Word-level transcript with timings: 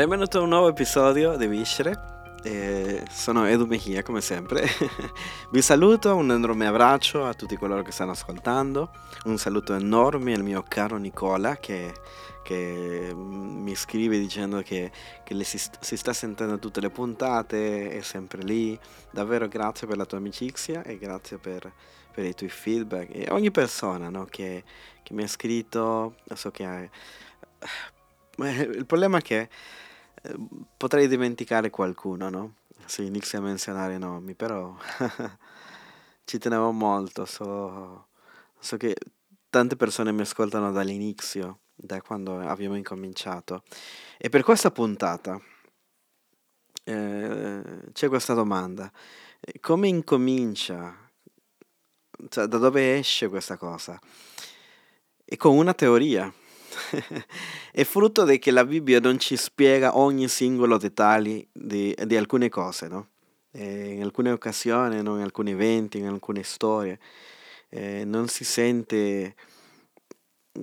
Benvenuto 0.00 0.38
a 0.38 0.40
un 0.40 0.48
nuovo 0.48 0.68
episodio 0.68 1.36
di 1.36 1.46
Viscere. 1.46 2.32
Eh, 2.42 3.04
sono 3.10 3.44
Edu 3.44 3.66
Mejia 3.66 4.02
come 4.02 4.22
sempre. 4.22 4.66
Vi 5.52 5.60
saluto, 5.60 6.16
un 6.16 6.30
enorme 6.30 6.66
abbraccio 6.66 7.26
a 7.26 7.34
tutti 7.34 7.54
coloro 7.58 7.82
che 7.82 7.92
stanno 7.92 8.12
ascoltando. 8.12 8.92
Un 9.24 9.36
saluto 9.36 9.74
enorme 9.74 10.32
al 10.32 10.42
mio 10.42 10.64
caro 10.66 10.96
Nicola 10.96 11.58
che, 11.58 11.92
che 12.42 13.12
mi 13.14 13.74
scrive 13.74 14.18
dicendo 14.18 14.62
che, 14.62 14.90
che 15.22 15.44
si, 15.44 15.60
si, 15.80 15.96
sta 15.98 16.14
sentendo 16.14 16.58
tutte 16.58 16.80
le 16.80 16.88
puntate, 16.88 17.90
è 17.90 18.00
sempre 18.00 18.40
lì. 18.40 18.78
Davvero 19.10 19.48
grazie 19.48 19.86
per 19.86 19.98
la 19.98 20.06
tua 20.06 20.16
amicizia 20.16 20.82
e 20.82 20.96
grazie 20.96 21.36
per, 21.36 21.70
per 22.10 22.24
i 22.24 22.32
tuoi 22.32 22.48
feedback. 22.48 23.14
E 23.14 23.26
ogni 23.32 23.50
persona 23.50 24.08
no, 24.08 24.24
che, 24.24 24.64
che, 25.02 25.12
mi 25.12 25.24
ha 25.24 25.28
scritto, 25.28 26.14
so 26.32 26.50
che 26.50 26.64
hai... 26.64 26.90
Il 28.42 28.86
problema 28.86 29.18
è 29.18 29.20
che 29.20 29.40
eh, 29.40 29.48
potrei 30.76 31.08
dimenticare 31.08 31.70
qualcuno, 31.70 32.28
no? 32.28 32.54
Se 32.84 33.02
inizi 33.02 33.36
a 33.36 33.40
menzionare 33.40 33.98
nomi, 33.98 34.34
però 34.34 34.76
ci 36.24 36.38
tenevo 36.38 36.72
molto. 36.72 37.24
So, 37.24 38.08
so 38.58 38.76
che 38.76 38.96
tante 39.48 39.76
persone 39.76 40.12
mi 40.12 40.22
ascoltano 40.22 40.72
dall'inizio, 40.72 41.60
da 41.74 42.00
quando 42.02 42.40
abbiamo 42.40 42.76
incominciato. 42.76 43.62
E 44.18 44.28
per 44.28 44.42
questa 44.42 44.70
puntata 44.70 45.40
eh, 46.84 47.62
c'è 47.92 48.08
questa 48.08 48.34
domanda. 48.34 48.90
Come 49.60 49.88
incomincia? 49.88 51.10
Cioè, 52.28 52.46
da 52.46 52.58
dove 52.58 52.98
esce 52.98 53.28
questa 53.28 53.56
cosa? 53.56 53.98
E 55.24 55.36
con 55.36 55.56
una 55.56 55.72
teoria 55.72 56.32
è 57.72 57.84
frutto 57.84 58.24
di 58.24 58.38
che 58.38 58.50
la 58.50 58.64
Bibbia 58.64 59.00
non 59.00 59.18
ci 59.18 59.36
spiega 59.36 59.96
ogni 59.96 60.28
singolo 60.28 60.76
dettaglio 60.76 61.44
di, 61.52 61.96
di 62.04 62.16
alcune 62.16 62.48
cose, 62.48 62.88
no? 62.88 63.08
Eh, 63.52 63.94
in 63.94 64.02
alcune 64.02 64.30
occasioni, 64.30 65.02
no? 65.02 65.16
in 65.16 65.22
alcuni 65.22 65.50
eventi, 65.50 65.98
in 65.98 66.06
alcune 66.06 66.42
storie. 66.42 66.98
Eh, 67.68 68.04
non 68.04 68.28
si 68.28 68.44
sente 68.44 69.34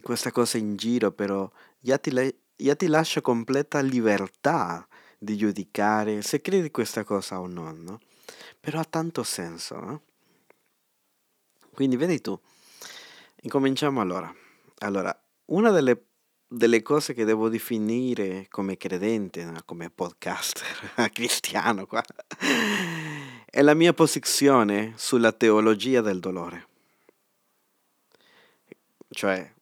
questa 0.02 0.32
cosa 0.32 0.58
in 0.58 0.76
giro, 0.76 1.12
però 1.12 1.50
già 1.80 1.98
ti, 1.98 2.12
già 2.56 2.76
ti 2.76 2.88
lascia 2.88 3.22
completa 3.22 3.80
libertà 3.80 4.88
di 5.18 5.36
giudicare 5.36 6.22
se 6.22 6.42
credi 6.42 6.70
questa 6.72 7.04
cosa 7.04 7.40
o 7.40 7.48
no, 7.48 7.72
no? 7.72 8.00
Però 8.60 8.80
ha 8.80 8.86
tanto 8.86 9.24
senso, 9.24 9.80
no? 9.80 10.02
Quindi 11.74 11.96
vedi 11.96 12.20
tu, 12.22 12.40
incominciamo 13.42 14.02
allora. 14.02 14.34
Allora, 14.80 15.16
una 15.46 15.70
delle, 15.72 16.07
delle 16.48 16.82
cose 16.82 17.14
che 17.14 17.26
devo 17.26 17.50
definire 17.50 18.48
come 18.50 18.78
credente, 18.78 19.52
come 19.66 19.90
podcaster 19.90 21.10
cristiano 21.12 21.86
qua, 21.86 22.04
è 23.46 23.62
la 23.62 23.74
mia 23.74 23.94
posizione 23.94 24.94
sulla 24.96 25.32
teologia 25.32 26.02
del 26.02 26.20
dolore. 26.20 26.68
Cioè, 29.10 29.54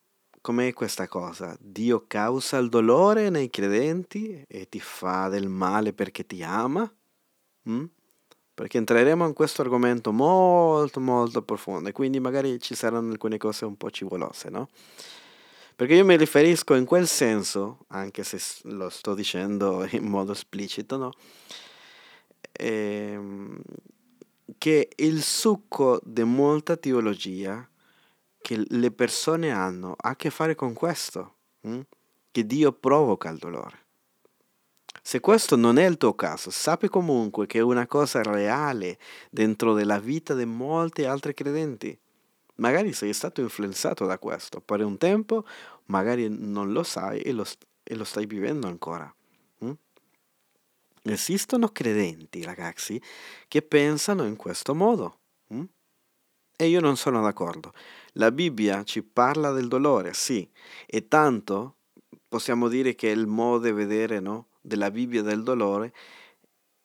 com'è 0.41 0.73
questa 0.73 1.07
cosa? 1.07 1.55
Dio 1.59 2.05
causa 2.07 2.57
il 2.57 2.69
dolore 2.69 3.29
nei 3.29 3.49
credenti 3.49 4.43
e 4.47 4.69
ti 4.69 4.79
fa 4.79 5.27
del 5.29 5.47
male 5.47 5.93
perché 5.93 6.25
ti 6.25 6.43
ama? 6.43 6.91
Mm? 7.69 7.85
Perché 8.53 8.77
entreremo 8.77 9.25
in 9.25 9.33
questo 9.33 9.61
argomento 9.61 10.11
molto 10.11 10.99
molto 10.99 11.41
profondo 11.41 11.89
e 11.89 11.91
quindi 11.91 12.19
magari 12.19 12.59
ci 12.59 12.73
saranno 12.73 13.11
alcune 13.11 13.37
cose 13.37 13.65
un 13.65 13.75
po' 13.75 13.91
civolose, 13.91 14.49
no? 14.49 14.69
Perché 15.75 15.95
io 15.95 16.05
mi 16.05 16.15
riferisco 16.15 16.73
in 16.75 16.85
quel 16.85 17.05
senso, 17.05 17.85
anche 17.87 18.23
se 18.23 18.39
lo 18.69 18.89
sto 18.89 19.13
dicendo 19.13 19.85
in 19.91 20.05
modo 20.05 20.31
esplicito, 20.31 20.95
no? 20.95 21.11
Ehm, 22.53 23.61
che 24.57 24.89
il 24.95 25.21
succo 25.21 25.99
di 26.03 26.23
molta 26.23 26.77
teologia 26.77 27.67
che 28.41 28.63
le 28.65 28.91
persone 28.91 29.51
hanno 29.51 29.95
ha 29.97 30.09
a 30.09 30.15
che 30.15 30.29
fare 30.29 30.55
con 30.55 30.73
questo, 30.73 31.33
hm? 31.61 31.81
che 32.31 32.45
Dio 32.45 32.71
provoca 32.71 33.29
il 33.29 33.37
dolore. 33.37 33.83
Se 35.01 35.19
questo 35.19 35.55
non 35.55 35.77
è 35.77 35.85
il 35.85 35.97
tuo 35.97 36.13
caso, 36.13 36.51
sappi 36.51 36.87
comunque 36.87 37.47
che 37.47 37.59
è 37.59 37.61
una 37.61 37.85
cosa 37.85 38.23
reale 38.23 38.97
dentro 39.29 39.73
della 39.73 39.99
vita 39.99 40.33
di 40.33 40.45
molti 40.45 41.03
altri 41.03 41.33
credenti. 41.33 41.99
Magari 42.55 42.93
sei 42.93 43.11
stato 43.13 43.41
influenzato 43.41 44.05
da 44.05 44.17
questo 44.17 44.61
per 44.61 44.83
un 44.83 44.97
tempo, 44.97 45.45
magari 45.85 46.27
non 46.29 46.71
lo 46.71 46.83
sai 46.83 47.21
e 47.21 47.31
lo, 47.33 47.45
e 47.83 47.95
lo 47.95 48.03
stai 48.03 48.25
vivendo 48.25 48.67
ancora. 48.67 49.13
Mm? 49.63 49.71
Esistono 51.03 51.69
credenti, 51.69 52.43
ragazzi, 52.43 53.01
che 53.47 53.61
pensano 53.61 54.25
in 54.25 54.37
questo 54.37 54.73
modo. 54.73 55.19
Mm? 55.53 55.63
E 56.55 56.67
io 56.67 56.79
non 56.79 56.95
sono 56.95 57.21
d'accordo. 57.21 57.73
La 58.13 58.31
Bibbia 58.31 58.83
ci 58.83 59.03
parla 59.03 59.51
del 59.51 59.67
dolore, 59.67 60.13
sì, 60.13 60.49
e 60.85 61.09
tanto 61.09 61.75
possiamo 62.29 62.69
dire 62.69 62.95
che 62.95 63.09
il 63.09 63.27
modo 63.27 63.65
di 63.65 63.71
vedere 63.73 64.21
no, 64.21 64.47
della 64.61 64.89
Bibbia 64.89 65.21
del 65.21 65.43
dolore 65.43 65.93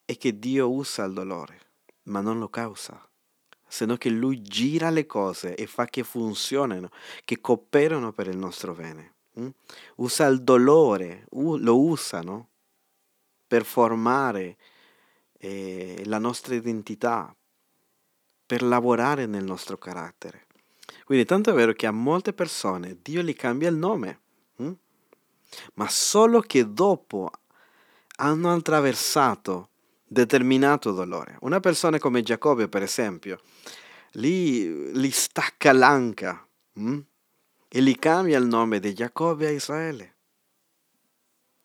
è 0.04 0.16
che 0.16 0.36
Dio 0.36 0.68
usa 0.68 1.04
il 1.04 1.12
dolore, 1.12 1.60
ma 2.04 2.20
non 2.20 2.40
lo 2.40 2.48
causa 2.48 3.09
se 3.70 3.86
che 3.98 4.10
lui 4.10 4.42
gira 4.42 4.90
le 4.90 5.06
cose 5.06 5.54
e 5.54 5.66
fa 5.68 5.86
che 5.86 6.02
funzionino, 6.02 6.90
che 7.24 7.40
cooperano 7.40 8.12
per 8.12 8.26
il 8.26 8.36
nostro 8.36 8.74
bene. 8.74 9.14
Mm? 9.38 9.48
Usa 9.96 10.26
il 10.26 10.42
dolore, 10.42 11.26
lo 11.30 11.80
usano 11.80 12.48
per 13.46 13.64
formare 13.64 14.56
eh, 15.38 16.02
la 16.06 16.18
nostra 16.18 16.56
identità, 16.56 17.34
per 18.44 18.62
lavorare 18.62 19.26
nel 19.26 19.44
nostro 19.44 19.78
carattere. 19.78 20.46
Quindi 21.04 21.24
tanto 21.24 21.50
è 21.50 21.54
vero 21.54 21.72
che 21.72 21.86
a 21.86 21.92
molte 21.92 22.32
persone 22.32 22.98
Dio 23.00 23.22
gli 23.22 23.34
cambia 23.34 23.68
il 23.68 23.76
nome, 23.76 24.20
mm? 24.60 24.72
ma 25.74 25.88
solo 25.88 26.40
che 26.40 26.72
dopo 26.72 27.30
hanno 28.16 28.52
attraversato 28.52 29.68
determinato 30.12 30.90
dolore. 30.90 31.36
Una 31.42 31.60
persona 31.60 31.98
come 31.98 32.22
Giacobbe, 32.22 32.68
per 32.68 32.82
esempio, 32.82 33.40
lì, 34.14 34.66
gli 34.92 35.10
stacca 35.10 35.72
l'anca 35.72 36.44
hm? 36.72 36.98
e 37.68 37.80
gli 37.80 37.96
cambia 37.96 38.36
il 38.38 38.46
nome 38.46 38.80
di 38.80 38.92
Giacobbe 38.92 39.46
a 39.46 39.50
Israele. 39.50 40.14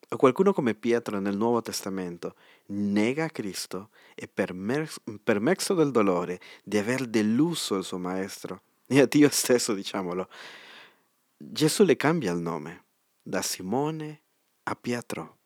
O 0.09 0.17
qualcuno 0.17 0.53
come 0.53 0.75
Pietro 0.75 1.19
nel 1.19 1.35
Nuovo 1.35 1.63
Testamento 1.63 2.35
nega 2.67 3.29
Cristo 3.29 3.89
e 4.13 4.27
per 4.27 4.53
mezzo 4.53 5.73
del 5.73 5.89
dolore 5.89 6.39
di 6.63 6.77
aver 6.77 7.07
deluso 7.07 7.77
il 7.77 7.83
suo 7.83 7.97
maestro 7.97 8.61
e 8.85 9.01
a 9.01 9.07
Dio 9.07 9.29
stesso, 9.29 9.73
diciamolo, 9.73 10.29
Gesù 11.35 11.83
le 11.83 11.95
cambia 11.95 12.31
il 12.31 12.39
nome 12.39 12.83
da 13.23 13.41
Simone 13.41 14.21
a 14.63 14.75
Pietro. 14.75 15.37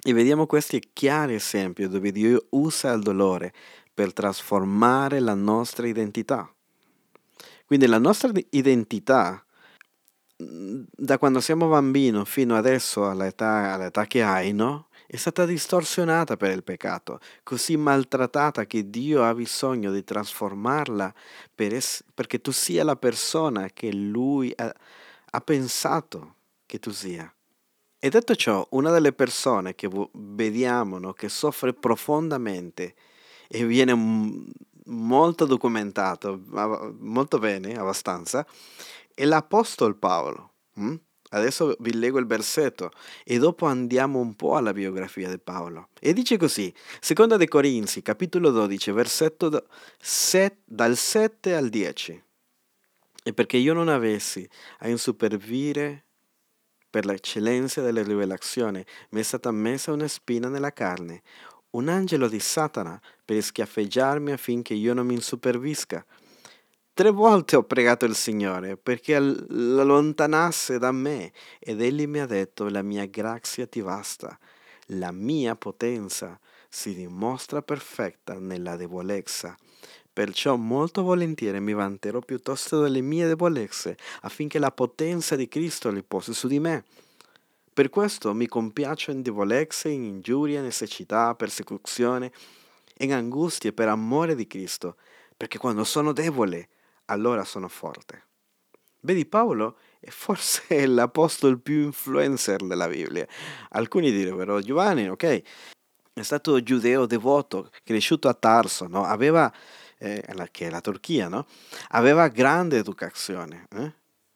E 0.00 0.12
vediamo 0.12 0.46
questi 0.46 0.80
chiari 0.92 1.34
esempi 1.34 1.88
dove 1.88 2.12
Dio 2.12 2.46
usa 2.50 2.92
il 2.92 3.02
dolore 3.02 3.52
per 3.92 4.12
trasformare 4.12 5.18
la 5.18 5.34
nostra 5.34 5.88
identità. 5.88 6.48
Quindi 7.66 7.86
la 7.86 7.98
nostra 7.98 8.30
identità, 8.50 9.44
mm, 10.42 10.82
da 10.92 11.18
quando 11.18 11.40
siamo 11.40 11.68
bambini 11.68 12.24
fino 12.24 12.56
adesso 12.56 13.08
all'età, 13.08 13.74
all'età 13.74 14.06
che 14.06 14.22
hai, 14.22 14.52
no? 14.52 14.86
È 15.06 15.16
stata 15.16 15.44
distorsionata 15.44 16.36
per 16.36 16.52
il 16.52 16.62
peccato, 16.62 17.18
così 17.42 17.76
maltrattata 17.76 18.66
che 18.66 18.88
Dio 18.88 19.24
ha 19.24 19.34
bisogno 19.34 19.90
di 19.90 20.04
trasformarla 20.04 21.12
per 21.54 21.74
es- 21.74 22.04
perché 22.14 22.40
tu 22.40 22.52
sia 22.52 22.84
la 22.84 22.96
persona 22.96 23.68
che 23.70 23.92
Lui 23.92 24.52
ha, 24.54 24.72
ha 25.30 25.40
pensato 25.40 26.36
che 26.66 26.78
tu 26.78 26.90
sia. 26.90 27.30
E 28.00 28.10
detto 28.10 28.36
ciò, 28.36 28.64
una 28.70 28.92
delle 28.92 29.12
persone 29.12 29.74
che 29.74 29.88
vediamo 30.12 30.98
no, 30.98 31.12
che 31.12 31.28
soffre 31.28 31.72
profondamente 31.72 32.94
e 33.48 33.66
viene 33.66 33.92
molto 34.84 35.46
documentato, 35.46 36.40
molto 37.00 37.38
bene, 37.38 37.74
abbastanza, 37.74 38.46
è 39.12 39.24
l'Apostolo 39.24 39.96
Paolo. 39.96 40.52
Hm? 40.74 40.94
Adesso 41.30 41.76
vi 41.80 41.92
leggo 41.92 42.18
il 42.18 42.26
versetto 42.26 42.90
e 43.24 43.38
dopo 43.38 43.66
andiamo 43.66 44.20
un 44.20 44.34
po' 44.34 44.56
alla 44.56 44.72
biografia 44.72 45.28
di 45.28 45.38
Paolo. 45.38 45.88
E 46.00 46.12
dice 46.12 46.36
così, 46.36 46.72
seconda 47.00 47.36
dei 47.36 47.48
Corinzi, 47.48 48.00
capitolo 48.00 48.50
12, 48.50 48.92
versetto 48.92 49.66
set, 49.98 50.58
dal 50.64 50.96
7 50.96 51.54
al 51.54 51.68
10. 51.68 52.22
E 53.24 53.32
perché 53.34 53.56
io 53.56 53.74
non 53.74 53.88
avessi 53.88 54.48
a 54.78 54.88
insupervire 54.88 56.04
per 56.90 57.04
l'eccellenza 57.04 57.82
della 57.82 58.02
rivelazione 58.02 58.86
mi 59.10 59.20
è 59.20 59.22
stata 59.22 59.50
messa 59.50 59.92
una 59.92 60.08
spina 60.08 60.48
nella 60.48 60.72
carne, 60.72 61.22
un 61.70 61.88
angelo 61.88 62.28
di 62.28 62.40
Satana 62.40 63.00
per 63.24 63.42
schiaffeggiarmi 63.42 64.32
affinché 64.32 64.74
io 64.74 64.94
non 64.94 65.06
mi 65.06 65.14
insupervisca. 65.14 66.04
Tre 66.94 67.10
volte 67.10 67.56
ho 67.56 67.62
pregato 67.62 68.06
il 68.06 68.16
Signore 68.16 68.76
perché 68.76 69.14
allontanasse 69.14 70.78
da 70.78 70.90
me 70.90 71.32
ed 71.58 71.80
egli 71.80 72.06
mi 72.06 72.18
ha 72.18 72.26
detto 72.26 72.68
la 72.68 72.82
mia 72.82 73.06
grazia 73.06 73.66
ti 73.66 73.82
basta, 73.82 74.36
la 74.92 75.12
mia 75.12 75.54
potenza 75.54 76.40
si 76.68 76.94
dimostra 76.94 77.62
perfetta 77.62 78.38
nella 78.38 78.76
debolezza. 78.76 79.56
Perciò 80.18 80.56
molto 80.56 81.04
volentieri 81.04 81.60
mi 81.60 81.74
vanterò 81.74 82.18
piuttosto 82.18 82.82
delle 82.82 83.00
mie 83.02 83.28
debolezze 83.28 83.96
affinché 84.22 84.58
la 84.58 84.72
potenza 84.72 85.36
di 85.36 85.46
Cristo 85.46 85.90
riposi 85.90 86.34
su 86.34 86.48
di 86.48 86.58
me. 86.58 86.82
Per 87.72 87.88
questo 87.88 88.34
mi 88.34 88.48
compiaccio 88.48 89.12
in 89.12 89.22
debolezze, 89.22 89.90
in 89.90 90.02
ingiurie, 90.02 90.60
necessità, 90.60 91.36
persecuzione, 91.36 92.32
in 92.96 93.12
angustie 93.12 93.72
per 93.72 93.86
amore 93.86 94.34
di 94.34 94.48
Cristo, 94.48 94.96
perché 95.36 95.56
quando 95.56 95.84
sono 95.84 96.12
debole, 96.12 96.68
allora 97.04 97.44
sono 97.44 97.68
forte. 97.68 98.24
Vedi, 99.02 99.24
Paolo 99.24 99.78
è 100.00 100.10
forse 100.10 100.82
l'apostolo 100.84 101.58
più 101.58 101.82
influencer 101.82 102.66
della 102.66 102.88
Bibbia. 102.88 103.24
Alcuni 103.68 104.10
direbbero, 104.10 104.60
Giovanni, 104.62 105.08
ok, 105.08 105.42
è 106.18 106.22
stato 106.22 106.60
giudeo 106.60 107.06
devoto, 107.06 107.70
cresciuto 107.84 108.28
a 108.28 108.34
Tarso, 108.34 108.88
no? 108.88 109.04
aveva, 109.04 109.52
eh, 109.98 110.24
che 110.50 110.66
è 110.66 110.70
la 110.70 110.80
Turchia, 110.80 111.28
no? 111.28 111.46
aveva 111.90 112.28
grande 112.28 112.78
educazione, 112.78 113.66
eh? 113.74 113.92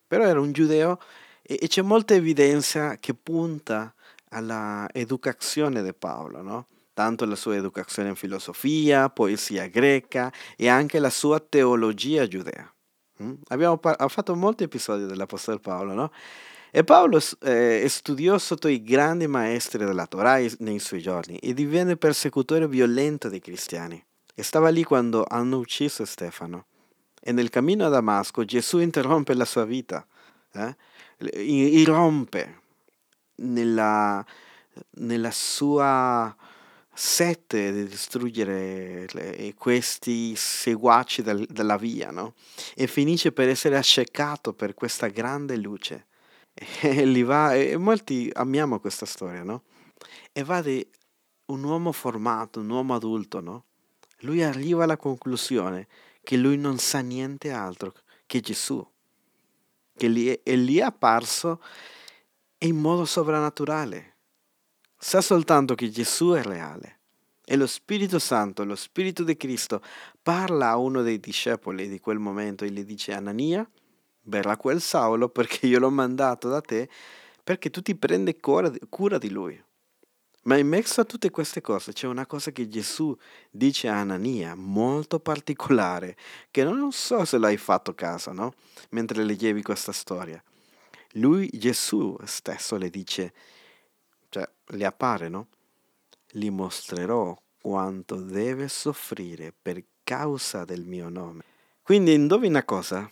però 0.07 0.25
era 0.25 0.41
un 0.41 0.53
giudeo 0.53 0.99
e, 1.43 1.59
e, 1.61 1.69
c'è 1.69 1.83
molta 1.83 2.15
evidenza 2.15 2.97
che 2.99 3.15
punta 3.15 3.95
alla 4.31 4.89
educazione 4.93 5.83
di 5.83 5.93
Paolo, 5.95 6.43
no? 6.43 6.67
tanto 6.95 7.25
la 7.25 7.37
sua 7.37 7.57
educazione 7.57 8.11
in 8.11 8.17
filosofia, 8.17 9.09
poesia 9.09 9.67
greca 9.67 10.33
e 10.57 10.69
anche 10.69 10.99
la 10.99 11.11
sua 11.11 11.41
teologia 11.41 12.27
giudea. 12.27 12.71
Mm? 13.23 13.35
Abbiamo 13.49 13.79
par- 13.79 14.11
fatto 14.11 14.35
molti 14.35 14.65
episodi 14.65 15.07
dell'Apostolo 15.07 15.59
Paolo, 15.59 15.95
no? 15.95 16.13
E 16.75 16.85
Paolo 16.85 17.21
eh, 17.43 17.85
studiò 17.87 18.39
sotto 18.39 18.67
i 18.67 18.83
grandi 18.83 19.27
maestri 19.27 19.85
della 19.85 20.07
Torah 20.07 20.41
nei 20.61 20.79
suoi 20.79 21.03
giorni 21.03 21.37
e 21.37 21.53
divenne 21.53 21.99
persecutore 21.99 22.67
violento 22.67 23.29
dei 23.29 23.41
cristiani. 23.41 24.03
Stava 24.35 24.71
lì 24.71 24.83
quando 24.85 25.25
hanno 25.29 25.59
ucciso 25.59 26.05
Stefano. 26.05 26.67
E 27.21 27.33
nel 27.33 27.51
cammino 27.51 27.87
a 27.87 27.89
Damasco 27.89 28.45
Gesù 28.45 28.79
interrompe 28.79 29.35
la 29.35 29.45
sua 29.45 29.65
vita, 29.65 30.05
eh? 30.53 30.77
irrompe 31.41 32.61
nella, 33.37 34.25
nella 34.97 35.31
sua 35.31 36.35
sette 36.95 37.73
di 37.73 37.87
distruggere 37.87 39.07
le, 39.13 39.55
questi 39.57 40.35
seguaci 40.37 41.23
del, 41.23 41.47
della 41.49 41.77
via, 41.77 42.11
no? 42.11 42.35
E 42.75 42.87
finisce 42.87 43.33
per 43.33 43.49
essere 43.49 43.77
accecato 43.77 44.53
per 44.53 44.75
questa 44.75 45.07
grande 45.09 45.57
luce. 45.57 46.07
E, 46.55 47.05
li 47.07 47.23
va, 47.23 47.55
e 47.55 47.77
molti 47.77 48.31
amiamo 48.33 48.81
questa 48.81 49.07
storia, 49.07 49.43
no? 49.43 49.63
E 50.33 50.43
va 50.43 50.61
di 50.61 50.87
un 51.47 51.63
uomo 51.63 51.93
formato, 51.93 52.61
un 52.61 52.71
uomo 52.71 52.95
adulto, 52.95 53.41
no? 53.41 53.65
Lui 54.23 54.43
arriva 54.43 54.85
alla 54.85 54.97
conclusione 54.97 55.87
che 56.23 56.37
lui 56.37 56.57
non 56.57 56.79
sa 56.79 57.01
niente 57.01 57.51
altro 57.51 57.93
che 58.27 58.41
Gesù, 58.41 58.85
che 59.97 60.11
gli 60.11 60.29
è, 60.29 60.41
è 60.43 60.57
lì 60.57 60.81
apparso 60.81 61.63
in 62.59 62.77
modo 62.77 63.05
sovrannaturale 63.05 64.13
Sa 65.05 65.21
soltanto 65.21 65.75
che 65.75 65.91
Gesù 65.91 66.31
è 66.31 66.45
reale. 66.45 67.01
E 67.45 67.57
lo 67.57 67.67
Spirito 67.67 68.21
Santo, 68.21 68.65
lo 68.65 68.77
Spirito 68.77 69.25
di 69.25 69.37
Cristo, 69.37 69.83
parla 70.23 70.69
a 70.69 70.77
uno 70.77 71.03
dei 71.03 71.19
discepoli 71.19 71.89
di 71.89 71.99
quel 71.99 72.21
momento 72.21 72.65
e 72.65 72.71
gli 72.71 72.85
dice, 72.85 73.13
Anania, 73.13 73.69
verrà 74.23 74.57
quel 74.57 74.81
Saulo 74.81 75.29
perché 75.29 75.67
io 75.67 75.81
l'ho 75.81 75.91
mandato 75.91 76.49
da 76.49 76.61
te 76.61 76.89
perché 77.43 77.69
tu 77.71 77.83
ti 77.83 77.97
prendi 77.97 78.39
cura 78.39 79.19
di 79.19 79.29
lui. 79.29 79.61
Ma 80.45 80.57
in 80.57 80.67
mezzo 80.67 81.01
a 81.01 81.05
tutte 81.05 81.31
queste 81.31 81.61
cose 81.61 81.93
c'è 81.93 82.09
una 82.09 82.27
cosa 82.27 82.51
che 82.51 82.69
Gesù 82.69 83.17
dice 83.51 83.87
a 83.89 84.01
Anania, 84.01 84.57
molto 84.57 85.21
particolare, 85.21 86.17
che 86.51 86.65
non 86.65 86.91
so 86.91 87.25
se 87.25 87.39
l'hai 87.39 87.57
fatto 87.57 87.95
caso, 87.95 88.33
no? 88.33 88.55
Mentre 88.91 89.23
leggevi 89.23 89.63
questa 89.63 89.93
storia. 89.93 90.43
Lui, 91.13 91.49
Gesù 91.53 92.17
stesso, 92.25 92.77
le 92.77 92.91
dice, 92.91 93.33
cioè 94.31 94.49
le 94.67 94.85
appare, 94.85 95.29
no? 95.29 95.47
Gli 96.29 96.51
mostrerò 96.51 97.41
quanto 97.61 98.17
deve 98.17 98.67
soffrire 98.67 99.53
per 99.53 99.85
causa 100.03 100.65
del 100.65 100.85
mio 100.85 101.09
nome. 101.09 101.45
Quindi 101.83 102.15
indovina 102.15 102.65
cosa? 102.65 103.09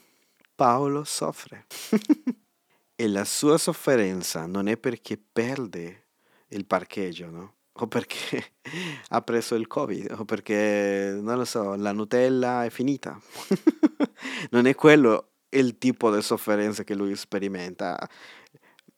Paolo 0.56 1.05
soffre. 1.05 1.67
e 2.97 3.09
la 3.09 3.25
sua 3.25 3.56
sofferenza 3.56 4.47
non 4.47 4.67
è 4.67 4.77
perché 4.77 5.17
perde 5.17 6.06
il 6.50 6.67
parcheggio, 6.67 7.31
no? 7.31 7.55
O 7.73 7.87
perché 7.87 8.52
ha 9.08 9.23
preso 9.23 9.55
il 9.55 9.67
Covid, 9.67 10.17
o 10.19 10.25
perché, 10.25 11.19
non 11.20 11.37
lo 11.37 11.44
so, 11.44 11.75
la 11.75 11.93
Nutella 11.93 12.64
è 12.64 12.70
finita. 12.70 13.20
non 14.50 14.67
è 14.67 14.75
quello 14.75 15.26
il 15.50 15.79
tipo 15.79 16.14
di 16.14 16.23
sofferenza 16.23 16.85
che 16.85 16.94
lui 16.94 17.17
sperimenta 17.17 17.99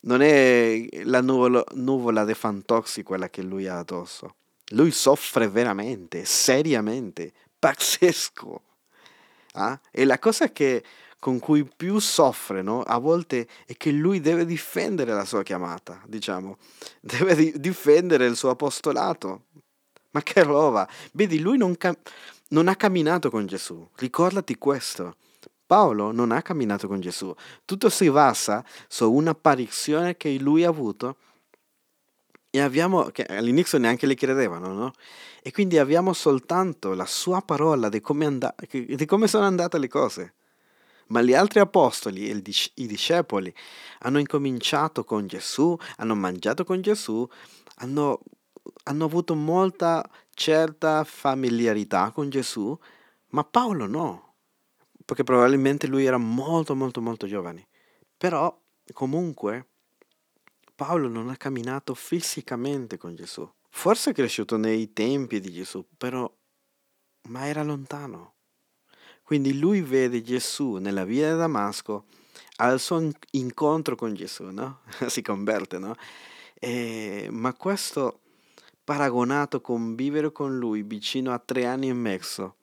non 0.03 0.23
è 0.23 0.87
la 1.05 1.21
nuvola, 1.21 1.63
nuvola 1.75 2.25
di 2.25 2.35
fantoxi 2.35 3.03
quella 3.03 3.29
che 3.29 3.43
lui 3.43 3.67
ha 3.67 3.79
addosso. 3.79 4.37
Lui 4.71 4.91
soffre 4.91 5.49
veramente, 5.49 6.25
seriamente, 6.25 7.33
pazzesco. 7.59 8.63
Ah? 9.53 9.79
E 9.91 10.05
la 10.05 10.19
cosa 10.19 10.51
che, 10.51 10.83
con 11.23 11.39
cui 11.39 11.65
più 11.65 12.01
soffre 12.01 12.63
no? 12.63 12.83
a 12.83 12.99
volte 12.99 13.47
è 13.65 13.77
che 13.77 13.93
lui 13.93 14.21
deve 14.21 14.45
difendere 14.45 15.13
la 15.13 15.25
sua 15.25 15.45
chiamata, 15.45 16.03
diciamo, 16.05 16.57
deve 17.01 17.37
di- 17.37 17.53
difendere 17.59 18.27
il 18.27 18.35
suo 18.35 18.51
apostolato. 18.51 19.45
Ma 20.11 20.23
che 20.25 20.43
roba! 20.43 20.89
Vedi, 21.13 21.39
lui 21.39 21.57
non, 21.57 21.77
cam- 21.77 21.97
non 22.49 22.67
ha 22.67 22.75
camminato 22.75 23.31
con 23.31 23.47
Gesù, 23.47 23.89
ricordati 23.99 24.59
questo. 24.59 25.15
Paolo 25.65 26.11
non 26.11 26.33
ha 26.33 26.43
camminato 26.43 26.89
con 26.89 27.01
Gesù, 27.01 27.33
tutto 27.65 27.89
si 27.89 28.11
basa 28.11 28.65
su 28.89 29.09
un'apparizione 29.11 30.17
che 30.17 30.37
lui 30.41 30.65
ha 30.65 30.69
avuto 30.71 31.19
e 32.51 32.61
abbiamo, 32.61 33.05
che 33.13 33.25
all'inizio 33.27 33.79
neanche 33.79 34.07
le 34.07 34.17
credevano, 34.17 34.73
no? 34.73 34.93
E 35.41 35.53
quindi 35.53 35.79
abbiamo 35.79 36.13
soltanto 36.15 36.95
la 36.95 37.07
sua 37.07 37.43
parola 37.43 37.89
di 37.89 38.01
come, 38.01 38.27
and- 38.27 38.55
di 38.73 39.07
come 39.07 39.29
sono 39.29 39.45
andate 39.45 39.79
le 39.79 39.89
cose. 39.89 40.35
Ma 41.13 41.23
gli 41.23 41.35
altri 41.35 41.61
apostoli 41.61 42.29
e 42.29 42.43
i 42.75 42.87
discepoli 42.87 43.55
hanno 44.01 44.19
incominciato 44.19 45.05
con 45.05 45.27
Gesù, 45.27 45.77
hanno 45.97 46.15
mangiato 46.15 46.65
con 46.65 46.81
Gesù, 46.81 47.27
hanno, 47.77 48.21
hanno 48.85 49.05
avuto 49.05 49.35
molta 49.35 50.09
certa 50.35 51.05
familiarità 51.05 52.11
con 52.13 52.31
Gesù, 52.31 52.77
ma 53.29 53.45
Paolo 53.45 53.87
no 53.87 54.33
perché 55.05 55.25
probabilmente 55.25 55.87
lui 55.87 56.05
era 56.05 56.17
molto 56.17 56.75
molto 56.75 57.01
molto 57.01 57.27
giovane. 57.27 57.69
Però 58.17 58.59
comunque 58.93 59.69
Paolo 60.75 61.09
non 61.09 61.29
ha 61.29 61.37
camminato 61.37 61.95
fisicamente 61.95 62.97
con 62.97 63.15
Gesù. 63.15 63.49
Forse 63.69 64.11
è 64.11 64.15
cresciuto 64.15 64.57
nei 64.57 64.93
tempi 64.93 65.41
di 65.41 65.53
Gesù, 65.53 65.87
però 65.97 66.31
ma 67.29 67.47
era 67.47 67.63
lontano. 67.63 68.32
Quindi 69.23 69.59
lui 69.59 69.81
vede 69.81 70.23
Gesù 70.23 70.75
nella 70.75 71.05
via 71.05 71.33
di 71.33 71.39
Damasco 71.39 72.05
al 72.57 72.79
suo 72.79 73.11
incontro 73.33 73.97
con 73.97 74.15
Gesù, 74.15 74.45
no? 74.51 74.81
si 75.09 75.23
converte, 75.23 75.79
no? 75.79 75.95
E, 76.55 77.29
ma 77.31 77.55
questo 77.55 78.21
paragonato 78.85 79.61
con 79.61 79.95
vivere 79.95 80.33
con 80.33 80.59
lui 80.59 80.83
vicino 80.83 81.33
a 81.33 81.39
tre 81.39 81.67
anni 81.67 81.89
e 81.89 81.95
mezzo, 81.95 82.57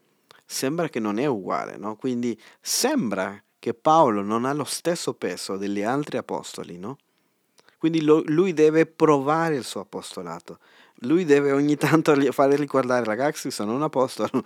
sembra 0.46 0.90
che 0.90 1.00
non 1.00 1.18
è 1.18 1.26
uguale, 1.26 1.78
no? 1.78 1.96
Quindi 1.96 2.40
sembra 2.62 3.42
che 3.58 3.74
Paolo 3.74 4.22
non 4.22 4.46
ha 4.46 4.54
lo 4.54 4.64
stesso 4.64 5.14
peso 5.14 5.58
degli 5.58 5.82
altri 5.82 6.18
apostoli, 6.18 6.78
no? 6.78 6.98
Quindi 7.78 8.02
lo, 8.02 8.22
lui 8.26 8.54
deve 8.54 8.86
provare 8.86 9.56
il 9.56 9.64
suo 9.64 9.82
apostolato. 9.82 10.60
Lui 11.04 11.24
deve 11.24 11.52
ogni 11.54 11.78
tanto 11.78 12.14
fare 12.32 12.56
ricordare 12.58 13.06
ragazzi 13.06 13.52
sono 13.52 13.74
un 13.74 13.84
apostolo. 13.84 14.44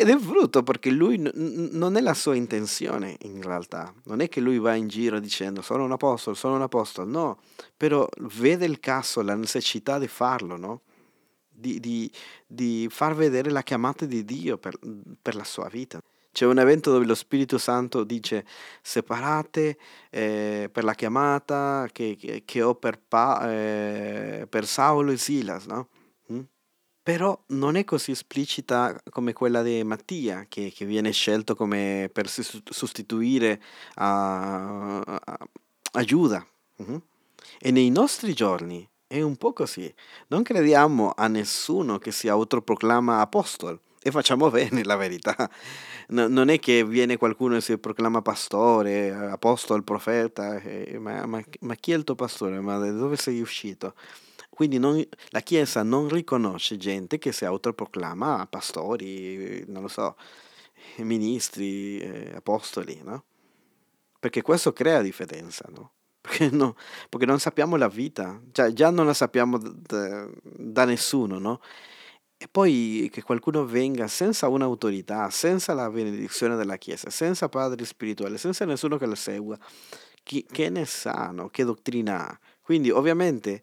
Ed 0.00 0.08
è 0.08 0.16
brutto 0.16 0.62
perché 0.62 0.90
lui 0.90 1.18
n- 1.18 1.68
non 1.72 1.96
è 1.96 2.00
la 2.00 2.14
sua 2.14 2.34
intenzione 2.34 3.16
in 3.22 3.42
realtà. 3.42 3.92
Non 4.04 4.20
è 4.20 4.28
che 4.28 4.40
lui 4.40 4.58
va 4.58 4.74
in 4.74 4.88
giro 4.88 5.18
dicendo 5.20 5.62
sono 5.62 5.84
un 5.84 5.92
apostolo, 5.92 6.36
sono 6.36 6.56
un 6.56 6.62
apostolo. 6.62 7.08
No, 7.08 7.40
però 7.76 8.08
vede 8.18 8.66
il 8.66 8.80
caso, 8.80 9.22
la 9.22 9.34
necessità 9.34 9.98
di 9.98 10.08
farlo, 10.08 10.56
no? 10.56 10.80
di, 11.56 11.80
di, 11.80 12.10
di 12.46 12.86
far 12.90 13.14
vedere 13.14 13.50
la 13.50 13.62
chiamata 13.62 14.04
di 14.04 14.24
Dio 14.24 14.58
per, 14.58 14.78
per, 15.20 15.34
la 15.34 15.44
sua 15.44 15.68
vita. 15.68 15.98
C'è 16.30 16.44
un 16.44 16.58
evento 16.58 16.92
dove 16.92 17.06
lo 17.06 17.14
Spirito 17.14 17.56
Santo 17.56 18.04
dice 18.04 18.44
separate 18.82 19.78
eh, 20.10 20.68
per 20.70 20.84
la 20.84 20.94
chiamata 20.94 21.88
che, 21.90 22.16
che, 22.18 22.42
che 22.44 22.62
ho 22.62 22.74
per, 22.74 23.00
pa, 23.00 23.50
eh, 23.50 24.46
per, 24.48 24.66
Saulo 24.66 25.12
e 25.12 25.16
Silas, 25.16 25.64
no? 25.64 25.88
Però 27.06 27.40
non 27.50 27.76
è 27.76 27.84
così 27.84 28.10
esplicita 28.10 29.00
come 29.10 29.32
quella 29.32 29.62
di 29.62 29.84
Mattia, 29.84 30.46
che, 30.48 30.72
che 30.74 30.84
viene 30.84 31.12
scelto 31.12 31.54
come 31.54 32.10
per 32.12 32.28
sostituire 32.28 33.62
a, 33.94 34.98
a, 34.98 35.38
a 35.92 36.02
Giuda. 36.02 36.44
Uh-huh. 36.78 37.00
E 37.60 37.70
nei 37.70 37.90
nostri 37.90 38.32
giorni 38.32 38.84
è 39.06 39.20
un 39.20 39.36
po' 39.36 39.52
così. 39.52 39.94
Non 40.26 40.42
crediamo 40.42 41.12
a 41.14 41.28
nessuno 41.28 41.98
che 41.98 42.10
si 42.10 42.26
autoproclama 42.26 43.20
apostolo 43.20 43.82
e 44.02 44.10
facciamo 44.10 44.50
bene 44.50 44.82
la 44.82 44.96
verità. 44.96 45.48
No, 46.08 46.26
non 46.26 46.48
è 46.48 46.58
che 46.58 46.84
viene 46.84 47.16
qualcuno 47.16 47.54
e 47.54 47.60
si 47.60 47.78
proclama 47.78 48.20
pastore, 48.20 49.12
apostolo, 49.12 49.80
profeta, 49.82 50.56
eh, 50.56 50.98
ma, 50.98 51.24
ma, 51.24 51.40
ma, 51.60 51.74
chi 51.76 51.92
è 51.92 51.96
il 51.96 52.02
tuo 52.02 52.16
pastore? 52.16 52.58
Ma 52.58 52.78
da 52.78 52.90
dove 52.90 53.14
sei 53.14 53.40
uscito? 53.40 53.94
Quindi 54.56 54.78
non, 54.78 55.06
la 55.32 55.40
Chiesa 55.40 55.82
non 55.82 56.08
riconosce 56.08 56.78
gente 56.78 57.18
che 57.18 57.30
si 57.30 57.44
autoproclama 57.44 58.46
pastori, 58.48 59.62
non 59.66 59.82
lo 59.82 59.88
so, 59.88 60.16
ministri, 60.96 61.98
eh, 61.98 62.32
apostoli, 62.34 62.98
no? 63.04 63.24
Perché 64.18 64.40
questo 64.40 64.72
crea 64.72 65.02
differenza, 65.02 65.68
no? 65.74 65.92
Perché, 66.26 66.48
no, 66.48 66.74
perché 67.10 67.26
non 67.26 67.38
sappiamo 67.38 67.76
la 67.76 67.88
vita, 67.88 68.40
cioè 68.52 68.72
già 68.72 68.88
non 68.88 69.04
la 69.04 69.12
sappiamo 69.12 69.58
da, 69.58 70.26
da 70.42 70.86
nessuno, 70.86 71.38
no? 71.38 71.60
E 72.38 72.48
poi 72.50 73.10
che 73.12 73.22
qualcuno 73.22 73.66
venga 73.66 74.08
senza 74.08 74.48
un'autorità, 74.48 75.28
senza 75.28 75.74
la 75.74 75.90
benedizione 75.90 76.56
della 76.56 76.78
Chiesa, 76.78 77.10
senza 77.10 77.50
padre 77.50 77.84
spirituale, 77.84 78.38
senza 78.38 78.64
nessuno 78.64 78.96
che 78.96 79.04
lo 79.04 79.14
segua, 79.14 79.58
chi, 80.22 80.46
che 80.50 80.70
ne 80.70 80.86
sa, 80.86 81.30
no? 81.30 81.50
Che 81.50 81.62
dottrina 81.62 82.30
ha? 82.30 82.38
Quindi 82.62 82.90
ovviamente 82.90 83.62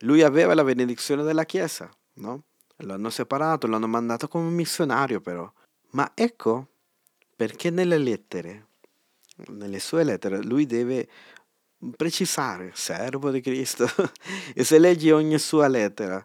lui 0.00 0.22
aveva 0.22 0.54
la 0.54 0.64
benedizione 0.64 1.22
della 1.22 1.44
Chiesa, 1.44 1.90
no? 2.14 2.42
L'hanno 2.80 3.10
separato, 3.10 3.66
l'hanno 3.66 3.86
mandato 3.86 4.28
come 4.28 4.50
missionario 4.50 5.20
però. 5.20 5.50
Ma 5.90 6.12
ecco 6.14 6.68
perché 7.34 7.70
nelle 7.70 7.98
lettere, 7.98 8.66
nelle 9.48 9.78
sue 9.78 10.04
lettere, 10.04 10.42
lui 10.42 10.66
deve 10.66 11.08
precisare, 11.96 12.72
servo 12.74 13.30
di 13.30 13.40
Cristo. 13.40 13.86
e 14.54 14.64
se 14.64 14.78
leggi 14.78 15.10
ogni 15.10 15.38
sua 15.38 15.68
lettera, 15.68 16.24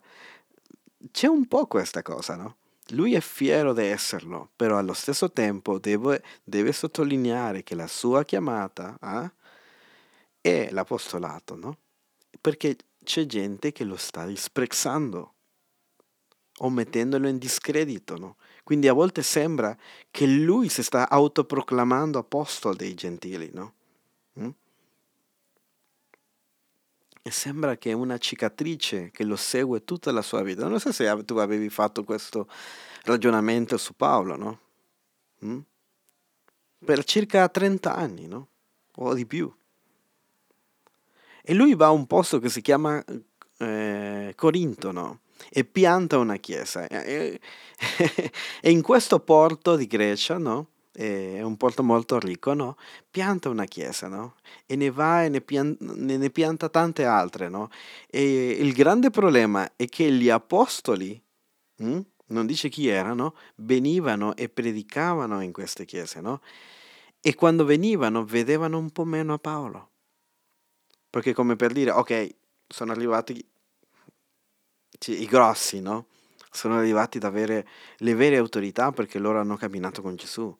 c'è 1.11 1.27
un 1.27 1.47
po' 1.47 1.67
questa 1.67 2.01
cosa, 2.01 2.35
no? 2.35 2.57
Lui 2.89 3.13
è 3.15 3.21
fiero 3.21 3.73
di 3.73 3.83
esserlo, 3.83 4.49
però 4.55 4.77
allo 4.77 4.93
stesso 4.93 5.31
tempo 5.31 5.79
deve, 5.79 6.21
deve 6.43 6.73
sottolineare 6.73 7.63
che 7.63 7.75
la 7.75 7.87
sua 7.87 8.25
chiamata 8.25 8.97
eh, 9.01 9.31
è 10.41 10.69
l'apostolato, 10.71 11.55
no? 11.55 11.77
Perché 12.39 12.75
c'è 13.03 13.25
gente 13.25 13.71
che 13.71 13.83
lo 13.83 13.95
sta 13.95 14.25
disprezzando 14.25 15.33
o 16.59 16.69
mettendolo 16.69 17.27
in 17.27 17.37
discredito, 17.37 18.17
no? 18.17 18.37
Quindi 18.63 18.87
a 18.87 18.93
volte 18.93 19.23
sembra 19.23 19.75
che 20.11 20.25
lui 20.27 20.69
si 20.69 20.83
sta 20.83 21.09
autoproclamando 21.09 22.19
apostolo 22.19 22.75
dei 22.75 22.93
gentili, 22.93 23.49
no? 23.53 23.73
Mm? 24.39 24.49
E 27.23 27.31
sembra 27.31 27.77
che 27.77 27.91
è 27.91 27.93
una 27.93 28.17
cicatrice 28.17 29.11
che 29.11 29.23
lo 29.23 29.35
segue 29.35 29.83
tutta 29.83 30.11
la 30.11 30.21
sua 30.21 30.41
vita. 30.41 30.67
Non 30.67 30.79
so 30.79 30.91
se 30.91 31.23
tu 31.23 31.37
avevi 31.37 31.69
fatto 31.69 32.03
questo 32.03 32.47
ragionamento 33.03 33.77
su 33.77 33.93
Paolo, 33.95 34.35
no? 34.35 34.59
Mm? 35.45 35.59
Per 36.83 37.03
circa 37.03 37.47
30 37.47 37.95
anni, 37.95 38.27
no? 38.27 38.49
O 38.95 39.13
di 39.13 39.25
più. 39.25 39.51
E 41.43 41.53
lui 41.53 41.75
va 41.75 41.87
a 41.87 41.91
un 41.91 42.05
posto 42.07 42.39
che 42.39 42.49
si 42.49 42.61
chiama 42.61 43.03
eh, 43.57 44.33
Corinto, 44.35 44.91
no? 44.91 45.19
E 45.49 45.63
pianta 45.63 46.17
una 46.17 46.37
chiesa. 46.37 46.87
E, 46.87 47.39
in 48.63 48.81
questo 48.81 49.19
porto 49.19 49.75
di 49.75 49.87
Grecia, 49.87 50.37
no? 50.37 50.67
È 50.93 51.41
un 51.41 51.55
porto 51.55 51.83
molto 51.83 52.19
ricco, 52.19 52.53
no? 52.53 52.75
Pianta 53.09 53.49
una 53.49 53.65
chiesa, 53.65 54.07
no? 54.07 54.35
E 54.65 54.75
ne 54.75 54.91
va 54.91 55.23
e 55.23 55.29
ne 55.29 55.41
pianta, 55.41 55.85
ne 55.95 56.29
pianta 56.29 56.69
tante 56.69 57.05
altre, 57.05 57.47
no? 57.47 57.69
E 58.07 58.49
il 58.59 58.73
grande 58.73 59.09
problema 59.09 59.71
è 59.75 59.85
che 59.87 60.11
gli 60.11 60.29
apostoli, 60.29 61.21
hm? 61.77 61.99
non 62.27 62.45
dice 62.45 62.69
chi 62.69 62.87
erano, 62.87 63.35
venivano 63.55 64.35
e 64.35 64.49
predicavano 64.49 65.41
in 65.41 65.51
queste 65.53 65.85
chiese, 65.85 66.19
no? 66.19 66.41
E 67.21 67.35
quando 67.35 67.63
venivano 67.63 68.25
vedevano 68.25 68.77
un 68.77 68.89
po' 68.89 69.05
meno 69.05 69.33
a 69.33 69.37
Paolo. 69.37 69.90
Perché 71.11 71.33
come 71.33 71.57
per 71.57 71.73
dire, 71.73 71.91
ok, 71.91 72.35
sono 72.67 72.93
arrivati 72.93 73.45
i 75.07 75.25
grossi, 75.25 75.81
no? 75.81 76.07
Sono 76.49 76.77
arrivati 76.77 77.17
ad 77.17 77.25
avere 77.25 77.67
le 77.97 78.15
vere 78.15 78.37
autorità 78.37 78.91
perché 78.91 79.19
loro 79.19 79.39
hanno 79.39 79.57
camminato 79.57 80.01
con 80.01 80.15
Gesù. 80.15 80.57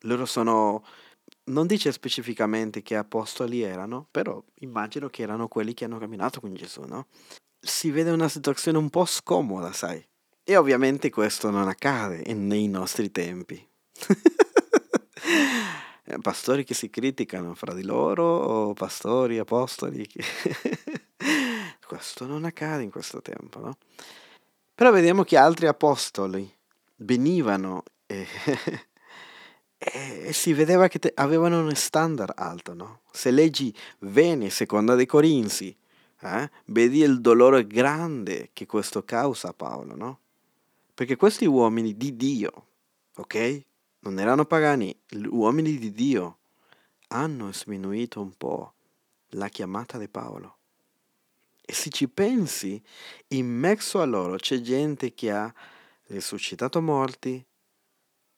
Loro 0.00 0.24
sono, 0.24 0.82
non 1.44 1.66
dice 1.66 1.92
specificamente 1.92 2.82
che 2.82 2.96
apostoli 2.96 3.60
erano, 3.60 4.08
però 4.10 4.42
immagino 4.60 5.08
che 5.08 5.22
erano 5.22 5.46
quelli 5.46 5.74
che 5.74 5.84
hanno 5.84 5.98
camminato 5.98 6.40
con 6.40 6.54
Gesù, 6.54 6.82
no? 6.84 7.06
Si 7.60 7.90
vede 7.90 8.10
una 8.10 8.28
situazione 8.28 8.78
un 8.78 8.88
po' 8.88 9.04
scomoda, 9.04 9.72
sai? 9.72 10.02
E 10.42 10.56
ovviamente 10.56 11.10
questo 11.10 11.50
non 11.50 11.68
accade 11.68 12.24
nei 12.32 12.66
nostri 12.66 13.12
tempi. 13.12 13.64
Eh, 16.04 16.18
pastori 16.18 16.64
che 16.64 16.74
si 16.74 16.90
criticano 16.90 17.54
fra 17.54 17.74
di 17.74 17.84
loro 17.84 18.24
o 18.24 18.72
pastori, 18.72 19.38
apostoli. 19.38 20.06
Che... 20.06 20.24
questo 21.86 22.26
non 22.26 22.44
accade 22.44 22.82
in 22.82 22.90
questo 22.90 23.22
tempo, 23.22 23.60
no? 23.60 23.76
Però 24.74 24.90
vediamo 24.90 25.22
che 25.22 25.36
altri 25.36 25.66
apostoli 25.66 26.50
venivano 26.96 27.84
e, 28.06 28.26
e 29.78 30.32
si 30.32 30.52
vedeva 30.52 30.88
che 30.88 30.98
te, 30.98 31.12
avevano 31.14 31.60
un 31.60 31.74
standard 31.74 32.32
alto, 32.36 32.74
no? 32.74 33.02
Se 33.12 33.30
leggi 33.30 33.74
bene 33.98 34.50
seconda 34.50 34.94
dei 34.94 35.06
Corinzi, 35.06 35.76
eh, 36.20 36.50
vedi 36.66 37.00
il 37.00 37.20
dolore 37.20 37.66
grande 37.66 38.50
che 38.52 38.66
questo 38.66 39.04
causa 39.04 39.48
a 39.48 39.52
Paolo, 39.52 39.94
no? 39.94 40.20
Perché 40.94 41.16
questi 41.16 41.46
uomini 41.46 41.96
di 41.96 42.16
Dio, 42.16 42.66
ok? 43.16 43.64
Non 44.02 44.18
erano 44.18 44.44
pagani, 44.44 44.96
uomini 45.30 45.78
di 45.78 45.92
Dio, 45.92 46.38
hanno 47.08 47.52
sminuito 47.52 48.20
un 48.20 48.32
po' 48.36 48.74
la 49.30 49.48
chiamata 49.48 49.98
di 49.98 50.08
Paolo. 50.08 50.58
E 51.60 51.72
se 51.72 51.90
ci 51.90 52.08
pensi, 52.08 52.82
in 53.28 53.46
mezzo 53.46 54.00
a 54.00 54.04
loro 54.04 54.36
c'è 54.36 54.60
gente 54.60 55.14
che 55.14 55.30
ha 55.30 55.52
risuscitato 56.06 56.82
morti, 56.82 57.44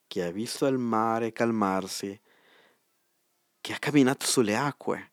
che 0.07 0.25
ha 0.25 0.31
visto 0.31 0.67
il 0.67 0.79
mare 0.79 1.33
calmarsi, 1.33 2.21
che 3.61 3.73
ha 3.73 3.79
camminato 3.79 4.27
sulle 4.27 4.57
acque. 4.57 5.13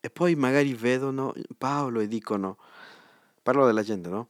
E 0.00 0.10
poi 0.10 0.34
magari 0.34 0.74
vedono 0.74 1.32
Paolo 1.56 2.00
e 2.00 2.08
dicono, 2.08 2.58
parlo 3.42 3.64
della 3.66 3.82
gente, 3.82 4.08
no? 4.08 4.28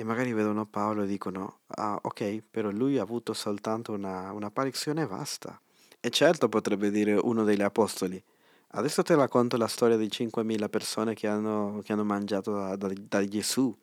E 0.00 0.02
magari 0.02 0.32
vedono 0.32 0.64
Paolo 0.64 1.02
e 1.02 1.06
dicono, 1.06 1.58
ah 1.66 1.98
ok, 2.00 2.42
però 2.50 2.70
lui 2.70 2.96
ha 2.96 3.02
avuto 3.02 3.34
soltanto 3.34 3.92
una, 3.92 4.32
un'apparizione 4.32 5.04
vasta. 5.04 5.60
E 6.00 6.08
certo 6.08 6.48
potrebbe 6.48 6.90
dire 6.90 7.12
uno 7.22 7.44
degli 7.44 7.60
apostoli, 7.60 8.22
adesso 8.68 9.02
te 9.02 9.14
la 9.14 9.28
conto 9.28 9.58
la 9.58 9.66
storia 9.66 9.98
di 9.98 10.06
5.000 10.06 10.70
persone 10.70 11.12
che 11.12 11.26
hanno, 11.26 11.82
che 11.84 11.92
hanno 11.92 12.04
mangiato 12.04 12.52
da, 12.52 12.76
da, 12.76 12.90
da 12.98 13.28
Gesù, 13.28 13.76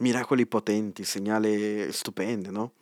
miracoli 0.00 0.46
potenti, 0.46 1.02
segnali 1.04 1.90
stupendi, 1.92 2.50
no? 2.50 2.72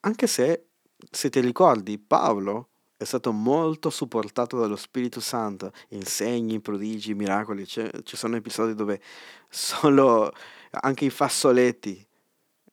Anche 0.00 0.26
se, 0.26 0.68
se 1.10 1.28
ti 1.28 1.40
ricordi, 1.40 1.98
Paolo 1.98 2.68
è 2.96 3.04
stato 3.04 3.30
molto 3.30 3.90
supportato 3.90 4.58
dallo 4.58 4.76
Spirito 4.76 5.20
Santo, 5.20 5.70
insegni, 5.88 6.60
prodigi, 6.60 7.12
miracoli, 7.12 7.66
ci 7.66 7.90
sono 8.02 8.36
episodi 8.36 8.74
dove 8.74 9.02
solo 9.50 10.32
anche 10.70 11.04
i 11.04 11.10
fassoletti 11.10 12.06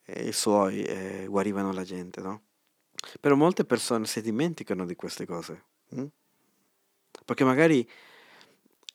eh, 0.05 0.27
i 0.27 0.31
suoi 0.31 0.83
eh, 0.83 1.25
guarivano 1.27 1.71
la 1.71 1.83
gente, 1.83 2.21
no? 2.21 2.41
Però 3.19 3.35
molte 3.35 3.65
persone 3.65 4.05
si 4.05 4.21
dimenticano 4.21 4.85
di 4.85 4.95
queste 4.95 5.25
cose, 5.25 5.65
hm? 5.89 6.05
perché 7.25 7.43
magari 7.43 7.87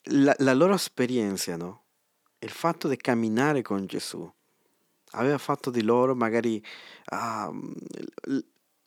la, 0.04 0.35
la, 0.38 0.54
loro 0.54 0.75
esperienza, 0.75 1.56
no? 1.56 1.85
Il 2.38 2.50
fatto 2.50 2.88
di 2.88 2.97
camminare 2.97 3.62
con 3.62 3.87
Gesù 3.87 4.30
aveva 5.12 5.38
fatto 5.38 5.71
di 5.71 5.82
loro 5.82 6.14
magari 6.14 6.64
uh, 7.11 8.42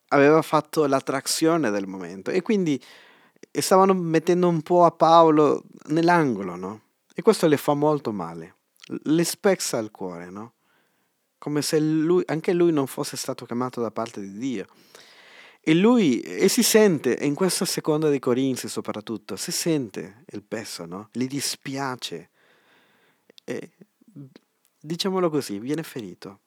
aveva 0.08 0.42
fatto 0.42 0.88
l'attrazione 0.88 1.70
del 1.70 1.88
momento 1.88 2.32
e 2.32 2.42
quindi 2.42 2.82
stavano 3.52 3.94
mettendo 3.94 4.48
un 4.48 4.62
po' 4.62 4.84
a 4.84 4.92
Paolo 4.92 5.64
nell'angolo, 5.88 6.56
no? 6.56 6.82
E 7.14 7.22
questo 7.22 7.48
le 7.48 7.58
fa 7.58 7.74
molto 7.74 8.12
male 8.12 8.56
le 8.88 9.24
spezza 9.24 9.78
il 9.78 9.92
cuore, 9.92 10.30
no? 10.30 10.54
Come 11.38 11.62
se 11.62 11.80
lui, 11.80 12.24
anche 12.28 12.54
lui 12.54 12.72
non 12.72 12.88
fosse 12.88 13.18
stato 13.18 13.46
chiamato 13.46 13.82
da 13.82 13.92
parte 13.92 14.22
di 14.22 14.38
Dio. 14.38 14.68
E 15.68 15.74
lui, 15.74 16.22
e 16.22 16.48
si 16.48 16.62
sente, 16.62 17.18
in 17.22 17.34
questa 17.34 17.66
seconda 17.66 18.10
di 18.10 18.20
Corinzi 18.20 18.68
soprattutto, 18.68 19.36
si 19.36 19.52
sente 19.52 20.24
il 20.28 20.44
peso, 20.44 20.86
no? 20.86 21.10
Gli 21.12 21.26
dispiace. 21.26 22.30
E, 23.44 23.72
diciamolo 24.80 25.30
così, 25.30 25.58
viene 25.58 25.82
ferito. 25.82 26.40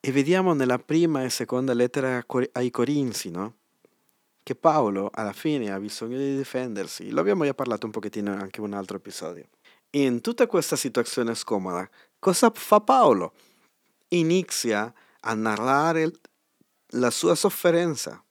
E 0.00 0.10
vediamo 0.12 0.54
nella 0.54 0.78
prima 0.78 1.22
e 1.22 1.30
seconda 1.30 1.74
lettera 1.74 2.24
ai 2.52 2.70
Corinzi, 2.70 3.30
no? 3.30 3.56
Che 4.42 4.54
Paolo 4.54 5.10
alla 5.12 5.32
fine 5.32 5.70
ha 5.70 5.78
bisogno 5.78 6.16
di 6.16 6.36
difendersi. 6.36 7.10
Lo 7.10 7.20
abbiamo 7.20 7.44
già 7.44 7.54
parlato 7.54 7.86
un 7.86 7.92
pochettino 7.92 8.32
anche 8.32 8.60
in 8.60 8.66
un 8.66 8.72
altro 8.72 8.96
episodio. 8.96 9.46
In 9.94 10.22
tutta 10.22 10.46
questa 10.46 10.74
situazione 10.74 11.34
scomoda, 11.34 11.88
cosa 12.18 12.50
fa 12.54 12.80
Paolo? 12.80 13.34
Inizia 14.08 14.92
a 15.20 15.34
narrare 15.34 16.10
la 16.94 17.10
sua 17.10 17.34
sofferenza. 17.34 18.24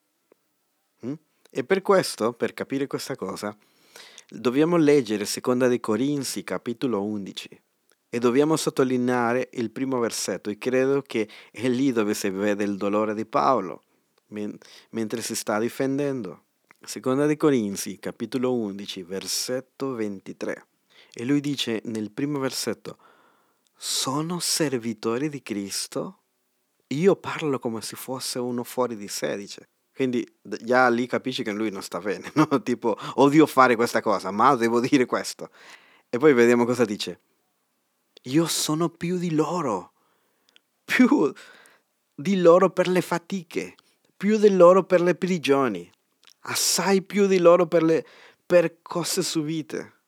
Mm? 1.05 1.13
E 1.51 1.63
per 1.63 1.81
questo, 1.81 2.33
per 2.33 2.55
capire 2.55 2.87
questa 2.87 3.15
cosa, 3.15 3.55
dobbiamo 4.27 4.75
leggere 4.77 5.25
Seconda 5.25 5.67
dei 5.67 5.79
Corinzi, 5.79 6.43
capitolo 6.43 7.03
11 7.03 7.61
e 8.09 8.19
dobbiamo 8.19 8.55
sottolineare 8.55 9.49
il 9.53 9.69
primo 9.69 9.99
versetto 9.99 10.49
e 10.49 10.57
credo 10.57 11.01
che 11.01 11.29
è 11.51 11.67
lì 11.67 11.91
dove 11.91 12.13
si 12.13 12.29
vede 12.29 12.63
il 12.63 12.75
dolore 12.75 13.13
di 13.13 13.25
Paolo 13.25 13.83
men- 14.31 14.57
mentre 14.89 15.21
si 15.21 15.35
sta 15.35 15.59
difendendo. 15.59 16.45
Seconda 16.83 17.27
dei 17.27 17.37
Corinzi, 17.37 17.99
capitolo 17.99 18.53
11, 18.55 19.03
versetto 19.03 19.93
23. 19.93 20.65
E 21.13 21.25
lui 21.25 21.41
dice 21.41 21.81
nel 21.85 22.11
primo 22.11 22.39
versetto, 22.39 22.97
sono 23.75 24.39
servitori 24.39 25.29
di 25.29 25.41
Cristo? 25.41 26.19
Io 26.87 27.15
parlo 27.15 27.59
come 27.59 27.81
se 27.81 27.95
fosse 27.95 28.39
uno 28.39 28.63
fuori 28.63 28.95
di 28.95 29.07
sé, 29.07 29.35
dice. 29.35 29.69
Quindi 29.93 30.25
già 30.41 30.89
lì 30.89 31.05
capisci 31.07 31.43
che 31.43 31.51
lui 31.51 31.69
non 31.69 31.81
sta 31.81 31.99
bene, 31.99 32.31
no? 32.35 32.61
Tipo, 32.63 32.97
odio 33.15 33.45
fare 33.45 33.75
questa 33.75 34.01
cosa, 34.01 34.31
ma 34.31 34.55
devo 34.55 34.79
dire 34.79 35.05
questo. 35.05 35.49
E 36.09 36.17
poi 36.17 36.33
vediamo 36.33 36.65
cosa 36.65 36.85
dice. 36.85 37.19
Io 38.23 38.45
sono 38.45 38.89
più 38.89 39.17
di 39.17 39.33
loro, 39.33 39.93
più 40.83 41.33
di 42.13 42.39
loro 42.39 42.69
per 42.69 42.87
le 42.87 43.01
fatiche, 43.01 43.75
più 44.15 44.37
di 44.37 44.49
loro 44.49 44.83
per 44.83 45.01
le 45.01 45.15
prigioni, 45.15 45.89
assai 46.41 47.01
più 47.01 47.25
di 47.25 47.39
loro 47.39 47.67
per 47.67 47.83
le 47.83 48.05
per 48.45 48.81
cose 48.81 49.23
subite. 49.23 50.00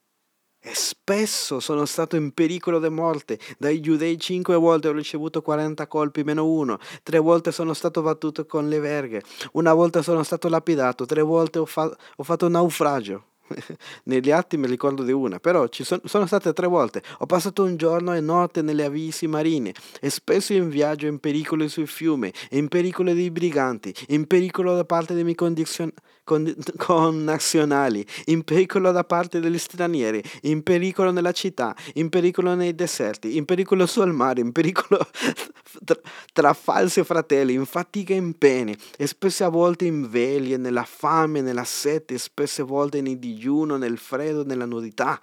E 0.66 0.72
spesso 0.76 1.60
sono 1.60 1.84
stato 1.84 2.16
in 2.16 2.32
pericolo 2.32 2.80
di 2.80 2.88
morte. 2.88 3.38
Dai 3.58 3.82
giudei 3.82 4.18
cinque 4.18 4.56
volte 4.56 4.88
ho 4.88 4.94
ricevuto 4.94 5.42
40 5.42 5.88
colpi 5.88 6.24
meno 6.24 6.48
uno. 6.48 6.80
Tre 7.04 7.20
volte 7.20 7.52
sono 7.52 7.74
stato 7.74 8.02
battuto 8.02 8.46
con 8.46 8.70
le 8.70 8.80
verghe. 8.80 9.22
Una 9.54 9.74
volta 9.74 10.02
sono 10.02 10.24
stato 10.24 10.48
lapidato. 10.48 11.06
Tre 11.06 11.22
volte 11.22 11.60
ho, 11.60 11.66
fa- 11.66 11.94
ho 12.16 12.24
fatto 12.24 12.46
un 12.46 12.54
naufragio. 12.54 13.26
Negli 14.06 14.32
atti 14.32 14.56
mi 14.56 14.68
ricordo 14.68 15.04
di 15.04 15.12
una, 15.12 15.38
però 15.40 15.68
ci 15.68 15.84
son, 15.84 16.00
sono 16.06 16.26
state 16.26 16.54
tre 16.54 16.68
volte. 16.68 17.04
Ho 17.20 17.26
passato 17.26 17.64
un 17.64 17.76
giorno 17.76 18.14
e 18.14 18.22
notte 18.22 18.62
nelle 18.62 18.86
avvisi 18.86 19.28
marine 19.28 19.74
e 20.00 20.10
spesso 20.10 20.54
in 20.54 20.70
viaggio 20.70 21.08
in 21.08 21.20
pericolo 21.20 21.68
sui 21.68 21.88
fiumi, 21.88 22.32
in 22.52 22.70
pericolo 22.70 23.14
dei 23.14 23.32
briganti, 23.32 23.94
in 24.08 24.28
pericolo 24.28 24.76
da 24.76 24.86
parte 24.86 25.14
dei 25.14 25.24
miei 25.24 25.36
condizion- 25.36 25.92
con, 26.24 26.54
connazionali, 26.78 28.06
in 28.26 28.44
pericolo 28.44 28.92
da 28.92 29.04
parte 29.04 29.40
degli 29.40 29.58
stranieri, 29.58 30.24
in 30.42 30.64
pericolo 30.64 31.12
nella 31.12 31.32
città, 31.32 31.76
in 31.94 32.10
pericolo 32.10 32.56
nei 32.56 32.76
deserti, 32.76 33.38
in 33.38 33.46
pericolo 33.46 33.86
sul 33.86 34.12
mare, 34.12 34.42
in 34.42 34.52
pericolo 34.52 35.06
tra, 35.84 36.00
tra 36.32 36.54
falsi 36.54 37.04
fratelli, 37.04 37.54
in 37.54 37.66
fatica 37.66 38.14
e 38.14 38.18
in 38.18 38.38
pene, 38.38 38.78
e 38.98 39.08
spesse 39.08 39.46
volte 39.46 39.86
in 39.86 40.10
veglie, 40.10 40.58
nella 40.58 40.86
fame, 40.86 41.42
nella 41.42 41.66
sete, 41.66 42.18
spesse 42.18 42.64
volte 42.64 43.02
nei 43.02 43.20
digiuno, 43.20 43.78
nel 43.78 43.98
freddo, 43.98 44.44
nella 44.44 44.66
nudità. 44.66 45.20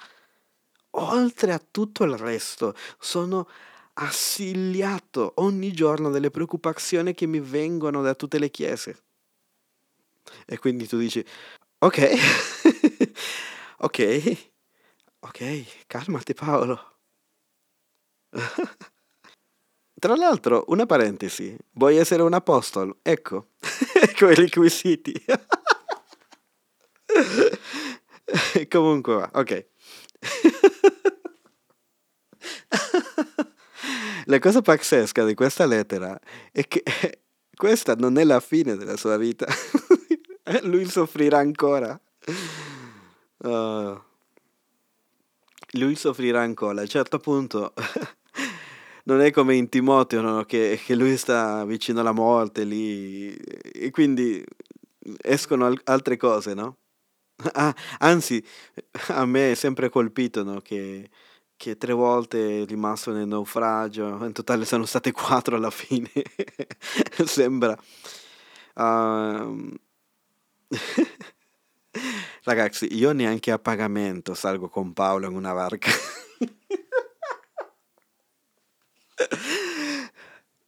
Oltre 0.94 1.52
a 1.52 1.62
tutto 1.70 2.04
il 2.04 2.16
resto, 2.16 2.74
sono 2.98 3.46
assiliato 3.94 5.34
ogni 5.36 5.72
giorno 5.72 6.10
delle 6.10 6.30
preoccupazioni 6.30 7.14
che 7.14 7.26
mi 7.26 7.40
vengono 7.40 8.02
da 8.02 8.14
tutte 8.14 8.38
le 8.38 8.50
chiese. 8.50 8.96
E 10.46 10.58
quindi 10.58 10.86
tu 10.86 10.98
dici, 10.98 11.24
ok, 11.78 12.10
ok, 13.78 14.36
ok, 15.20 15.64
calmati 15.86 16.34
Paolo. 16.34 16.98
Tra 20.00 20.14
l'altro, 20.16 20.64
una 20.68 20.86
parentesi, 20.86 21.56
vuoi 21.72 21.96
essere 21.96 22.22
un 22.22 22.32
apostolo? 22.32 22.98
Ecco, 23.02 23.50
ecco 24.00 24.30
i 24.30 24.34
requisiti. 24.34 25.12
Comunque 28.68 29.14
va, 29.14 29.30
ok. 29.34 29.66
La 34.26 34.38
cosa 34.38 34.62
pazzesca 34.62 35.24
di 35.24 35.34
questa 35.34 35.66
lettera 35.66 36.18
è 36.52 36.66
che 36.68 36.82
questa 37.56 37.94
non 37.94 38.16
è 38.16 38.24
la 38.24 38.40
fine 38.40 38.76
della 38.76 38.96
sua 38.96 39.16
vita. 39.16 39.46
Lui 40.62 40.84
soffrirà 40.86 41.38
ancora. 41.38 41.98
Uh, 43.38 43.98
lui 45.72 45.94
soffrirà 45.94 46.40
ancora. 46.40 46.80
A 46.80 46.82
un 46.82 46.88
certo 46.88 47.18
punto 47.18 47.72
non 49.04 49.20
è 49.20 49.30
come 49.30 49.54
in 49.54 49.68
Timoteo 49.68 50.20
no? 50.20 50.44
che, 50.44 50.80
che, 50.84 50.94
lui 50.94 51.16
sta 51.16 51.64
vicino 51.64 52.00
alla 52.00 52.12
morte 52.12 52.64
lì 52.64 53.34
e 53.34 53.90
quindi 53.90 54.44
escono 55.22 55.66
al- 55.66 55.80
altre 55.84 56.16
cose, 56.16 56.54
no? 56.54 56.76
Ah, 57.52 57.74
anzi, 58.00 58.44
a 59.08 59.24
me 59.24 59.52
è 59.52 59.54
sempre 59.54 59.88
colpito 59.88 60.42
no? 60.42 60.60
che, 60.60 61.08
che 61.56 61.78
tre 61.78 61.94
volte 61.94 62.62
è 62.62 62.66
rimasto 62.66 63.12
nel 63.12 63.26
naufragio, 63.26 64.22
in 64.24 64.32
totale 64.32 64.66
sono 64.66 64.84
state 64.84 65.12
quattro 65.12 65.56
alla 65.56 65.70
fine, 65.70 66.10
sembra. 67.24 67.74
Uh, 68.74 69.74
Ragazzi, 72.44 72.94
io 72.96 73.12
neanche 73.12 73.50
a 73.50 73.58
pagamento 73.58 74.34
salgo 74.34 74.68
con 74.68 74.92
Paolo 74.92 75.26
in 75.28 75.34
una 75.34 75.52
barca. 75.52 75.90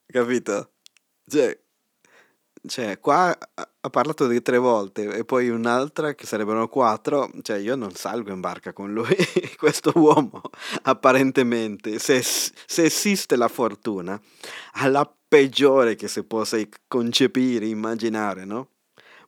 Capito? 0.06 0.72
Cioè, 1.26 1.58
cioè, 2.66 3.00
qua 3.00 3.36
ha 3.84 3.90
parlato 3.90 4.28
di 4.28 4.40
tre 4.42 4.58
volte 4.58 5.08
e 5.12 5.24
poi 5.24 5.48
un'altra 5.48 6.14
che 6.14 6.26
sarebbero 6.26 6.68
quattro. 6.68 7.30
Cioè, 7.42 7.58
io 7.58 7.74
non 7.76 7.94
salgo 7.94 8.30
in 8.32 8.40
barca 8.40 8.72
con 8.72 8.92
lui. 8.92 9.16
Questo 9.56 9.92
uomo, 9.94 10.42
apparentemente, 10.82 11.98
se, 11.98 12.22
se 12.22 12.82
esiste 12.84 13.36
la 13.36 13.48
fortuna, 13.48 14.20
ha 14.74 14.88
la 14.88 15.10
peggiore 15.28 15.94
che 15.96 16.08
si 16.08 16.22
possa 16.24 16.58
concepire, 16.86 17.66
immaginare, 17.66 18.44
no? 18.44 18.71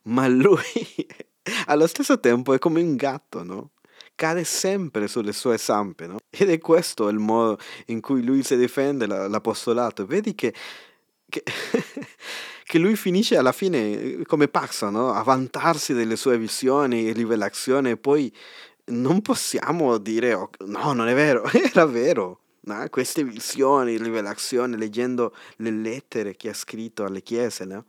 Ma 0.05 0.27
lui 0.27 0.61
allo 1.67 1.87
stesso 1.87 2.19
tempo 2.19 2.53
è 2.53 2.59
come 2.59 2.81
un 2.81 2.95
gatto, 2.95 3.43
no? 3.43 3.71
Cade 4.15 4.43
sempre 4.45 5.07
sulle 5.07 5.33
sue 5.33 5.57
zampe, 5.57 6.07
no? 6.07 6.17
Ed 6.29 6.49
è 6.49 6.57
questo 6.59 7.09
il 7.09 7.19
modo 7.19 7.59
in 7.87 7.99
cui 8.01 8.23
lui 8.23 8.43
si 8.43 8.55
difende 8.55 9.07
l'apostolato. 9.07 10.05
Vedi 10.05 10.35
che, 10.35 10.53
che, 11.27 11.43
che 12.63 12.77
lui 12.77 12.95
finisce 12.95 13.35
alla 13.35 13.51
fine 13.51 14.21
come 14.25 14.47
pazzo, 14.47 14.89
no? 14.89 15.11
A 15.11 15.21
vantarsi 15.23 15.93
delle 15.93 16.15
sue 16.15 16.37
visioni 16.37 17.09
e 17.09 17.13
rivelazioni 17.13 17.91
e 17.91 17.97
poi 17.97 18.33
non 18.85 19.21
possiamo 19.21 19.97
dire 19.97 20.33
oh, 20.33 20.49
no, 20.65 20.93
non 20.93 21.07
è 21.07 21.13
vero, 21.13 21.43
era 21.51 21.85
vero. 21.85 22.39
No? 22.67 22.87
Queste 22.89 23.23
visioni, 23.23 23.97
rivelazioni, 23.97 24.75
leggendo 24.75 25.35
le 25.57 25.69
lettere 25.71 26.35
che 26.35 26.49
ha 26.49 26.53
scritto 26.53 27.03
alle 27.03 27.21
chiese, 27.21 27.65
no? 27.65 27.85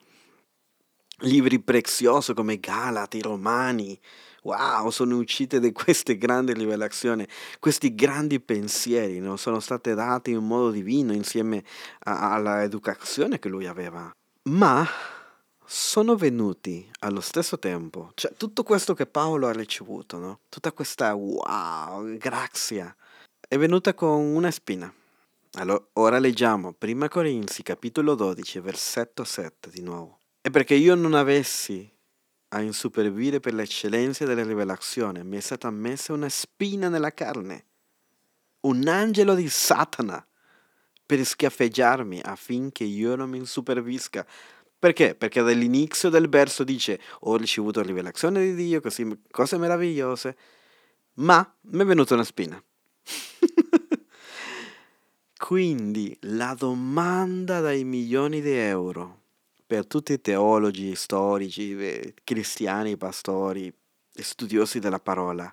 Libri 1.20 1.60
preziosi 1.60 2.34
come 2.34 2.58
Galati, 2.58 3.22
Romani. 3.22 3.98
Wow, 4.42 4.90
sono 4.90 5.16
uscite 5.16 5.58
da 5.58 5.72
queste 5.72 6.16
grandi 6.16 6.52
rivelazioni, 6.52 7.26
questi 7.58 7.96
grandi 7.96 8.38
pensieri 8.38 9.18
no? 9.18 9.36
sono 9.36 9.58
stati 9.58 9.92
dati 9.92 10.30
in 10.30 10.44
modo 10.44 10.70
divino 10.70 11.12
insieme 11.12 11.64
all'educazione 12.04 13.40
che 13.40 13.48
lui 13.48 13.66
aveva. 13.66 14.14
Ma 14.42 14.86
sono 15.64 16.14
venuti 16.14 16.88
allo 17.00 17.20
stesso 17.20 17.58
tempo, 17.58 18.12
cioè 18.14 18.34
tutto 18.36 18.62
questo 18.62 18.94
che 18.94 19.06
Paolo 19.06 19.48
ha 19.48 19.52
ricevuto, 19.52 20.18
no? 20.18 20.40
tutta 20.48 20.70
questa 20.70 21.12
wow, 21.14 22.16
grazia, 22.16 22.94
è 23.48 23.58
venuta 23.58 23.94
con 23.94 24.20
una 24.20 24.52
spina. 24.52 24.92
Allora, 25.54 25.84
ora 25.94 26.18
leggiamo 26.18 26.76
1 26.78 27.08
Corinzi 27.08 27.64
capitolo 27.64 28.14
12, 28.14 28.60
versetto 28.60 29.24
7 29.24 29.70
di 29.70 29.82
nuovo. 29.82 30.15
E 30.46 30.50
perché 30.50 30.74
io 30.74 30.94
non 30.94 31.14
avessi 31.14 31.92
a 32.50 32.60
insupervire 32.60 33.40
per 33.40 33.52
l'eccellenza 33.52 34.24
della 34.24 34.44
rivelazione, 34.44 35.24
mi 35.24 35.38
è 35.38 35.40
stata 35.40 35.68
messa 35.70 36.12
una 36.12 36.28
spina 36.28 36.88
nella 36.88 37.12
carne, 37.12 37.64
un 38.60 38.86
angelo 38.86 39.34
di 39.34 39.48
Satana, 39.48 40.24
per 41.04 41.24
schiaffeggiarmi 41.24 42.20
affinché 42.22 42.84
io 42.84 43.16
non 43.16 43.28
mi 43.28 43.38
insupervisca. 43.38 44.24
Perché? 44.78 45.16
Perché 45.16 45.42
dall'inizio 45.42 46.10
del 46.10 46.28
verso 46.28 46.62
dice 46.62 47.00
ho 47.22 47.36
ricevuto 47.36 47.82
rivelazione 47.82 48.44
di 48.44 48.54
Dio, 48.54 48.80
così, 48.80 49.22
cose 49.32 49.58
meravigliose, 49.58 50.36
ma 51.14 51.56
mi 51.62 51.82
è 51.82 51.84
venuta 51.84 52.14
una 52.14 52.22
spina. 52.22 52.62
quindi 55.38 56.16
la 56.20 56.54
domanda 56.56 57.58
dai 57.58 57.82
milioni 57.82 58.40
di 58.40 58.52
euro 58.52 59.24
per 59.66 59.86
tutti 59.86 60.12
i 60.12 60.20
teologi, 60.20 60.94
storici, 60.94 61.76
eh, 61.76 62.14
cristiani, 62.22 62.96
pastori, 62.96 63.72
studiosi 64.12 64.78
della 64.78 65.00
parola, 65.00 65.52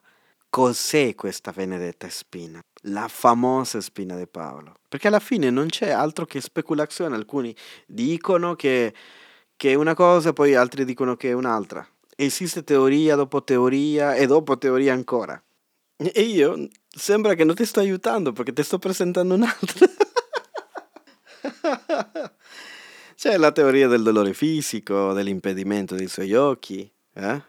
cos'è 0.50 1.16
questa 1.16 1.52
benedetta 1.52 2.08
spina? 2.10 2.62
La 2.84 3.08
famosa 3.08 3.82
spina 3.82 4.16
di 4.16 4.28
Paolo. 4.28 4.76
Perché 4.88 5.08
alla 5.08 5.20
fine 5.20 5.50
non 5.50 5.68
c'è 5.68 5.90
altro 5.90 6.26
che 6.26 6.42
speculazione. 6.42 7.16
Alcuni 7.16 7.56
dicono 7.88 8.56
che, 8.56 8.94
che 9.56 9.72
è 9.72 9.74
una 9.74 9.96
cosa, 9.96 10.32
poi 10.32 10.54
altri 10.54 10.86
dicono 10.86 11.16
che 11.16 11.30
è 11.30 11.34
un'altra. 11.34 11.88
Esiste 12.16 12.64
teoria 12.64 13.16
dopo 13.16 13.44
teoria 13.44 14.14
e 14.14 14.28
dopo 14.28 14.58
teoria 14.58 14.94
ancora. 14.94 15.42
E 15.96 16.22
io 16.22 16.68
sembra 16.88 17.34
che 17.34 17.44
non 17.44 17.56
ti 17.56 17.66
sto 17.66 17.80
aiutando 17.80 18.32
perché 18.32 18.54
ti 18.54 18.62
sto 18.62 18.78
presentando 18.78 19.34
un'altra. 19.34 19.88
C'è 23.24 23.38
la 23.38 23.54
teoria 23.54 23.88
del 23.88 24.04
dolore 24.04 24.34
fisico, 24.34 25.14
dell'impedimento 25.14 25.96
dei 25.96 26.10
suoi 26.10 26.34
occhi, 26.34 26.92
eh? 27.14 27.42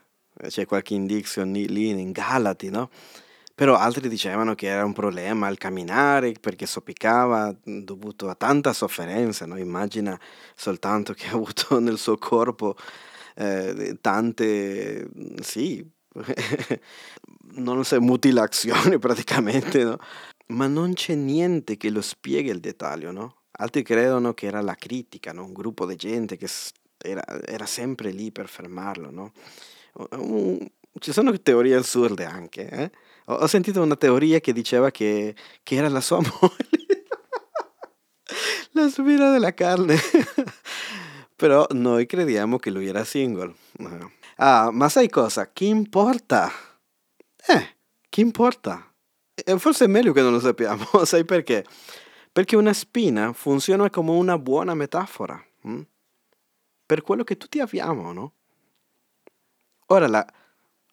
c'è 0.47 0.67
qualche 0.67 0.95
indizio 0.95 1.43
lì 1.43 1.89
in 1.89 2.13
Galati, 2.13 2.71
no? 2.71 2.91
Però 3.57 3.75
altri 3.75 4.09
dicevano 4.09 4.55
che 4.55 4.69
era 4.69 4.85
un 4.85 4.93
problema 4.93 5.49
al 5.49 5.59
camminare 5.59 6.35
perché 6.41 6.65
soppicava 6.65 7.53
dovuto 7.65 8.29
a 8.29 8.37
tanta 8.37 8.73
sofferenza, 8.73 9.47
no? 9.47 9.59
Immagina 9.59 10.17
soltanto 10.55 11.13
che 11.13 11.27
ha 11.31 11.33
avuto 11.33 11.81
nel 11.81 11.99
suo 11.99 12.19
corpo 12.19 12.77
eh, 13.35 13.99
tante, 14.01 15.09
sì, 15.41 15.85
non 17.57 17.79
lo 17.79 17.83
so, 17.83 18.01
mutilazioni 18.01 18.97
praticamente, 19.01 19.83
no? 19.83 19.99
Ma 20.51 20.69
non 20.69 20.93
c'è 20.93 21.17
niente 21.17 21.77
che 21.77 21.91
lo 21.91 22.01
spieghi 22.01 22.51
il 22.51 22.61
dettaglio, 22.61 23.11
no? 23.11 23.39
Altri 23.57 23.83
credono 23.83 24.35
che 24.35 24.47
era 24.47 24.61
la 24.61 24.75
critica, 24.75 25.33
no? 25.33 25.45
un 25.45 25.53
gruppo 25.53 25.87
di 25.87 25.97
gente 25.97 26.37
che 26.37 26.49
era, 26.99 27.23
era 27.45 27.67
sempre 27.67 28.11
lì 28.11 28.33
per 28.33 28.49
fermarlo. 28.49 29.11
No? 29.11 29.33
Ci 30.99 31.13
sono 31.13 31.39
teorie 31.41 31.77
assurde 31.77 32.25
anche. 32.25 32.69
Eh? 32.69 32.91
Ho, 33.27 33.35
ho, 33.35 33.47
sentito 33.47 33.81
una 33.83 33.97
teoria 33.97 34.41
che 34.41 34.53
diceva 34.53 34.91
che, 34.91 35.35
che 35.63 35.75
era 35.77 35.89
la 35.89 36.01
sua 36.01 36.19
moglie, 36.41 37.05
la 38.73 38.89
spina 38.89 39.31
della 39.31 39.55
carne. 39.55 39.97
Però 41.37 41.67
noi 41.71 42.07
crediamo 42.07 42.59
che 42.59 42.71
lui 42.71 42.87
era 42.87 43.05
single. 43.05 43.55
Ah, 44.37 44.71
ma 44.73 44.89
sai 44.89 45.09
cosa? 45.09 45.51
Chi 45.53 45.67
importa? 45.67 46.51
Eh, 47.47 47.77
chi 48.09 48.21
importa? 48.21 48.93
E 49.35 49.59
forse 49.59 49.85
è 49.85 49.89
meglio 49.89 50.13
che 50.13 50.23
non 50.23 50.33
lo 50.33 50.41
sappiamo, 50.41 50.87
sai 51.05 51.25
perché? 51.25 51.65
Perché 52.35 52.57
una 52.57 52.73
spina 52.73 53.33
funziona 53.33 53.89
come 53.91 54.11
una 54.11 54.37
buona 54.39 54.75
metafora 54.75 55.41
hm? 55.61 55.83
per 56.85 57.03
quello 57.03 57.23
che 57.23 57.37
tutti 57.37 57.61
abbiamo, 57.61 58.13
no? 58.13 58.33
Ora 59.87 60.09
la 60.09 60.27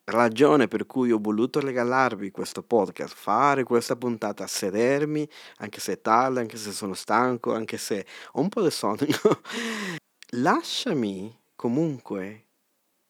ragione 0.04 0.68
per 0.68 0.86
cui 0.86 1.10
ho 1.10 1.18
voluto 1.18 1.58
regalarvi 1.58 2.30
questo 2.30 2.62
podcast, 2.62 3.16
fare 3.16 3.64
questa 3.64 3.96
puntata, 3.96 4.46
sedermi, 4.46 5.28
anche 5.56 5.80
se 5.80 5.94
è 5.94 6.00
tardi, 6.00 6.38
anche 6.38 6.56
se 6.56 6.70
sono 6.70 6.94
stanco, 6.94 7.52
anche 7.52 7.76
se 7.76 8.06
ho 8.34 8.40
un 8.40 8.48
po' 8.48 8.62
di 8.62 8.70
sonno, 8.70 8.98
lasciami 10.38 11.36
comunque 11.56 12.46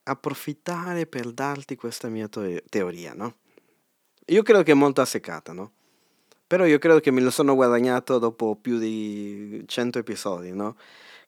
approfittare 0.05 1.05
per 1.05 1.31
darti 1.31 1.75
questa 1.75 2.09
mia 2.09 2.27
teoria, 2.27 3.13
no? 3.13 3.35
Io 4.25 4.41
credo 4.41 4.63
che 4.63 4.71
è 4.71 4.75
molto 4.75 5.01
asseccata, 5.01 5.53
no? 5.53 5.73
Però 6.53 6.65
io 6.65 6.77
credo 6.77 6.99
che 6.99 7.09
me 7.09 7.19
lo 7.19 7.31
sono 7.31 7.55
guadagnato 7.55 8.19
dopo 8.19 8.55
più 8.55 8.77
di 8.77 9.63
100 9.65 9.97
episodi, 9.97 10.51
no? 10.51 10.75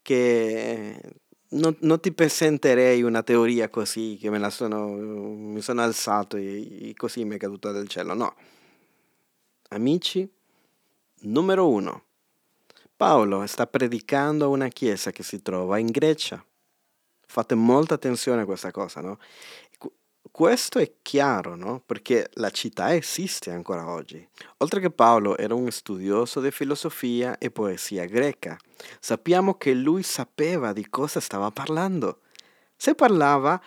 Che 0.03 1.01
non, 1.47 1.75
non 1.79 1.99
ti 1.99 2.11
presenterei 2.11 3.01
una 3.01 3.23
teoria 3.23 3.67
così 3.69 4.19
che 4.21 4.29
me 4.29 4.37
la 4.37 4.51
sono, 4.51 4.85
mi 4.85 5.61
sono 5.61 5.81
alzato 5.81 6.37
e, 6.37 6.89
e 6.89 6.93
così 6.93 7.25
mi 7.25 7.37
è 7.37 7.39
caduta 7.39 7.71
dal 7.71 7.87
cielo, 7.87 8.13
no. 8.13 8.35
Amici, 9.69 10.31
numero 11.21 11.69
uno. 11.69 12.03
Paolo 12.95 13.47
sta 13.47 13.65
predicando 13.65 14.45
a 14.45 14.49
una 14.49 14.67
chiesa 14.67 15.09
che 15.09 15.23
si 15.23 15.41
trova 15.41 15.79
in 15.79 15.87
Grecia. 15.87 16.45
Fate 17.25 17.55
molta 17.55 17.95
attenzione 17.95 18.43
a 18.43 18.45
questa 18.45 18.69
cosa, 18.69 19.01
no? 19.01 19.17
Questo 20.31 20.79
è 20.79 20.95
chiaro, 21.01 21.55
no? 21.55 21.81
Perché 21.85 22.29
la 22.33 22.49
città 22.49 22.93
esiste 22.93 23.51
ancora 23.51 23.89
oggi. 23.89 24.27
Oltre 24.57 24.79
che 24.79 24.91
Paolo 24.91 25.37
era 25.37 25.53
un 25.53 25.71
studioso 25.71 26.41
di 26.41 26.51
filosofia 26.51 27.37
e 27.37 27.51
poesia 27.51 28.05
greca, 28.05 28.57
sappiamo 28.99 29.55
che 29.55 29.73
lui 29.73 30.03
sapeva 30.03 30.73
di 30.73 30.89
cosa 30.89 31.19
stava 31.19 31.51
parlando. 31.51 32.21
Se 32.75 32.95
parlava 32.95 33.61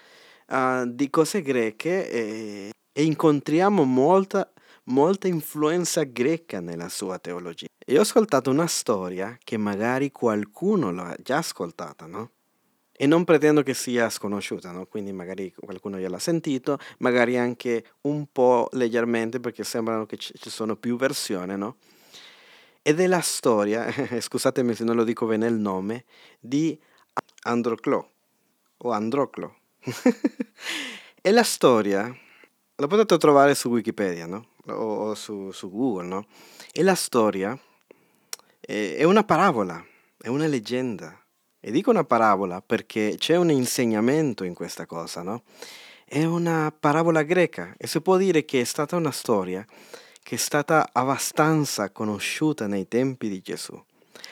uh, 0.49 0.85
di 0.87 1.09
cose 1.09 1.41
greche 1.43 2.11
eh, 2.11 2.71
e 2.93 3.03
incontriamo 3.03 3.85
molta, 3.85 4.53
molta 4.85 5.29
influenza 5.29 6.03
greca 6.03 6.61
nella 6.61 6.89
sua 6.89 7.19
teologia. 7.19 7.67
E 7.79 7.97
ho 7.97 8.03
ascoltato 8.03 8.51
una 8.51 8.67
storia 8.67 9.39
che 9.43 9.57
magari 9.57 10.11
qualcuno 10.13 10.91
l'ha 10.93 11.17
già 11.23 11.39
ascoltata, 11.39 12.07
no? 12.07 12.33
E 13.01 13.07
non 13.07 13.23
pretendo 13.23 13.63
che 13.63 13.75
sia 13.75 14.11
sconosciuta, 14.11 14.73
no? 14.73 14.87
quindi 14.87 15.13
magari 15.13 15.55
qualcuno 15.55 15.99
gliel'ha 15.99 16.19
sentito, 16.19 16.81
magari 16.99 17.39
anche 17.39 17.93
un 18.03 18.27
po' 18.33 18.69
leggermente 18.73 19.39
perché 19.39 19.63
sembrano 19.63 20.05
che 20.05 20.17
ci 20.17 20.51
sono 20.51 20.75
più 20.75 20.97
versioni, 20.97 21.57
no? 21.57 21.77
Ed 22.83 22.99
è 22.99 23.07
la 23.07 23.21
storia, 23.21 23.87
scusatemi 24.21 24.75
se 24.75 24.83
non 24.83 24.97
lo 24.97 25.05
dico 25.05 25.27
bene 25.27 25.47
il 25.47 25.55
nome, 25.55 26.07
di 26.41 26.77
Androclo 27.45 28.11
o 28.79 28.91
Androclo. 28.91 29.59
è 31.21 31.31
la 31.31 31.45
storia, 31.45 32.13
la 32.75 32.87
potete 32.89 33.17
trovare 33.17 33.55
su 33.55 33.69
Wikipedia, 33.69 34.27
no? 34.27 34.49
O, 34.67 35.11
o 35.11 35.15
su, 35.15 35.53
su, 35.53 35.71
Google, 35.71 36.09
no? 36.09 36.27
E 36.73 36.83
la 36.83 36.97
storia 36.97 37.57
è, 38.59 38.97
è 38.97 39.05
una 39.05 39.23
parabola, 39.23 39.87
è 40.21 40.27
una 40.27 40.49
leggenda 40.49 41.17
e 41.69 41.71
dico 41.71 41.91
una 41.91 42.05
parabola 42.05 42.63
perché 42.63 43.17
c'è 43.19 43.37
un 43.37 43.51
insegnamento 43.51 44.43
in 44.43 44.55
questa 44.55 44.87
cosa, 44.87 45.21
no? 45.21 45.43
È 46.03 46.25
una 46.25 46.73
parabola 46.73 47.23
greca 47.25 47.75
e 47.77 47.87
si 47.87 48.01
può 48.01 48.17
dire 48.17 48.47
che 48.47 48.63
è 48.63 48.65
stata 48.65 48.97
una 48.97 49.11
storia 49.11 49.67
che 50.23 50.37
è 50.37 50.39
stata 50.39 50.89
abbastanza 50.91 51.91
conosciuta 51.91 52.67
nei 52.67 52.89
tempi 52.89 53.29
di 53.29 53.43
Gesù. 53.43 53.79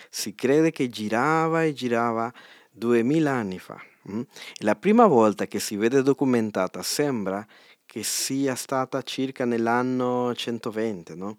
Si 0.09 0.35
crede 0.35 0.71
che 0.71 0.89
girava 0.89 1.63
e 1.63 1.75
girava 1.75 2.33
duemila 2.71 3.33
anni 3.33 3.59
fa. 3.59 3.79
Mm? 4.11 4.23
La 4.61 4.75
prima 4.75 5.07
volta 5.07 5.47
che 5.47 5.61
si 5.61 5.77
vede 5.77 6.01
documentata 6.03 6.83
sembra 6.83 7.47
che 7.85 8.03
sia 8.03 8.55
stata 8.55 9.03
circa 9.03 9.45
nell'anno 9.45 10.35
120, 10.35 11.15
no? 11.15 11.37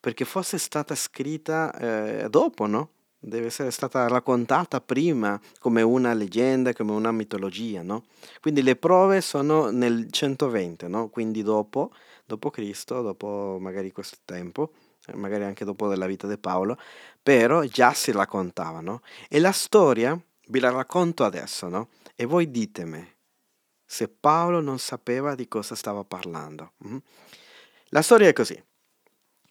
Perché 0.00 0.24
fosse 0.24 0.56
stata 0.56 0.94
scritta 0.94 1.78
eh, 1.78 2.30
dopo, 2.30 2.64
no? 2.64 2.88
Deve 3.26 3.46
essere 3.46 3.72
stata 3.72 4.06
raccontata 4.06 4.80
prima 4.80 5.38
come 5.58 5.82
una 5.82 6.14
leggenda, 6.14 6.72
come 6.72 6.92
una 6.92 7.10
mitologia, 7.10 7.82
no? 7.82 8.04
Quindi 8.40 8.62
le 8.62 8.76
prove 8.76 9.20
sono 9.20 9.70
nel 9.70 10.10
120, 10.10 10.88
no? 10.88 11.08
Quindi 11.08 11.42
dopo, 11.42 11.92
dopo 12.24 12.50
Cristo, 12.50 13.02
dopo 13.02 13.58
magari 13.60 13.90
questo 13.90 14.18
tempo, 14.24 14.72
eh, 15.06 15.16
magari 15.16 15.42
anche 15.42 15.64
dopo 15.64 15.88
della 15.88 16.06
vita 16.06 16.28
di 16.28 16.38
Paolo, 16.38 16.78
però 17.20 17.64
già 17.64 17.92
si 17.92 18.12
raccontava, 18.12 18.80
no? 18.80 19.00
E 19.28 19.40
la 19.40 19.52
storia 19.52 20.18
vi 20.48 20.60
la 20.60 20.70
racconto 20.70 21.24
adesso, 21.24 21.68
no? 21.68 21.88
E 22.14 22.26
voi 22.26 22.48
ditemi 22.50 23.14
se 23.84 24.08
Paolo 24.08 24.60
non 24.60 24.78
sapeva 24.78 25.34
di 25.34 25.48
cosa 25.48 25.74
stava 25.74 26.04
parlando. 26.04 26.72
Mm? 26.86 26.96
La 27.90 28.02
storia 28.02 28.28
è 28.28 28.32
così. 28.32 28.60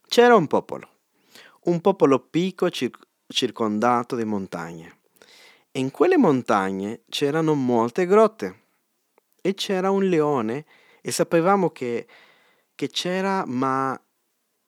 C'era 0.07 0.35
un 0.35 0.47
popolo, 0.47 0.89
un 1.63 1.81
popolo 1.81 2.19
piccolo, 2.19 2.69
circondato 3.27 4.15
di 4.15 4.25
montagne. 4.25 4.99
E 5.71 5.79
in 5.79 5.91
quelle 5.91 6.17
montagne 6.17 7.01
c'erano 7.09 7.53
molte 7.53 8.05
grotte 8.05 8.63
e 9.41 9.53
c'era 9.53 9.91
un 9.91 10.03
leone 10.07 10.65
e 11.01 11.11
sapevamo 11.11 11.69
che, 11.71 12.07
che 12.73 12.89
c'era, 12.89 13.43
ma, 13.45 13.99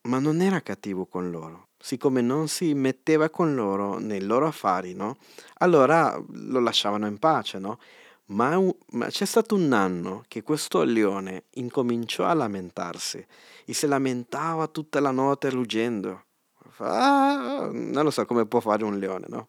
ma 0.02 0.18
non 0.18 0.40
era 0.40 0.60
cattivo 0.60 1.06
con 1.06 1.30
loro. 1.30 1.68
Siccome 1.80 2.20
non 2.20 2.48
si 2.48 2.74
metteva 2.74 3.30
con 3.30 3.54
loro 3.54 3.98
nei 3.98 4.20
loro 4.20 4.46
affari, 4.46 4.94
no? 4.94 5.16
Allora 5.58 6.20
lo 6.28 6.60
lasciavano 6.60 7.06
in 7.06 7.18
pace, 7.18 7.58
no? 7.58 7.78
Ma, 8.26 8.60
ma, 8.90 9.06
c'è 9.06 9.24
stato 9.24 9.54
un 9.54 9.72
anno 9.72 10.24
che 10.28 10.42
questo 10.42 10.82
leone 10.82 11.44
incominciò 11.54 12.26
a 12.26 12.34
lamentarsi 12.34 13.24
e 13.64 13.72
si 13.72 13.86
lamentava 13.86 14.66
tutta 14.66 15.00
la 15.00 15.10
notte 15.10 15.48
ruggendo 15.48 16.26
ah, 16.84 17.70
non 17.72 18.04
lo 18.04 18.10
so 18.10 18.24
come 18.26 18.46
può 18.46 18.60
fare 18.60 18.84
un 18.84 18.98
leone, 18.98 19.26
no? 19.28 19.48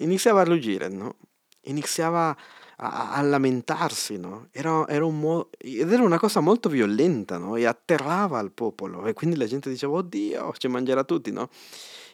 Iniziava 0.00 0.42
a 0.42 0.44
ruggire, 0.44 0.88
no? 0.88 1.16
Iniziava 1.62 2.36
a, 2.76 3.12
a 3.12 3.22
lamentarsi, 3.22 4.18
no? 4.18 4.48
Era, 4.52 4.86
era 4.88 5.04
un 5.04 5.18
mo- 5.18 5.50
ed 5.58 5.90
era 5.90 6.02
una 6.02 6.18
cosa 6.18 6.40
molto 6.40 6.68
violenta, 6.68 7.38
no? 7.38 7.56
E 7.56 7.64
atterrava 7.64 8.40
il 8.40 8.52
popolo 8.52 9.06
e 9.06 9.12
quindi 9.12 9.36
la 9.36 9.46
gente 9.46 9.70
diceva, 9.70 9.94
oddio, 9.94 10.52
ci 10.58 10.68
mangerà 10.68 11.04
tutti, 11.04 11.30
no? 11.30 11.48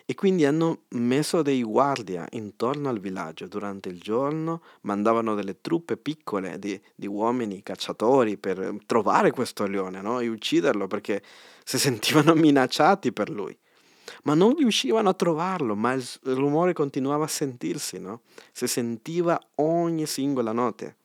E 0.05 0.15
quindi 0.15 0.45
hanno 0.45 0.83
messo 0.91 1.43
dei 1.43 1.63
guardia 1.63 2.27
intorno 2.33 2.89
al 2.89 2.99
villaggio 2.99 3.47
durante 3.47 3.89
il 3.89 4.01
giorno, 4.01 4.63
mandavano 4.83 5.35
delle 5.35 5.61
truppe 5.61 5.97
piccole 5.97 6.59
di, 6.59 6.81
di 6.95 7.07
uomini 7.07 7.63
cacciatori 7.63 8.37
per 8.37 8.77
trovare 8.85 9.31
questo 9.31 9.65
leone 9.67 10.01
no? 10.01 10.19
e 10.19 10.29
ucciderlo 10.29 10.87
perché 10.89 11.23
si 11.65 11.79
sentivano 11.79 12.35
minacciati 12.35 13.13
per 13.13 13.31
lui. 13.31 13.57
Ma 14.23 14.35
non 14.35 14.55
riuscivano 14.55 15.09
a 15.09 15.15
trovarlo, 15.15 15.75
ma 15.75 15.93
il 15.95 16.07
rumore 16.23 16.73
continuava 16.73 17.25
a 17.25 17.29
sentirsi, 17.29 17.99
no? 17.99 18.21
Si 18.53 18.69
sentiva 18.69 19.41
ogni 19.57 20.07
singola 20.07 20.53
notte. 20.53 20.97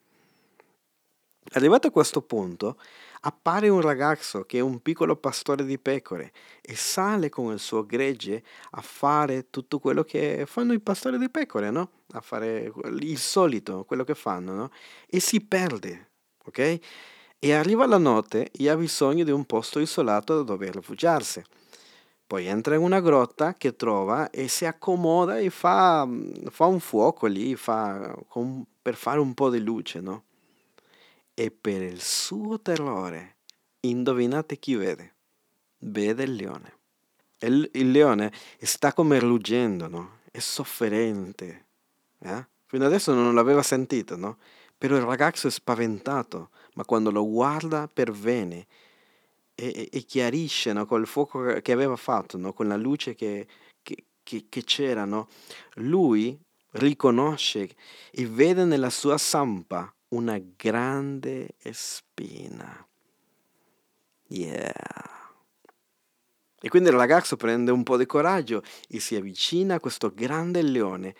Arrivato 1.54 1.88
a 1.88 1.92
questo 1.92 2.22
punto, 2.22 2.78
appare 3.22 3.70
un 3.70 3.82
ragazzo 3.82 4.44
che 4.44 4.58
è 4.58 4.62
un 4.62 4.82
piccolo 4.82 5.16
pastore 5.16 5.64
di 5.66 5.80
pecore 5.80 6.32
e 6.62 6.76
sale 6.76 7.30
con 7.30 7.54
il 7.54 7.60
suo 7.60 7.86
gregge 7.86 8.44
a 8.72 8.82
fare 8.82 9.50
tutto 9.50 9.80
quello 9.80 10.04
che 10.04 10.44
fanno 10.46 10.74
i 10.74 10.80
pastori 10.80 11.18
di 11.18 11.30
pecore, 11.30 11.72
no? 11.72 11.90
A 12.12 12.22
fare 12.22 12.72
il 13.00 13.18
solito, 13.18 13.86
quello 13.86 14.04
che 14.04 14.14
fanno, 14.14 14.54
no? 14.54 14.72
E 15.08 15.20
si 15.20 15.42
perde, 15.42 16.10
ok? 16.46 16.80
E 17.40 17.54
arriva 17.54 17.86
la 17.88 17.98
notte 17.98 18.52
e 18.52 18.70
ha 18.70 18.76
bisogno 18.76 19.24
di 19.24 19.32
un 19.32 19.46
posto 19.46 19.80
isolato 19.80 20.36
da 20.36 20.42
dove 20.44 20.70
rifugiarsi. 20.70 21.42
Poi 22.28 22.46
entra 22.46 22.76
in 22.76 22.82
una 22.82 23.00
grotta 23.00 23.54
che 23.54 23.78
trova 23.78 24.30
e 24.30 24.50
si 24.50 24.66
accomoda 24.66 25.40
e 25.40 25.50
fa, 25.50 26.06
fa 26.50 26.66
un 26.66 26.82
fuoco 26.82 27.26
lì 27.26 27.56
fa, 27.56 28.14
con, 28.28 28.66
per 28.82 28.96
fare 28.96 29.22
un 29.22 29.34
po' 29.34 29.50
di 29.50 29.62
luce, 29.62 30.02
no? 30.02 30.26
E 31.34 31.52
per 31.52 31.82
il 31.82 32.02
suo 32.02 32.60
terrore, 32.60 33.38
indovinate 33.80 34.58
chi 34.58 34.76
vede? 34.76 35.14
Vede 35.78 36.24
il 36.24 36.34
leone. 36.34 36.74
Il, 37.40 37.70
il 37.76 37.92
leone 37.92 38.34
sta 38.60 38.92
come 38.92 39.20
ruggendo, 39.20 39.88
no? 39.88 40.18
È 40.30 40.40
sofferente. 40.40 41.66
Eh? 42.20 42.46
Fino 42.66 42.86
adesso 42.86 43.14
non 43.14 43.36
l'aveva 43.36 43.64
sentito, 43.64 44.18
no? 44.18 44.38
Però 44.78 44.98
il 44.98 45.04
ragazzo 45.04 45.48
è 45.48 45.52
spaventato, 45.52 46.50
ma 46.74 46.84
quando 46.84 47.10
lo 47.10 47.26
guarda 47.26 47.88
pervene 47.88 48.68
e, 49.60 49.90
e 49.92 50.00
chiarisce 50.04 50.72
no? 50.72 50.86
col 50.86 51.08
fuoco 51.08 51.60
che 51.62 51.72
aveva 51.72 51.96
fatto, 51.96 52.38
no? 52.38 52.54
con 52.54 52.68
la 52.68 52.78
luce 52.78 53.16
che, 53.16 53.48
che, 53.82 54.06
che, 54.22 54.46
che 54.48 54.64
c'era, 54.64 55.06
no? 55.06 55.28
lui 55.76 56.40
riconosce 56.72 57.76
e 58.12 58.28
vede 58.28 58.66
nella 58.66 58.92
sua 58.92 59.18
zampa 59.18 59.92
una 60.10 60.40
grande 60.56 61.56
spina. 61.72 62.88
Yeah. 64.28 65.18
E 66.60 66.70
quindi 66.70 66.90
il 66.90 66.96
ragazzo 66.96 67.36
prende 67.36 67.72
un 67.72 67.84
po' 67.84 67.98
di 67.98 68.06
coraggio 68.06 68.62
e 68.88 69.00
si 69.00 69.16
avvicina 69.16 69.76
a 69.76 69.80
questo 69.80 70.12
grande 70.14 70.62
leone 70.62 71.16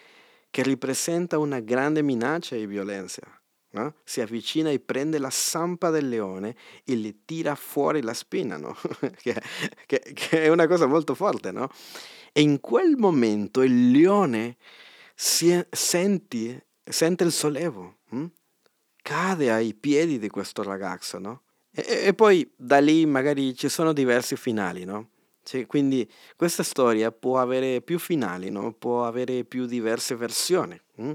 che 0.50 0.64
rappresenta 0.64 1.38
una 1.38 1.60
grande 1.60 2.02
minaccia 2.02 2.56
e 2.56 2.68
violenza. 2.68 3.22
No? 3.70 3.96
Si 4.04 4.22
avvicina 4.22 4.70
e 4.70 4.80
prende 4.80 5.20
la 5.20 5.30
zampa 5.30 5.90
del 5.90 6.08
leone 6.08 6.56
e 6.84 6.96
le 6.96 7.26
tira 7.26 7.56
fuori 7.56 8.02
la 8.02 8.14
spina, 8.14 8.58
no? 8.58 8.76
che, 9.22 9.42
che, 9.86 10.00
che, 10.14 10.44
è 10.44 10.48
una 10.48 10.68
cosa 10.68 10.88
molto 10.88 11.14
forte. 11.16 11.52
No? 11.52 11.70
E 12.32 12.42
in 12.42 12.60
quel 12.60 12.96
momento 12.96 13.62
il 13.62 13.92
leone 13.92 14.58
si, 15.14 15.60
senti, 15.70 16.60
sente 16.84 17.24
il 17.24 17.32
sollevo. 17.32 17.98
Hm? 18.10 18.26
cade 19.08 19.50
ai 19.50 19.74
piedi 19.74 20.20
di 20.20 20.28
questo 20.28 20.64
ragazzo, 20.64 21.18
no? 21.18 21.44
E, 21.72 22.08
e 22.08 22.14
poi 22.14 22.52
da 22.58 22.80
lì 22.80 23.06
magari 23.06 23.56
ci 23.56 23.70
sono 23.70 23.94
diversi 23.94 24.36
finali, 24.36 24.84
no? 24.84 25.12
Cioè, 25.44 25.66
quindi 25.66 26.06
questa 26.36 26.62
storia 26.62 27.10
può 27.10 27.40
avere 27.40 27.80
più 27.80 28.00
finali, 28.00 28.50
no? 28.50 28.74
Può 28.74 29.06
avere 29.06 29.46
più 29.46 29.66
diverse 29.66 30.18
versioni, 30.18 30.78
hm? 30.96 31.14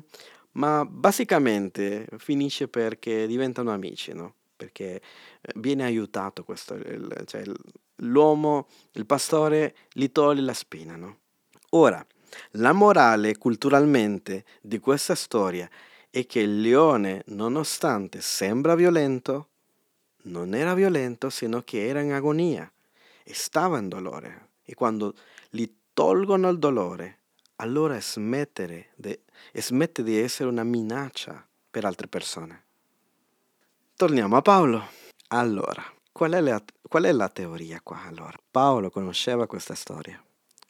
Ma 0.53 0.85
basicamente 0.85 2.07
finisce 2.19 2.69
perché 2.69 3.27
diventano 3.27 3.73
amici, 3.73 4.13
no? 4.13 4.35
Perché 4.57 4.95
eh, 4.95 5.03
viene 5.57 5.85
aiutato 5.85 6.45
questo, 6.45 6.75
il, 6.75 7.23
cioè 7.27 7.43
l'uomo, 7.97 8.69
il 8.93 9.07
pastore, 9.07 9.75
gli 9.93 10.09
toglie 10.11 10.43
la 10.43 10.55
spina, 10.55 10.97
no? 10.97 11.19
Ora, 11.71 12.05
la 12.53 12.73
morale 12.73 13.37
culturalmente 13.39 14.45
di 14.61 14.79
questa 14.79 15.15
storia 15.15 15.69
è 16.11 16.27
che 16.27 16.41
il 16.41 16.61
leone, 16.61 17.23
nonostante 17.29 18.21
sembra 18.21 18.75
violento, 18.75 19.49
non 20.25 20.55
era 20.55 20.75
violento, 20.75 21.31
sino 21.31 21.63
che 21.63 21.87
era 21.87 22.01
in 22.01 22.13
agonia 22.13 22.71
e 23.25 23.35
stava 23.35 23.79
in 23.79 23.89
dolore. 23.89 24.51
E 24.65 24.75
quando 24.75 25.15
gli 25.51 25.67
tolgono 25.93 26.49
il 26.49 26.59
dolore, 26.59 27.21
allora 27.63 28.01
smette 28.01 30.03
di 30.03 30.19
essere 30.19 30.49
una 30.49 30.65
minaccia 30.65 31.47
per 31.71 31.85
altre 31.85 32.09
persone. 32.09 32.65
Torniamo 33.95 34.37
a 34.37 34.43
Paolo. 34.43 34.85
Allora, 35.29 35.85
qual 36.11 36.33
è, 36.33 36.41
la, 36.41 36.61
qual 36.89 37.05
è 37.05 37.13
la 37.13 37.29
teoria 37.29 37.81
qua? 37.81 38.03
Allora, 38.05 38.37
Paolo 38.51 38.91
conosceva 38.91 39.47
questa 39.47 39.77
storia. 39.77 40.21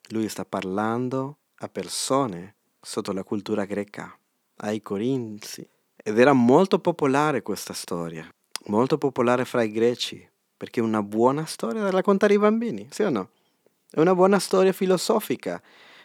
Lui 0.09 0.29
sta 0.29 0.45
parlando 0.45 1.37
a 1.57 1.67
persone 1.67 2.55
sotto 2.79 3.11
la 3.11 3.23
cultura 3.23 3.65
greca 3.65 4.15
ai 4.57 4.83
Corinzi. 4.83 5.67
Ed 5.95 6.19
era 6.19 6.33
molto 6.33 6.77
popolare 6.77 7.41
questa 7.41 7.73
storia, 7.73 8.29
molto 8.65 8.99
popolare 8.99 9.45
fra 9.45 9.63
i 9.63 9.71
greci, 9.71 10.29
perché 10.55 10.79
è 10.79 10.83
una 10.83 11.01
buona 11.01 11.45
storia 11.45 11.81
da 11.81 11.89
raccontare 11.89 12.33
ai 12.33 12.39
bambini, 12.39 12.87
sì 12.91 13.01
o 13.01 13.09
no? 13.09 13.29
È 13.89 13.99
una 13.99 14.13
buona 14.13 14.37
storia 14.37 14.73
filosofica 14.73 15.59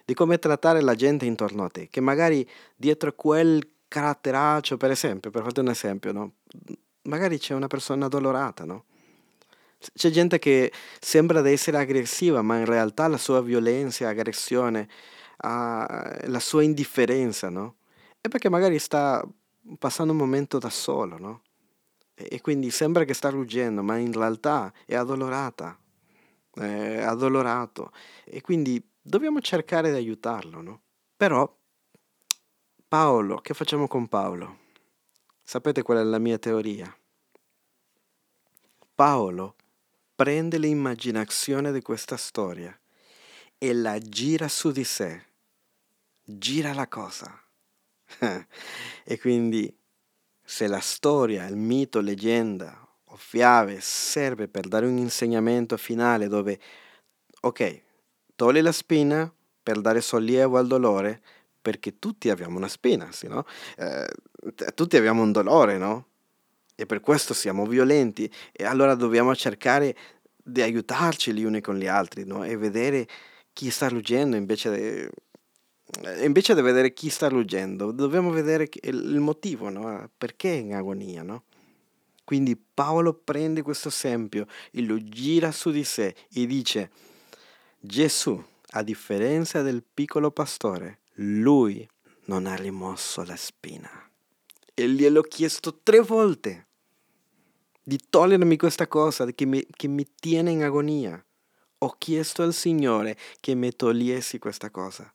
di 0.09 0.15
come 0.15 0.39
trattare 0.39 0.81
la 0.81 0.95
gente 0.95 1.27
intorno 1.27 1.65
a 1.65 1.69
te, 1.69 1.89
che 1.91 2.01
magari 2.01 2.49
dietro 2.75 3.13
quel 3.13 3.63
caratteraccio, 3.89 4.79
per 4.79 4.91
esempio, 4.91 5.31
per 5.31 5.43
farti 5.43 5.61
un 5.61 5.69
esempio, 5.69 6.13
no? 6.13 6.33
magari 7.03 7.39
c'è 7.39 7.53
una 7.53 7.67
persona 7.67 8.07
addolorata, 8.07 8.65
no? 8.65 8.85
C'è 9.93 10.09
gente 10.09 10.39
che 10.39 10.73
sembra 10.99 11.43
di 11.43 11.53
essere 11.53 11.77
aggressiva, 11.77 12.41
ma 12.41 12.57
in 12.57 12.65
realtà 12.65 13.07
la 13.07 13.19
sua 13.19 13.43
violenza, 13.43 14.09
aggressione, 14.09 14.89
la 15.43 16.41
sua 16.41 16.63
indifferenza, 16.63 17.51
no? 17.51 17.77
È 18.19 18.29
perché 18.29 18.49
magari 18.49 18.79
sta 18.79 19.23
passando 19.77 20.13
un 20.13 20.19
momento 20.19 20.57
da 20.57 20.71
solo, 20.71 21.19
no? 21.19 21.43
E 22.15 22.41
quindi 22.41 22.71
sembra 22.71 23.05
che 23.05 23.13
sta 23.13 23.29
ruggendo, 23.29 23.83
ma 23.83 23.99
in 23.99 24.15
realtà 24.15 24.73
è 24.87 24.95
addolorata, 24.95 25.79
è 26.55 27.03
addolorato. 27.03 27.93
E 28.25 28.41
quindi 28.41 28.83
dobbiamo 29.09 29.41
cercare 29.41 29.91
di 29.91 29.97
aiutarlo, 29.97 30.61
no? 30.61 30.83
Però 31.17 31.57
Paolo, 32.87 33.39
che 33.39 33.55
facciamo 33.55 33.89
con 33.89 34.07
Paolo? 34.07 34.67
Sapete 35.43 35.83
qual 35.83 35.99
è 35.99 36.03
la 36.03 36.19
mia 36.19 36.39
teoria? 36.39 36.95
Paolo 38.95 39.57
prende 40.15 40.59
l'immaginazione 40.59 41.73
di 41.73 41.81
questa 41.81 42.17
storia 42.17 42.79
e 43.57 43.73
la 43.73 43.99
gira 43.99 44.49
su 44.49 44.71
di 44.71 44.85
sé, 44.85 45.27
gira 46.23 46.75
la 46.75 46.89
cosa 46.89 47.41
e 49.05 49.19
quindi 49.19 49.75
se 50.43 50.67
la 50.67 50.81
storia, 50.81 51.47
il 51.47 51.57
mito, 51.57 52.01
leggenda 52.01 52.87
o 53.05 53.17
fiabe 53.17 53.81
serve 53.81 54.49
per 54.49 54.69
dare 54.69 54.87
un 54.87 54.99
insegnamento 54.99 55.77
finale 55.77 56.29
dove, 56.29 56.61
ok, 57.41 57.87
togli 58.39 58.61
la 58.61 58.71
spina 58.71 59.29
per 59.61 59.81
dare 59.81 60.01
sollievo 60.01 60.59
al 60.59 60.69
dolore, 60.69 61.21
perché 61.61 61.99
tutti 61.99 62.31
abbiamo 62.31 62.57
una 62.57 62.69
spina, 62.69 63.11
sì, 63.11 63.27
no? 63.27 63.45
eh, 63.77 64.07
tutti 64.77 64.97
abbiamo 64.97 65.23
un 65.23 65.33
dolore, 65.33 65.77
no? 65.77 66.07
E 66.77 66.87
per 66.87 67.01
questo 67.01 67.35
siamo 67.35 67.67
violenti 67.67 68.33
e 68.53 68.65
allora 68.65 68.95
dobbiamo 68.95 69.35
cercare 69.35 69.97
di 70.37 70.63
aiutarci 70.63 71.33
gli 71.33 71.43
uni 71.43 71.61
con 71.61 71.77
gli 71.79 71.89
altri, 71.89 72.25
no? 72.25 72.45
E 72.45 72.57
vedere 72.57 73.09
chi 73.53 73.71
sta 73.71 73.89
ruggendo 73.89 74.37
invece 74.37 74.71
di 74.71 75.11
eh, 76.05 76.25
invece 76.25 76.55
di 76.55 76.61
vedere 76.61 76.93
chi 76.93 77.11
sta 77.11 77.27
ruggendo, 77.27 77.91
dobbiamo 77.91 78.31
vedere 78.31 78.69
il 78.83 79.19
motivo, 79.19 79.69
no? 79.69 80.09
perché 80.17 80.53
è 80.53 80.59
in 80.59 80.75
agonia. 80.75 81.25
No? 81.25 81.43
Quindi 82.23 82.57
Paolo 82.57 83.15
prende 83.15 83.63
questo 83.63 83.89
esempio 83.89 84.47
e 84.71 84.83
lo 84.83 85.03
gira 85.03 85.51
su 85.51 85.73
di 85.73 85.83
sé 85.83 86.15
e 86.33 86.47
dice, 86.47 86.91
Gesù, 87.81 88.43
a 88.71 88.83
differenza 88.83 89.63
del 89.63 89.83
piccolo 89.83 90.31
pastore, 90.31 91.01
lui 91.15 91.89
non 92.25 92.47
ha 92.47 92.55
rimosso 92.55 93.25
la 93.25 93.37
spina. 93.37 93.91
E 94.75 94.89
gliel'ho 94.89 95.23
chiesto 95.23 95.81
tre 95.83 96.01
volte 96.01 96.67
di 97.83 97.99
togliermi 98.11 98.57
questa 98.57 98.87
cosa 98.87 99.27
che 99.33 99.47
mi, 99.47 99.65
che 99.71 99.89
mi 99.89 100.07
tiene 100.15 100.51
in 100.51 100.63
agonia. 100.63 101.23
Ho 101.79 101.95
chiesto 101.99 102.43
al 102.43 102.53
Signore 102.53 103.17
che 103.41 103.55
mi 103.55 103.75
togliessi 103.75 104.39
questa 104.39 104.71
cosa 104.71 105.13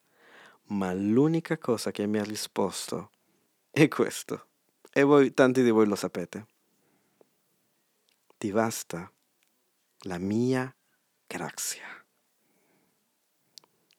ma 0.74 0.94
l'unica 0.94 1.58
cosa 1.58 1.92
che 1.92 2.06
mi 2.06 2.20
ha 2.20 2.24
risposto 2.24 3.12
è 3.70 3.88
questo. 3.88 4.48
E 4.92 5.04
voi, 5.04 5.34
tanti 5.34 5.64
di 5.64 5.70
voi 5.72 5.88
lo 5.88 5.96
sapete. 5.96 6.48
Ti 8.38 8.52
basta 8.52 9.12
la 10.02 10.18
mia 10.18 10.74
grazia. 11.26 12.03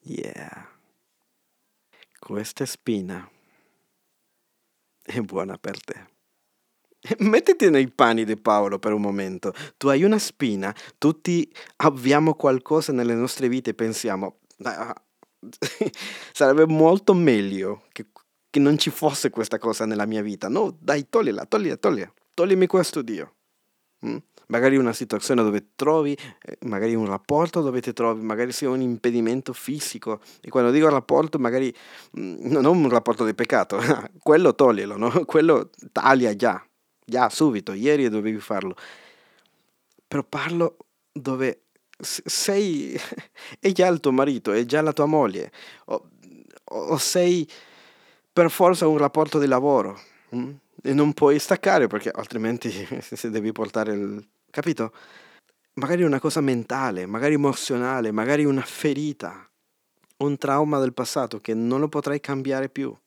Yeah. 0.05 0.67
Questa 2.19 2.65
spina 2.65 3.27
è 5.01 5.19
buona 5.21 5.57
per 5.57 5.79
te. 5.83 6.13
Mettiti 7.19 7.69
nei 7.69 7.89
panni 7.91 8.25
di 8.25 8.35
Paolo 8.37 8.79
per 8.79 8.93
un 8.93 9.01
momento. 9.01 9.53
Tu 9.77 9.87
hai 9.89 10.03
una 10.03 10.17
spina, 10.17 10.73
tutti 10.97 11.51
abbiamo 11.77 12.33
qualcosa 12.33 12.91
nelle 12.91 13.13
nostre 13.13 13.47
vite 13.47 13.71
e 13.71 13.73
pensiamo, 13.75 14.39
"Ah, 14.63 14.95
sarebbe 16.33 16.65
molto 16.65 17.13
meglio 17.13 17.83
che, 17.91 18.07
che 18.49 18.59
non 18.59 18.77
ci 18.79 18.89
fosse 18.89 19.29
questa 19.29 19.59
cosa 19.59 19.85
nella 19.85 20.05
mia 20.07 20.23
vita. 20.23 20.49
No, 20.49 20.75
dai, 20.79 21.07
toglila, 21.09 21.45
toglila, 21.45 21.77
toglila. 21.77 22.11
Toglimi 22.33 22.65
questo 22.67 23.01
Dio. 23.03 23.35
Mm? 24.05 24.17
Magari 24.47 24.77
una 24.77 24.93
situazione 24.93 25.41
dove 25.41 25.71
trovi, 25.75 26.13
eh, 26.13 26.57
magari 26.65 26.93
un 26.95 27.05
rapporto 27.05 27.61
dove 27.61 27.81
ti 27.81 27.93
trovi, 27.93 28.23
magari 28.23 28.51
sia 28.51 28.69
un 28.69 28.81
impedimento 28.81 29.53
fisico. 29.53 30.21
E 30.41 30.49
quando 30.49 30.71
dico 30.71 30.89
rapporto, 30.89 31.39
magari 31.39 31.73
mm, 32.19 32.45
non 32.47 32.65
un 32.65 32.89
rapporto 32.89 33.25
di 33.25 33.33
peccato, 33.33 33.79
quello 34.21 34.53
toglielo, 34.53 34.97
no? 34.97 35.09
quello 35.25 35.69
taglia 35.91 36.35
già, 36.35 36.63
già 37.05 37.29
subito, 37.29 37.73
ieri 37.73 38.09
dovevi 38.09 38.39
farlo. 38.39 38.75
Però 40.07 40.23
parlo 40.23 40.77
dove 41.11 41.61
sei, 41.99 42.99
è 43.59 43.71
già 43.71 43.87
il 43.87 43.99
tuo 43.99 44.11
marito, 44.11 44.51
è 44.51 44.65
già 44.65 44.81
la 44.81 44.93
tua 44.93 45.05
moglie, 45.05 45.51
o, 45.85 46.09
o 46.65 46.97
sei 46.97 47.47
per 48.35 48.51
forza 48.51 48.85
un 48.87 48.97
rapporto 48.97 49.39
di 49.39 49.47
lavoro. 49.47 49.97
mm? 50.35 50.51
E 50.83 50.93
non 50.93 51.13
puoi 51.13 51.39
staccare 51.39 51.87
perché 51.87 52.11
altrimenti 52.11 52.69
se 52.99 53.29
devi 53.29 53.51
portare 53.51 53.93
il... 53.93 54.27
capito? 54.55 54.93
Magari 55.73 56.03
una 56.03 56.19
cosa 56.19 56.39
mentale, 56.39 57.05
magari 57.05 57.33
emozionale, 57.33 58.11
magari 58.11 58.45
una 58.45 58.61
ferita, 58.61 59.51
un 60.19 60.37
trauma 60.37 60.79
del 60.79 60.93
passato 60.93 61.41
che 61.41 61.53
non 61.53 61.81
lo 61.81 61.89
potrai 61.89 62.21
cambiare 62.21 62.69
più. 62.69 62.97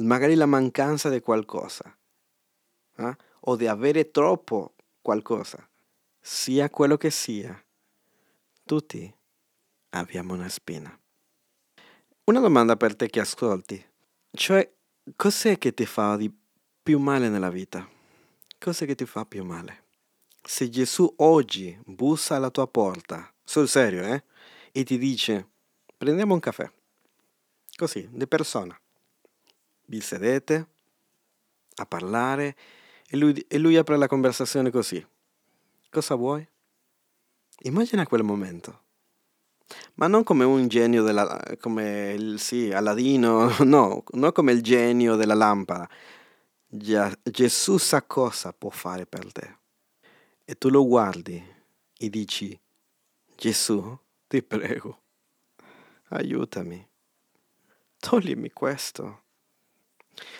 Magari 0.00 0.34
la 0.34 0.46
mancanza 0.46 1.10
di 1.10 1.20
qualcosa. 1.20 1.94
eh? 2.96 3.16
O 3.40 3.56
di 3.56 3.66
avere 3.66 4.10
troppo 4.10 4.74
qualcosa. 5.02 5.68
Sia 6.18 6.70
quello 6.70 6.96
che 6.96 7.10
sia. 7.10 7.62
Tutti 8.64 9.14
abbiamo 9.90 10.32
una 10.32 10.48
spina. 10.48 10.98
Una 12.24 12.40
domanda 12.40 12.74
per 12.76 12.96
te 12.96 13.10
che 13.10 13.20
ascolti. 13.20 13.84
Cioè, 14.30 14.74
cos'è 15.14 15.58
che 15.58 15.74
ti 15.74 15.84
fa 15.84 16.16
di 16.16 16.34
più 16.82 16.98
male 16.98 17.28
nella 17.28 17.50
vita? 17.50 17.86
Cos'è 18.58 18.86
che 18.86 18.94
ti 18.94 19.04
fa 19.04 19.26
più 19.26 19.44
male? 19.44 19.83
Se 20.46 20.68
Gesù 20.68 21.10
oggi 21.16 21.76
bussa 21.86 22.36
alla 22.36 22.50
tua 22.50 22.66
porta, 22.66 23.32
sul 23.42 23.66
serio, 23.66 24.04
eh? 24.04 24.22
E 24.72 24.84
ti 24.84 24.98
dice, 24.98 25.48
prendiamo 25.96 26.34
un 26.34 26.40
caffè. 26.40 26.70
Così, 27.76 28.06
di 28.12 28.26
persona. 28.26 28.78
Vi 29.86 30.00
sedete 30.00 30.68
a 31.76 31.86
parlare 31.86 32.56
e 33.08 33.16
lui, 33.16 33.32
e 33.48 33.56
lui 33.56 33.78
apre 33.78 33.96
la 33.96 34.06
conversazione 34.06 34.70
così. 34.70 35.04
Cosa 35.90 36.14
vuoi? 36.14 36.46
Immagina 37.60 38.06
quel 38.06 38.22
momento. 38.22 38.82
Ma 39.94 40.08
non 40.08 40.24
come 40.24 40.44
un 40.44 40.68
genio 40.68 41.02
della... 41.02 41.40
come 41.58 42.12
il, 42.12 42.38
sì, 42.38 42.70
Aladino, 42.70 43.50
no, 43.64 44.04
non 44.12 44.32
come 44.32 44.52
il 44.52 44.62
genio 44.62 45.16
della 45.16 45.34
lampada. 45.34 45.88
Gesù 46.68 47.78
sa 47.78 48.02
cosa 48.02 48.52
può 48.52 48.68
fare 48.68 49.06
per 49.06 49.32
te. 49.32 49.62
E 50.46 50.56
tu 50.56 50.68
lo 50.68 50.86
guardi 50.86 51.42
e 51.96 52.10
dici, 52.10 52.58
Gesù, 53.34 53.98
ti 54.26 54.42
prego, 54.42 55.00
aiutami, 56.08 56.86
toglimi 57.98 58.50
questo. 58.50 59.22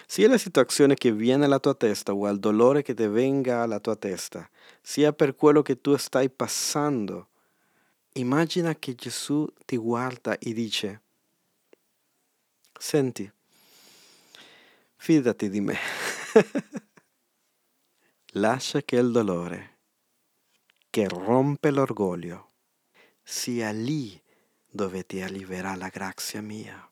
Sia 0.06 0.28
la 0.28 0.36
situazione 0.36 0.94
che 0.94 1.10
viene 1.10 1.46
alla 1.46 1.58
tua 1.58 1.74
testa 1.74 2.12
o 2.12 2.26
al 2.26 2.38
dolore 2.38 2.82
che 2.82 2.92
ti 2.92 3.06
venga 3.06 3.62
alla 3.62 3.80
tua 3.80 3.96
testa, 3.96 4.48
sia 4.82 5.14
per 5.14 5.34
quello 5.34 5.62
che 5.62 5.80
tu 5.80 5.96
stai 5.96 6.28
passando, 6.28 7.30
immagina 8.12 8.74
che 8.74 8.94
Gesù 8.94 9.46
ti 9.64 9.78
guarda 9.78 10.36
e 10.38 10.52
dice, 10.52 11.02
senti, 12.78 13.32
fidati 14.96 15.48
di 15.48 15.60
me, 15.62 15.78
lascia 18.34 18.82
che 18.82 18.96
il 18.96 19.10
dolore 19.10 19.72
che 20.94 21.08
rompe 21.08 21.72
l'orgoglio. 21.72 22.52
Sia 23.20 23.72
lì 23.72 24.22
dove 24.70 25.04
ti 25.04 25.20
arriverà 25.20 25.74
la 25.74 25.88
grazia 25.88 26.40
mia. 26.40 26.88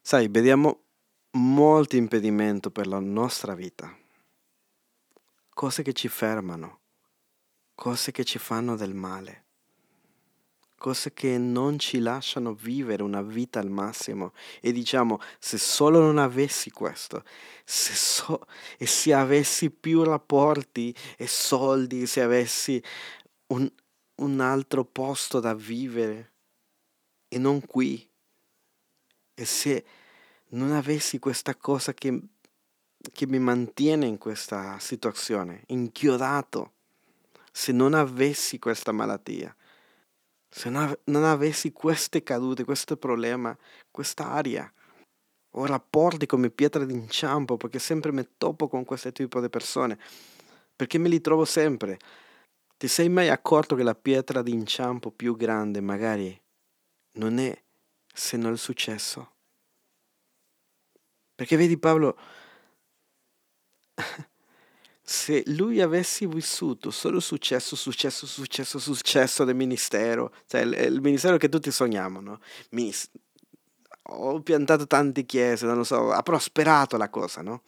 Sai, 0.00 0.28
vediamo 0.28 0.84
molti 1.32 1.98
impedimenti 1.98 2.70
per 2.70 2.86
la 2.86 2.98
nostra 2.98 3.54
vita, 3.54 3.94
cose 5.50 5.82
che 5.82 5.92
ci 5.92 6.08
fermano, 6.08 6.80
cose 7.74 8.12
che 8.12 8.24
ci 8.24 8.38
fanno 8.38 8.76
del 8.76 8.94
male, 8.94 9.45
cose 10.76 11.12
che 11.12 11.38
non 11.38 11.78
ci 11.78 11.98
lasciano 11.98 12.54
vivere 12.54 13.02
una 13.02 13.22
vita 13.22 13.58
al 13.58 13.70
massimo. 13.70 14.32
E 14.60 14.72
diciamo 14.72 15.20
se 15.38 15.58
solo 15.58 16.00
non 16.00 16.18
avessi 16.18 16.70
questo, 16.70 17.24
se 17.64 17.94
so- 17.94 18.46
e 18.78 18.86
se 18.86 19.12
avessi 19.12 19.70
più 19.70 20.02
rapporti 20.02 20.94
e 21.16 21.26
soldi, 21.26 22.06
se 22.06 22.22
avessi 22.22 22.82
un, 23.48 23.70
un 24.16 24.40
altro 24.40 24.84
posto 24.84 25.40
da 25.40 25.54
vivere 25.54 26.32
e 27.28 27.38
non 27.38 27.64
qui, 27.66 28.08
e 29.34 29.44
se 29.44 29.84
non 30.50 30.72
avessi 30.72 31.18
questa 31.18 31.54
cosa 31.56 31.92
che, 31.92 32.18
che 33.12 33.26
mi 33.26 33.38
mantiene 33.38 34.06
in 34.06 34.16
questa 34.16 34.78
situazione, 34.78 35.64
inchiodato, 35.66 36.72
se 37.52 37.72
non 37.72 37.94
avessi 37.94 38.58
questa 38.58 38.92
malattia, 38.92 39.54
se 40.48 40.70
non, 40.70 40.82
av- 40.82 40.98
non 41.04 41.24
avessi 41.24 41.72
queste 41.72 42.22
cadute, 42.22 42.64
questo 42.64 42.96
problema, 42.96 43.56
questa 43.90 44.30
aria, 44.30 44.70
o 45.58 45.66
rapporti 45.66 46.26
come 46.26 46.50
pietra 46.50 46.84
d'inciampo, 46.84 47.56
perché 47.56 47.78
sempre 47.78 48.12
mi 48.12 48.26
topo 48.36 48.68
con 48.68 48.84
questo 48.84 49.10
tipo 49.12 49.40
di 49.40 49.48
persone, 49.48 49.98
perché 50.74 50.98
me 50.98 51.08
li 51.08 51.20
trovo 51.20 51.44
sempre. 51.44 51.98
Ti 52.76 52.88
sei 52.88 53.08
mai 53.08 53.30
accorto 53.30 53.74
che 53.74 53.82
la 53.82 53.94
pietra 53.94 54.42
d'inciampo 54.42 55.10
più 55.10 55.34
grande 55.36 55.80
magari 55.80 56.38
non 57.12 57.38
è 57.38 57.56
se 58.12 58.36
non 58.36 58.52
il 58.52 58.58
successo? 58.58 59.32
Perché 61.34 61.56
vedi 61.56 61.78
Paolo, 61.78 62.18
se 65.08 65.44
lui 65.46 65.80
avessi 65.80 66.26
vissuto 66.26 66.90
solo 66.90 67.20
successo, 67.20 67.76
successo, 67.76 68.26
successo, 68.26 68.80
successo 68.80 69.44
del 69.44 69.54
ministero, 69.54 70.34
cioè 70.46 70.62
il, 70.62 71.00
ministero 71.00 71.36
che 71.36 71.48
tutti 71.48 71.70
sogniamo, 71.70 72.20
no? 72.20 72.40
Minis- 72.70 73.08
ho 74.08 74.40
piantato 74.40 74.84
tante 74.88 75.24
chiese, 75.24 75.64
non 75.64 75.76
lo 75.76 75.84
so, 75.84 76.10
ha 76.10 76.22
prosperato 76.22 76.96
la 76.96 77.08
cosa, 77.08 77.40
no? 77.40 77.62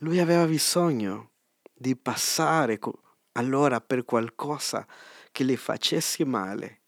Lui 0.00 0.20
aveva 0.20 0.44
bisogno 0.44 1.30
di 1.72 1.96
passare 1.96 2.78
co- 2.78 3.00
allora 3.32 3.80
per 3.80 4.04
qualcosa 4.04 4.86
che 5.32 5.44
le 5.44 5.56
facesse 5.56 6.26
male 6.26 6.82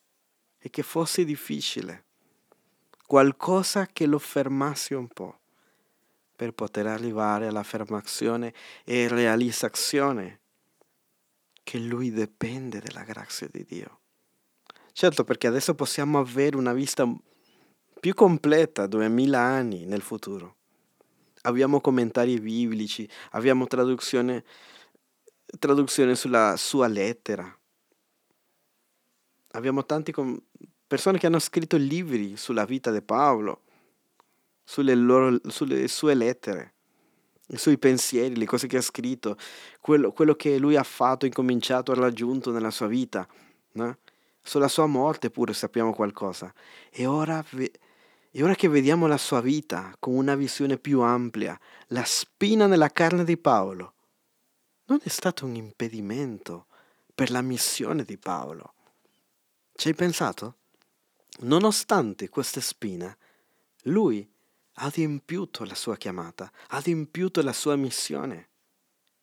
e 0.59 0.69
che 0.69 0.83
fosse 0.83 1.25
difficile, 1.25 2.05
qualcosa 3.07 3.87
che 3.87 4.05
lo 4.05 4.19
fermasse 4.19 4.95
un 4.95 5.09
po' 5.09 5.39
per 6.37 6.53
poter 6.53 6.87
arrivare 6.87 7.47
all'affermazione 7.47 8.53
e 8.85 9.09
realizzazione 9.09 10.41
che 11.63 11.79
lui 11.79 12.13
dipende 12.13 12.79
dalla 12.79 13.03
grazia 13.03 13.49
di 13.51 13.65
Dio. 13.65 14.01
Certo, 14.93 15.25
perché 15.25 15.47
adesso 15.47 15.75
possiamo 15.75 16.19
avere 16.19 16.57
una 16.57 16.73
vista 16.73 17.11
più 17.99 18.15
completa, 18.15 18.87
duemila 18.87 19.41
anni 19.41 19.85
nel 19.85 20.03
futuro. 20.03 20.57
Abbiamo 21.43 21.81
commentari 21.81 22.39
biblici, 22.39 23.09
abbiamo 23.31 23.67
traduzione, 23.67 24.45
traduzione 25.59 26.15
sulla 26.15 26.55
sua 26.57 26.87
lettera. 26.87 27.53
Abbiamo 29.53 29.85
tante 29.85 30.13
com- 30.13 30.41
persone 30.87 31.19
che 31.19 31.27
hanno 31.27 31.39
scritto 31.39 31.77
libri 31.77 32.37
sulla 32.37 32.65
vita 32.65 32.91
di 32.91 33.03
Paolo, 33.03 33.63
sulle, 34.67 34.95
loro, 34.95 35.39
sulle 35.47 35.87
sue 35.87 36.15
lettere, 36.15 36.75
i 37.49 37.57
suoi 37.57 37.79
pensieri, 37.79 38.35
le 38.35 38.45
cose 38.45 38.67
che 38.67 38.79
ha 38.79 38.83
scritto, 38.83 39.37
quello, 39.81 40.11
quello 40.11 40.35
che 40.35 40.59
lui 40.59 40.77
ha 40.77 40.83
fatto, 40.83 41.25
incominciato, 41.25 41.93
ha 41.93 41.95
raggiunto 41.95 42.51
nella 42.51 42.71
sua 42.71 42.89
vita. 42.89 43.27
no? 43.73 43.99
Sulla 44.43 44.69
sua 44.69 44.87
morte 44.87 45.31
pure 45.31 45.53
sappiamo 45.55 45.95
qualcosa. 45.95 46.53
E 46.91 47.07
ora, 47.07 47.45
e 47.51 48.43
ora 48.43 48.55
che 48.55 48.69
vediamo 48.69 49.07
la 49.07 49.17
sua 49.17 49.41
vita 49.41 49.95
con 49.99 50.15
una 50.15 50.35
visione 50.35 50.77
più 50.77 51.01
ampia, 51.01 51.59
la 51.89 52.05
spina 52.05 52.67
nella 52.67 52.91
carne 52.91 53.25
di 53.25 53.37
Paolo 53.37 53.93
non 54.89 55.01
è 55.03 55.09
stato 55.09 55.47
un 55.47 55.55
impedimento 55.55 56.67
per 57.15 57.31
la 57.31 57.43
missione 57.43 58.05
di 58.05 58.17
Paolo. 58.19 58.75
Ci 59.75 59.89
hai 59.89 59.95
pensato? 59.95 60.57
nonostante 61.41 62.29
questa 62.29 62.61
spina, 62.61 63.15
lui 63.83 64.29
ha 64.79 64.87
adempiuto 64.87 65.65
la 65.65 65.75
sua 65.75 65.97
chiamata, 65.97 66.51
ha 66.69 66.77
adempiuto 66.77 67.43
la 67.43 67.53
sua 67.53 67.77
missione. 67.77 68.49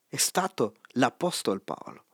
È 0.08 0.18
stato 0.18 0.76
l'Apostolo 0.94 1.60
Paolo. 1.60 2.06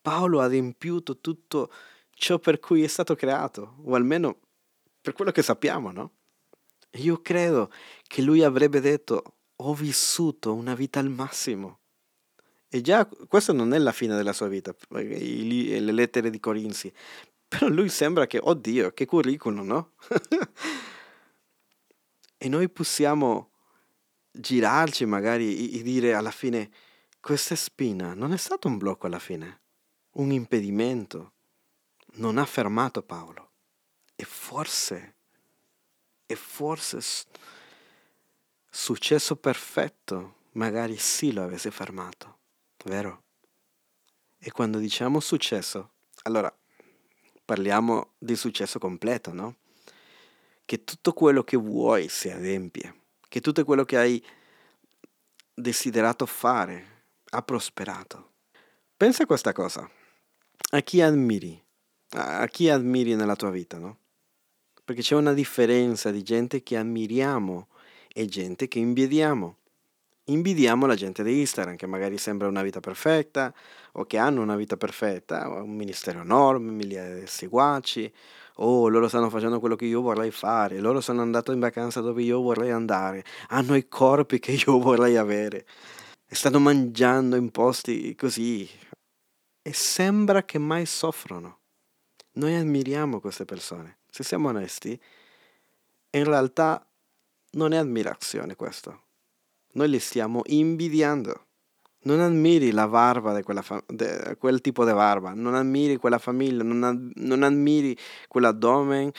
Paolo 0.00 0.40
ha 0.40 0.44
adempiuto 0.44 1.18
tutto 1.18 1.72
ciò 2.10 2.38
per 2.38 2.58
cui 2.60 2.82
è 2.82 2.86
stato 2.86 3.14
creato, 3.14 3.76
o 3.84 3.94
almeno 3.94 4.40
per 5.00 5.12
quello 5.12 5.30
che 5.30 5.42
sappiamo, 5.42 5.92
no? 5.92 6.12
Io 6.92 7.20
credo 7.20 7.70
che 8.06 8.22
lui 8.22 8.42
avrebbe 8.42 8.80
detto, 8.80 9.34
ho 9.56 9.74
vissuto 9.74 10.54
una 10.54 10.74
vita 10.74 10.98
al 10.98 11.10
massimo. 11.10 11.80
E 12.68 12.80
già 12.80 13.06
questa 13.06 13.52
non 13.52 13.74
è 13.74 13.78
la 13.78 13.92
fine 13.92 14.16
della 14.16 14.32
sua 14.32 14.48
vita, 14.48 14.74
le 14.88 15.92
lettere 15.92 16.30
di 16.30 16.40
Corinzi, 16.40 16.92
però 17.46 17.68
lui 17.68 17.88
sembra 17.88 18.26
che, 18.26 18.40
oddio, 18.42 18.92
che 18.92 19.06
curriculum, 19.06 19.66
no? 19.66 19.92
e 22.38 22.48
noi 22.48 22.68
possiamo 22.68 23.50
girarci 24.30 25.04
magari 25.06 25.78
e 25.78 25.82
dire 25.82 26.14
alla 26.14 26.30
fine, 26.30 26.70
questa 27.20 27.56
spina 27.56 28.14
non 28.14 28.32
è 28.32 28.36
stato 28.36 28.68
un 28.68 28.78
blocco 28.78 29.06
alla 29.06 29.18
fine, 29.18 29.60
un 30.12 30.30
impedimento, 30.30 31.32
non 32.14 32.38
ha 32.38 32.44
fermato 32.44 33.02
Paolo. 33.02 33.50
E 34.14 34.24
forse, 34.24 35.16
e 36.24 36.36
forse 36.36 37.00
successo 38.70 39.36
perfetto 39.36 40.34
magari 40.52 40.96
sì 40.96 41.32
lo 41.32 41.42
avesse 41.42 41.70
fermato, 41.70 42.38
vero? 42.84 43.24
E 44.38 44.50
quando 44.52 44.78
diciamo 44.78 45.20
successo, 45.20 45.92
allora 46.22 46.54
parliamo 47.44 48.14
di 48.18 48.36
successo 48.36 48.78
completo, 48.78 49.32
no? 49.32 49.56
Che 50.66 50.84
tutto 50.84 51.12
quello 51.12 51.44
che 51.44 51.56
vuoi 51.56 52.08
si 52.08 52.28
adempie, 52.28 52.94
che 53.28 53.40
tutto 53.40 53.64
quello 53.64 53.84
che 53.84 53.96
hai 53.96 54.22
desiderato 55.54 56.26
fare 56.26 57.04
ha 57.30 57.42
prosperato. 57.42 58.32
Pensa 58.96 59.22
a 59.22 59.26
questa 59.26 59.52
cosa, 59.52 59.88
a 60.70 60.80
chi 60.80 61.00
ammiri, 61.00 61.62
a 62.10 62.46
chi 62.48 62.68
ammiri 62.68 63.14
nella 63.14 63.36
tua 63.36 63.50
vita, 63.50 63.78
no? 63.78 63.98
Perché 64.84 65.02
c'è 65.02 65.14
una 65.14 65.32
differenza 65.32 66.10
di 66.10 66.22
gente 66.22 66.62
che 66.62 66.76
ammiriamo 66.76 67.68
e 68.12 68.26
gente 68.26 68.66
che 68.66 68.78
invidiamo. 68.78 69.58
Invidiamo 70.24 70.86
la 70.86 70.96
gente 70.96 71.22
di 71.22 71.38
Instagram 71.38 71.76
che 71.76 71.86
magari 71.86 72.18
sembra 72.18 72.48
una 72.48 72.62
vita 72.62 72.80
perfetta 72.80 73.54
o 73.92 74.04
che 74.04 74.18
hanno 74.18 74.42
una 74.42 74.56
vita 74.56 74.76
perfetta, 74.76 75.48
un 75.48 75.76
ministero 75.76 76.22
enorme, 76.22 76.72
migliaia 76.72 77.20
di 77.20 77.26
seguaci, 77.26 78.12
oh 78.56 78.88
loro 78.88 79.08
stanno 79.08 79.30
facendo 79.30 79.60
quello 79.60 79.76
che 79.76 79.86
io 79.86 80.00
vorrei 80.00 80.30
fare, 80.30 80.78
loro 80.78 81.00
sono 81.00 81.22
andati 81.22 81.52
in 81.52 81.60
vacanza 81.60 82.00
dove 82.00 82.22
io 82.22 82.40
vorrei 82.40 82.70
andare, 82.70 83.24
hanno 83.48 83.74
i 83.74 83.88
corpi 83.88 84.38
che 84.38 84.52
io 84.52 84.78
vorrei 84.78 85.16
avere 85.16 85.66
stanno 86.34 86.58
mangiando 86.58 87.36
in 87.36 87.50
posti 87.50 88.14
così 88.14 88.68
e 89.62 89.72
sembra 89.72 90.44
che 90.44 90.58
mai 90.58 90.86
soffrono. 90.86 91.60
Noi 92.32 92.54
ammiriamo 92.54 93.20
queste 93.20 93.44
persone, 93.44 93.98
se 94.10 94.22
siamo 94.22 94.48
onesti, 94.48 95.00
in 96.10 96.24
realtà 96.24 96.86
non 97.52 97.72
è 97.72 97.76
ammirazione 97.76 98.54
questo. 98.54 99.02
Noi 99.72 99.88
li 99.88 99.98
stiamo 99.98 100.42
invidiando. 100.46 101.45
Non 102.06 102.20
ammiri 102.20 102.70
la 102.70 102.86
barba 102.86 103.34
di 103.34 103.42
fa- 103.62 103.82
quel 104.38 104.60
tipo 104.60 104.84
di 104.84 104.92
barba, 104.92 105.32
non 105.34 105.56
ammiri 105.56 105.96
quella 105.96 106.18
famiglia, 106.18 106.62
non, 106.62 106.84
ad- 106.84 107.10
non 107.16 107.42
ammiri 107.42 107.96
quell'addome, 108.28 109.12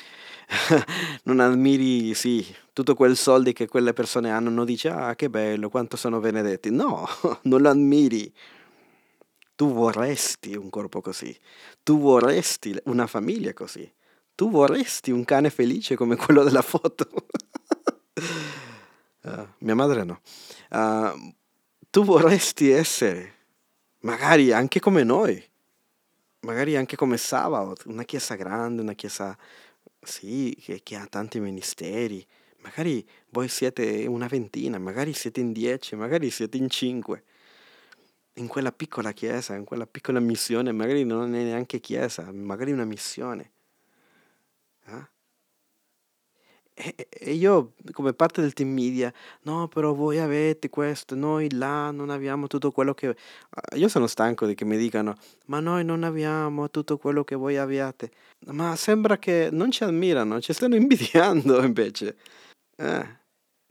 non 1.24 1.42
ammiri, 1.42 2.14
sì, 2.14 2.46
tutto 2.72 2.96
quel 2.96 3.18
soldi 3.18 3.52
che 3.52 3.68
quelle 3.68 3.92
persone 3.92 4.32
hanno, 4.32 4.50
non 4.50 4.64
dici, 4.64 4.88
ah, 4.88 5.16
che 5.16 5.30
bello, 5.30 5.68
quanto 5.70 5.98
sono 5.98 6.22
benedetti. 6.22 6.70
No, 6.72 7.06
non 7.44 7.62
lo 7.62 7.70
ammiri. 7.70 8.32
Tu 9.56 9.74
vorresti 9.74 10.56
un 10.56 10.70
corpo 10.70 11.02
così, 11.02 11.36
tu 11.84 12.00
vorresti 12.00 12.80
una 12.86 13.08
famiglia 13.08 13.52
così, 13.54 13.92
tu 14.36 14.50
vorresti 14.50 15.12
un 15.12 15.26
cane 15.26 15.50
felice 15.50 15.96
come 15.96 16.16
quello 16.18 16.44
della 16.44 16.62
foto. 16.62 17.08
uh, 19.24 19.48
mia 19.60 19.76
madre 19.76 20.04
no. 20.06 20.22
Uh, 20.70 21.34
tu 21.98 22.04
vorresti 22.04 22.70
essere, 22.70 23.34
magari 24.02 24.52
anche 24.52 24.80
come 24.80 25.02
noi, 25.02 25.44
magari 26.42 26.78
anche 26.78 26.96
come 26.96 27.18
Sabaoth, 27.18 27.86
una 27.86 28.04
chiesa 28.04 28.36
grande, 28.36 28.84
una 28.84 28.94
chiesa, 28.94 29.36
sì, 30.00 30.56
che, 30.62 30.82
che, 30.84 30.96
ha 30.96 31.08
tanti 31.08 31.40
ministeri. 31.40 32.24
Magari 32.60 33.04
voi 33.30 33.48
siete 33.48 34.06
una 34.06 34.28
ventina, 34.28 34.78
magari 34.78 35.12
siete 35.14 35.40
in 35.40 35.52
dieci, 35.52 35.96
magari 35.96 36.30
siete 36.30 36.58
in 36.58 36.70
cinque. 36.70 37.24
In 38.34 38.46
quella 38.46 38.72
piccola 38.72 39.12
chiesa, 39.12 39.56
in 39.56 39.64
quella 39.64 39.88
piccola 39.88 40.20
missione, 40.20 40.72
magari 40.72 41.04
non 41.04 41.34
è 41.34 41.42
neanche 41.42 41.80
chiesa, 41.80 42.32
magari 42.32 42.74
una 42.74 42.86
missione. 42.86 43.52
Eh? 44.86 45.10
E, 46.80 47.34
io 47.34 47.74
come 47.92 48.14
parte 48.14 48.42
del 48.42 48.54
team 48.54 48.70
media, 48.70 49.12
no, 49.44 49.68
però 49.68 49.94
voi 49.94 50.20
avete 50.20 50.70
questo, 50.70 51.16
noi 51.16 51.52
là 51.52 51.90
non 51.90 52.12
abbiamo 52.12 52.46
tutto 52.46 52.72
quello 52.72 52.94
che... 52.94 53.08
Ah, 53.50 53.76
io 53.76 53.88
sono 53.88 54.06
stanco 54.06 54.46
di 54.46 54.54
che 54.54 54.64
mi 54.64 54.78
dicano, 54.78 55.16
ma 55.48 55.60
noi 55.60 55.84
non 55.84 56.04
abbiamo 56.04 56.70
tutto 56.70 57.00
quello 57.00 57.24
che 57.24 57.36
voi 57.36 57.58
abbiate. 57.58 58.12
Ma 58.48 58.76
sembra 58.76 59.18
che 59.18 59.50
non 59.52 59.72
ci 59.72 59.84
ammirano, 59.84 60.40
ci 60.40 60.54
stanno 60.54 60.76
invidiando 60.78 61.64
invece. 61.64 62.18
Eh, 62.76 63.18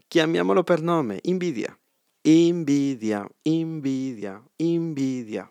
chiamiamolo 0.08 0.64
per 0.64 0.82
nome, 0.82 1.20
invidia. 1.22 1.76
Invidia, 2.22 3.24
invidia, 3.42 4.42
invidia. 4.56 5.48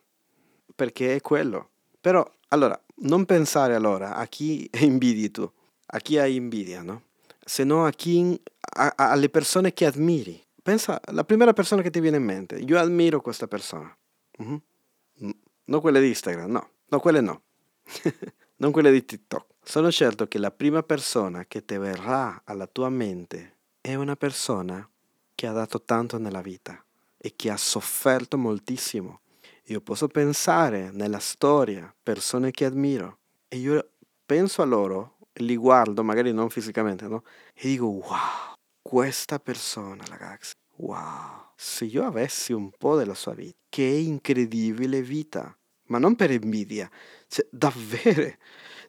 Perché 0.75 1.15
è 1.15 1.21
quello. 1.21 1.69
Però, 2.01 2.29
allora, 2.49 2.77
non 2.97 3.23
pensare 3.23 3.75
allora 3.75 4.15
a 4.15 4.25
chi 4.27 4.69
invidi 4.81 5.31
tu, 5.31 5.49
a 5.85 5.99
chi 5.99 6.17
hai 6.17 6.35
invidia, 6.35 6.81
no? 6.81 7.03
Se 7.45 7.63
no 7.63 7.85
a 7.85 7.91
chi, 7.91 8.41
a, 8.59 8.93
alle 8.97 9.29
persone 9.29 9.71
che 9.71 9.85
ammiri. 9.85 10.43
Pensa 10.61 10.99
alla 11.05 11.23
prima 11.23 11.53
persona 11.53 11.83
che 11.83 11.91
ti 11.91 11.99
viene 11.99 12.17
in 12.17 12.23
mente. 12.23 12.55
Io 12.55 12.79
ammiro 12.79 13.21
questa 13.21 13.47
persona. 13.47 13.95
Uh-huh. 14.39 14.61
Non 15.65 15.79
quelle 15.79 16.01
di 16.01 16.07
Instagram, 16.07 16.51
no. 16.51 16.69
No, 16.87 16.99
quelle 16.99 17.21
no. 17.21 17.43
non 18.57 18.71
quelle 18.71 18.91
di 18.91 19.05
TikTok. 19.05 19.45
Sono 19.63 19.91
certo 19.91 20.27
che 20.27 20.39
la 20.39 20.51
prima 20.51 20.81
persona 20.81 21.45
che 21.45 21.63
ti 21.63 21.77
verrà 21.77 22.41
alla 22.45 22.67
tua 22.67 22.89
mente 22.89 23.57
è 23.79 23.93
una 23.93 24.15
persona 24.15 24.87
che 25.35 25.47
ha 25.47 25.51
dato 25.51 25.81
tanto 25.83 26.17
nella 26.17 26.41
vita 26.41 26.83
e 27.17 27.33
che 27.35 27.51
ha 27.51 27.57
sofferto 27.57 28.37
moltissimo. 28.37 29.21
Io 29.65 29.81
posso 29.81 30.07
pensare 30.07 30.91
nella 30.91 31.19
storia 31.19 31.93
persone 32.01 32.51
che 32.51 32.65
ammiro 32.65 33.17
e 33.47 33.57
io 33.57 33.89
penso 34.25 34.61
a 34.61 34.65
loro 34.65 35.14
li 35.35 35.55
guardo, 35.55 36.03
magari 36.03 36.31
non 36.31 36.49
fisicamente, 36.49 37.07
no? 37.07 37.23
E 37.53 37.67
dico, 37.67 37.85
wow, 37.85 38.55
questa 38.81 39.39
persona, 39.39 40.03
ragazzi, 40.07 40.53
wow, 40.77 41.51
se 41.55 41.85
io 41.85 42.05
avessi 42.05 42.53
un 42.53 42.71
po' 42.77 42.95
della 42.95 43.13
sua 43.13 43.33
vita, 43.33 43.57
che 43.69 43.83
incredibile 43.83 45.01
vita, 45.01 45.55
ma 45.87 45.97
non 45.97 46.15
per 46.15 46.31
invidia, 46.31 46.89
cioè 47.27 47.45
davvero, 47.49 48.33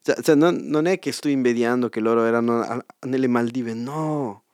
cioè, 0.03 0.21
cioè 0.23 0.35
non, 0.35 0.57
non, 0.57 0.87
è 0.87 0.99
che 0.99 1.13
sto 1.13 1.29
invidiando 1.29 1.89
che 1.89 2.01
loro 2.01 2.25
erano 2.25 2.61
a, 2.61 2.85
nelle 3.07 3.27
Maldive, 3.27 3.75
no, 3.75 4.45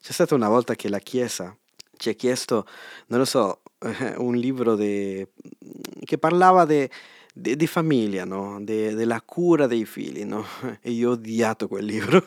c'è 0.00 0.12
stata 0.12 0.34
una 0.34 0.48
volta 0.48 0.74
che 0.74 0.88
la 0.88 0.98
Chiesa 0.98 1.56
ci 1.96 2.08
ha 2.08 2.14
chiesto, 2.14 2.66
non 3.08 3.18
lo 3.18 3.24
so, 3.24 3.60
un 4.16 4.34
libro 4.34 4.74
de, 4.74 5.28
che 6.04 6.18
parlava 6.18 6.64
di 6.64 6.88
di, 7.34 7.56
di 7.56 7.66
famiglia, 7.66 8.24
no? 8.24 8.62
De, 8.62 8.94
della 8.94 9.20
cura 9.22 9.66
dei 9.66 9.84
figli, 9.84 10.24
no? 10.24 10.44
E 10.80 10.90
io 10.90 11.10
ho 11.10 11.12
odiato 11.12 11.68
quel 11.68 11.84
libro. 11.84 12.24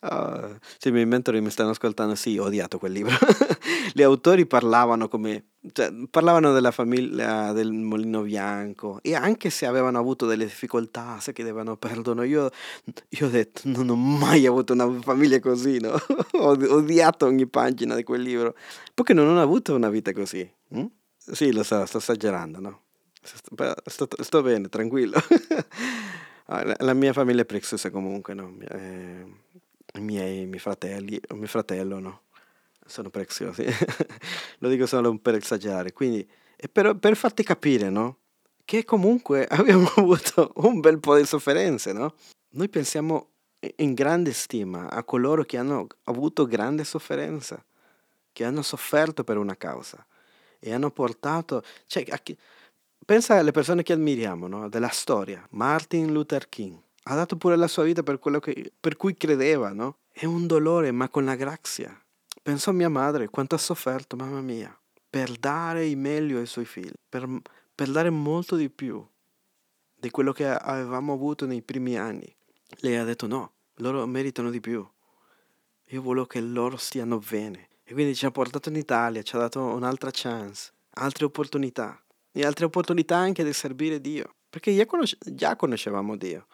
Uh, 0.00 0.56
se 0.78 0.88
i 0.88 0.92
miei 0.92 1.06
mentori 1.06 1.40
mi 1.40 1.50
stanno 1.50 1.70
ascoltando, 1.70 2.14
sì, 2.14 2.38
ho 2.38 2.44
odiato 2.44 2.78
quel 2.78 2.92
libro. 2.92 3.14
Gli 3.92 4.02
autori 4.02 4.46
parlavano 4.46 5.08
come, 5.08 5.44
cioè, 5.72 5.92
parlavano 6.10 6.52
della 6.52 6.70
famiglia 6.70 7.52
del 7.52 7.72
Molino 7.72 8.22
Bianco 8.22 9.00
e 9.02 9.14
anche 9.14 9.50
se 9.50 9.66
avevano 9.66 9.98
avuto 9.98 10.26
delle 10.26 10.44
difficoltà, 10.44 11.18
se 11.20 11.32
chiedevano 11.32 11.76
perdono, 11.76 12.22
io, 12.22 12.50
io 13.10 13.26
ho 13.26 13.30
detto, 13.30 13.62
non 13.64 13.90
ho 13.90 13.96
mai 13.96 14.46
avuto 14.46 14.72
una 14.72 14.90
famiglia 15.00 15.40
così, 15.40 15.78
no? 15.78 15.90
ho 16.32 16.48
odiato 16.48 17.26
ogni 17.26 17.46
pagina 17.46 17.94
di 17.94 18.02
quel 18.02 18.22
libro, 18.22 18.54
perché 18.94 19.12
non 19.12 19.36
ho 19.36 19.40
avuto 19.40 19.74
una 19.74 19.90
vita 19.90 20.12
così. 20.12 20.50
Hm? 20.70 20.86
Sì, 21.18 21.52
lo 21.52 21.62
so, 21.62 21.84
sto 21.86 21.98
esagerando, 21.98 22.60
no? 22.60 22.80
Sto, 23.22 24.08
sto 24.20 24.42
bene, 24.42 24.68
tranquillo. 24.68 25.18
Ah, 26.46 26.74
la 26.80 26.92
mia 26.92 27.12
famiglia 27.12 27.42
è 27.42 27.44
preziosa 27.46 27.88
comunque, 27.88 28.34
no? 28.34 28.56
Eh, 28.68 29.24
I 29.94 30.00
miei, 30.00 30.44
miei 30.44 30.58
fratelli, 30.58 31.18
o 31.28 31.36
mio 31.36 31.46
fratello, 31.46 32.00
no? 32.00 32.22
Sono 32.84 33.10
preziosi. 33.10 33.64
Lo 34.58 34.68
dico 34.68 34.84
solo 34.84 35.16
per 35.18 35.36
esagerare. 35.36 35.92
Quindi, 35.92 36.28
per, 36.70 36.96
per 36.96 37.16
farti 37.16 37.44
capire, 37.44 37.88
no? 37.90 38.18
che 38.64 38.84
comunque 38.84 39.46
abbiamo 39.50 39.86
avuto 39.96 40.52
un 40.56 40.80
bel 40.80 40.98
po' 40.98 41.16
di 41.16 41.26
sofferenze, 41.26 41.92
no? 41.92 42.14
Noi 42.50 42.68
pensiamo 42.68 43.28
in 43.76 43.94
grande 43.94 44.32
stima 44.32 44.90
a 44.90 45.04
coloro 45.04 45.44
che 45.44 45.56
hanno 45.56 45.86
avuto 46.04 46.46
grande 46.46 46.84
sofferenza, 46.84 47.62
che 48.32 48.44
hanno 48.44 48.62
sofferto 48.62 49.24
per 49.24 49.36
una 49.36 49.56
causa 49.56 50.04
e 50.58 50.72
hanno 50.72 50.90
portato... 50.90 51.62
Cioè, 51.86 52.04
chi, 52.22 52.36
pensa 53.04 53.36
alle 53.36 53.50
persone 53.50 53.82
che 53.82 53.92
ammiriamo, 53.92 54.46
no? 54.46 54.68
della 54.68 54.88
storia. 54.88 55.46
Martin 55.50 56.12
Luther 56.12 56.48
King 56.48 56.78
ha 57.04 57.14
dato 57.14 57.36
pure 57.36 57.56
la 57.56 57.66
sua 57.66 57.84
vita 57.84 58.02
per 58.02 58.18
quello 58.18 58.38
che, 58.38 58.72
per 58.78 58.96
cui 58.96 59.16
credeva, 59.16 59.72
no? 59.72 59.98
È 60.10 60.24
un 60.24 60.46
dolore, 60.46 60.92
ma 60.92 61.08
con 61.08 61.24
la 61.24 61.34
grazia. 61.34 61.98
Penso 62.42 62.70
a 62.70 62.72
mia 62.72 62.88
madre, 62.88 63.28
quanto 63.28 63.54
ha 63.54 63.58
sofferto, 63.58 64.16
mamma 64.16 64.40
mia, 64.40 64.76
per 65.08 65.36
dare 65.36 65.86
il 65.86 65.96
meglio 65.96 66.38
ai 66.38 66.46
suoi 66.46 66.64
figli, 66.64 66.92
per, 67.08 67.28
per 67.74 67.90
dare 67.90 68.10
molto 68.10 68.56
di 68.56 68.68
più 68.68 69.04
di 70.02 70.10
quello 70.10 70.32
che 70.32 70.48
avevamo 70.48 71.12
avuto 71.12 71.46
nei 71.46 71.62
primi 71.62 71.96
anni. 71.96 72.26
Lei 72.80 72.96
ha 72.96 73.04
detto 73.04 73.28
no, 73.28 73.52
loro 73.76 74.04
meritano 74.06 74.50
di 74.50 74.58
più. 74.58 74.84
Io 75.84 76.02
voglio 76.02 76.26
che 76.26 76.40
loro 76.40 76.76
stiano 76.76 77.18
bene. 77.18 77.68
E 77.84 77.92
quindi 77.92 78.16
ci 78.16 78.26
ha 78.26 78.32
portato 78.32 78.68
in 78.68 78.74
Italia, 78.74 79.22
ci 79.22 79.36
ha 79.36 79.38
dato 79.38 79.60
un'altra 79.62 80.10
chance, 80.12 80.72
altre 80.94 81.26
opportunità. 81.26 82.02
E 82.32 82.44
altre 82.44 82.64
opportunità 82.64 83.16
anche 83.16 83.44
di 83.44 83.52
servire 83.52 84.00
Dio. 84.00 84.36
Perché 84.48 84.74
già, 84.74 84.86
conosce- 84.86 85.18
già 85.20 85.56
conoscevamo 85.56 86.16
Dio. 86.16 86.46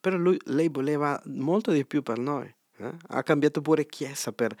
Però 0.00 0.16
lui, 0.16 0.38
lei 0.46 0.68
voleva 0.68 1.20
molto 1.26 1.72
di 1.72 1.84
più 1.84 2.02
per 2.02 2.18
noi. 2.18 2.52
Eh? 2.78 2.92
Ha 3.08 3.22
cambiato 3.22 3.60
pure 3.60 3.86
chiesa 3.86 4.32
per, 4.32 4.56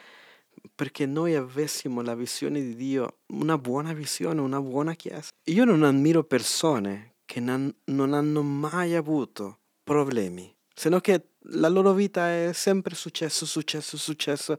perché 0.74 1.06
noi 1.06 1.34
avessimo 1.34 2.00
la 2.02 2.14
visione 2.14 2.60
di 2.60 2.74
Dio, 2.74 3.18
una 3.28 3.58
buona 3.58 3.92
visione, 3.92 4.40
una 4.40 4.60
buona 4.60 4.94
chiesa. 4.94 5.30
Io 5.44 5.64
non 5.64 5.82
ammiro 5.82 6.24
persone 6.24 7.14
che 7.24 7.40
non, 7.40 7.72
non 7.84 8.12
hanno 8.12 8.42
mai 8.42 8.94
avuto 8.94 9.58
problemi, 9.82 10.52
se 10.74 10.88
no 10.88 11.00
che 11.00 11.28
la 11.50 11.68
loro 11.68 11.92
vita 11.92 12.28
è 12.28 12.52
sempre 12.52 12.94
successo, 12.94 13.46
successo, 13.46 13.96
successo. 13.96 14.58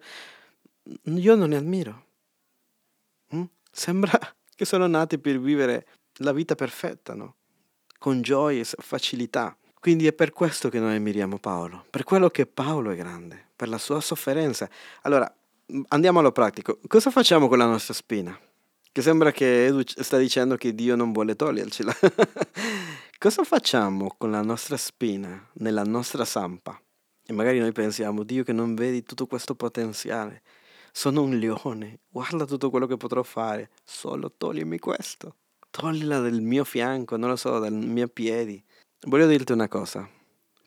Io 1.03 1.35
non 1.35 1.49
ne 1.49 1.57
ammiro. 1.57 2.05
Mm? 3.35 3.43
Sembra 3.71 4.17
che 4.55 4.65
sono 4.65 4.87
nati 4.87 5.19
per 5.19 5.39
vivere 5.39 5.85
la 6.17 6.31
vita 6.31 6.55
perfetta, 6.55 7.13
no? 7.13 7.35
Con 7.97 8.21
gioia 8.21 8.61
e 8.61 8.65
facilità. 8.65 9.57
Quindi 9.79 10.07
è 10.07 10.13
per 10.13 10.31
questo 10.31 10.69
che 10.69 10.79
noi 10.79 10.95
ammiriamo 10.95 11.37
Paolo, 11.37 11.85
per 11.89 12.03
quello 12.03 12.29
che 12.29 12.45
Paolo 12.45 12.91
è 12.91 12.95
grande, 12.95 13.49
per 13.55 13.69
la 13.69 13.77
sua 13.77 14.01
sofferenza. 14.01 14.69
Allora, 15.03 15.33
andiamo 15.89 16.19
allo 16.19 16.31
pratico. 16.31 16.79
Cosa 16.87 17.11
facciamo 17.11 17.47
con 17.47 17.57
la 17.57 17.65
nostra 17.65 17.93
spina? 17.93 18.37
Che 18.91 19.01
sembra 19.01 19.31
che 19.31 19.67
Edu 19.67 19.81
sta 19.85 20.17
dicendo 20.17 20.55
che 20.57 20.73
Dio 20.73 20.95
non 20.95 21.11
vuole 21.11 21.35
togliercela. 21.35 21.95
Cosa 23.19 23.43
facciamo 23.43 24.15
con 24.17 24.31
la 24.31 24.41
nostra 24.41 24.77
spina 24.77 25.49
nella 25.53 25.83
nostra 25.83 26.25
zampa? 26.25 26.79
E 27.25 27.33
magari 27.33 27.59
noi 27.59 27.71
pensiamo, 27.71 28.23
Dio 28.23 28.43
che 28.43 28.53
non 28.53 28.73
vedi 28.73 29.03
tutto 29.03 29.27
questo 29.27 29.53
potenziale. 29.55 30.41
Sono 30.91 31.21
un 31.21 31.37
leone, 31.37 31.99
guarda 32.09 32.45
tutto 32.45 32.69
quello 32.69 32.87
che 32.87 32.97
potrò 32.97 33.21
fare, 33.21 33.69
solo 33.83 34.33
toglimi 34.35 34.79
questo. 34.79 35.35
Toglila 35.77 36.17
dal 36.17 36.41
mio 36.41 36.63
fianco, 36.63 37.17
non 37.17 37.29
lo 37.29 37.35
so, 37.35 37.59
dai 37.59 37.69
miei 37.69 38.09
piedi. 38.09 38.59
Voglio 39.01 39.27
dirti 39.27 39.51
una 39.51 39.67
cosa, 39.67 40.09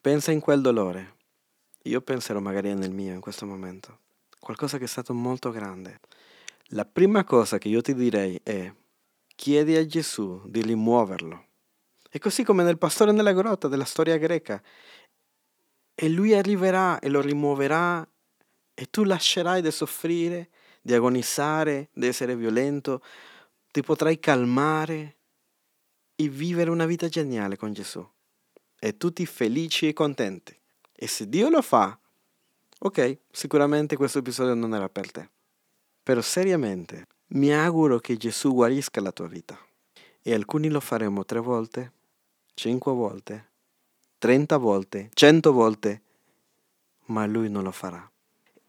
pensa 0.00 0.30
in 0.30 0.38
quel 0.38 0.60
dolore. 0.60 1.16
Io 1.82 2.00
penserò 2.00 2.38
magari 2.38 2.72
nel 2.74 2.92
mio 2.92 3.12
in 3.12 3.20
questo 3.20 3.44
momento. 3.44 3.98
Qualcosa 4.38 4.78
che 4.78 4.84
è 4.84 4.86
stato 4.86 5.12
molto 5.12 5.50
grande. 5.50 5.98
La 6.66 6.84
prima 6.84 7.24
cosa 7.24 7.58
che 7.58 7.66
io 7.66 7.80
ti 7.80 7.92
direi 7.92 8.38
è 8.40 8.72
chiedi 9.34 9.74
a 9.74 9.84
Gesù 9.84 10.42
di 10.46 10.62
rimuoverlo. 10.62 11.46
È 12.08 12.18
così 12.18 12.44
come 12.44 12.62
nel 12.62 12.78
pastore 12.78 13.10
nella 13.10 13.32
grotta 13.32 13.66
della 13.66 13.84
storia 13.84 14.16
greca. 14.16 14.62
E 15.92 16.08
lui 16.08 16.34
arriverà 16.34 17.00
e 17.00 17.08
lo 17.08 17.20
rimuoverà 17.20 18.08
e 18.72 18.86
tu 18.88 19.02
lascerai 19.02 19.60
di 19.60 19.72
soffrire, 19.72 20.50
di 20.80 20.94
agonizzare, 20.94 21.88
di 21.92 22.06
essere 22.06 22.36
violento, 22.36 23.02
ti 23.70 23.82
potrai 23.82 24.18
calmare 24.18 25.16
e 26.16 26.28
vivere 26.28 26.70
una 26.70 26.86
vita 26.86 27.08
geniale 27.08 27.56
con 27.56 27.72
Gesù 27.72 28.06
e 28.78 28.96
tutti 28.96 29.24
felici 29.26 29.88
e 29.88 29.92
contenti. 29.92 30.58
E 30.92 31.06
se 31.06 31.28
Dio 31.28 31.48
lo 31.48 31.62
fa, 31.62 31.98
ok, 32.78 33.18
sicuramente 33.30 33.96
questo 33.96 34.18
episodio 34.18 34.54
non 34.54 34.74
era 34.74 34.88
per 34.88 35.10
te. 35.10 35.30
Però 36.02 36.20
seriamente, 36.20 37.06
mi 37.28 37.54
auguro 37.54 37.98
che 37.98 38.16
Gesù 38.16 38.52
guarisca 38.52 39.00
la 39.00 39.12
tua 39.12 39.28
vita. 39.28 39.58
E 40.22 40.34
alcuni 40.34 40.68
lo 40.68 40.80
faremo 40.80 41.24
tre 41.24 41.40
volte, 41.40 41.92
cinque 42.54 42.92
volte, 42.92 43.50
trenta 44.18 44.56
volte, 44.56 45.08
cento 45.14 45.52
volte, 45.52 46.02
ma 47.06 47.24
lui 47.26 47.48
non 47.48 47.62
lo 47.62 47.70
farà. 47.70 48.10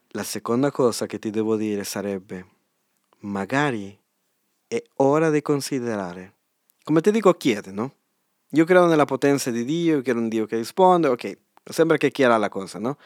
La 0.10 0.24
seconda 0.24 0.72
cosa 0.72 1.06
che 1.06 1.20
ti 1.20 1.30
devo 1.30 1.56
dire 1.56 1.84
sarebbe, 1.84 2.46
magari 3.20 3.98
è 4.72 4.82
ora 4.98 5.30
di 5.30 5.42
considerare. 5.42 6.36
Come 6.82 7.02
ti 7.02 7.12
dico, 7.12 7.34
chiede, 7.34 7.72
no? 7.72 7.94
Io 8.52 8.64
credo 8.64 8.86
nella 8.86 9.04
potenza 9.04 9.52
di 9.52 9.66
Dio, 9.66 9.98
io 9.98 10.02
credo 10.02 10.20
in 10.20 10.30
Dio 10.30 10.46
che 10.46 10.56
risponde, 10.56 11.10
ok, 11.10 11.38
sembra 11.66 11.98
che 11.98 12.10
chiara 12.10 12.38
la 12.38 12.48
cosa, 12.48 12.80
no? 12.80 12.98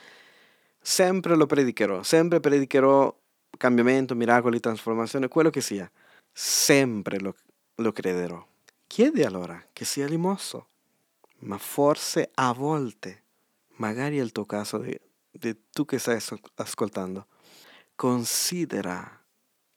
Sempre 0.79 1.35
lo 1.35 1.47
predicherò, 1.47 2.03
sempre 2.03 2.39
predicherò 2.39 3.11
cambiamento, 3.57 4.13
miracoli, 4.13 4.59
trasformazione, 4.59 5.27
quello 5.27 5.49
che 5.49 5.61
sia. 5.61 5.89
Sempre 6.31 7.19
lo, 7.19 7.33
lo 7.77 7.91
crederò. 7.91 8.45
Chiedi 8.85 9.23
allora 9.23 9.59
che 9.73 9.85
sia 9.85 10.05
rimosso, 10.05 10.67
ma 11.39 11.57
forse 11.57 12.29
a 12.35 12.53
volte, 12.53 13.23
magari 13.77 14.19
è 14.19 14.21
il 14.21 14.31
tuo 14.31 14.45
caso 14.45 14.77
di, 14.77 14.95
di 15.31 15.57
tu 15.71 15.83
che 15.83 15.97
stai 15.97 16.21
ascoltando, 16.57 17.25
considera 17.95 19.19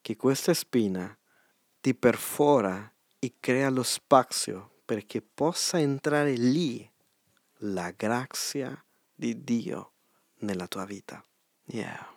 che 0.02 0.16
questa 0.16 0.52
spina 0.52 1.17
ti 1.88 1.94
perfora 1.94 2.92
e 3.18 3.36
crea 3.40 3.70
lo 3.70 3.82
spazio 3.82 4.80
perché 4.84 5.22
possa 5.22 5.80
entrare 5.80 6.34
lì 6.34 6.86
la 7.60 7.94
grazia 7.96 8.84
di 9.14 9.42
Dio 9.42 9.92
nella 10.40 10.66
tua 10.66 10.84
vita. 10.84 11.24
Yeah. 11.64 12.14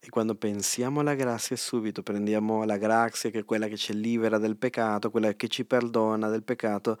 E 0.00 0.08
quando 0.08 0.34
pensiamo 0.34 0.98
alla 0.98 1.14
grazia 1.14 1.54
subito 1.54 2.02
prendiamo 2.02 2.64
la 2.64 2.76
grazia 2.76 3.30
che 3.30 3.40
è 3.40 3.44
quella 3.44 3.68
che 3.68 3.76
ci 3.76 3.94
libera 3.94 4.38
del 4.38 4.56
peccato, 4.56 5.12
quella 5.12 5.32
che 5.34 5.46
ci 5.46 5.64
perdona 5.64 6.28
del 6.28 6.42
peccato. 6.42 6.98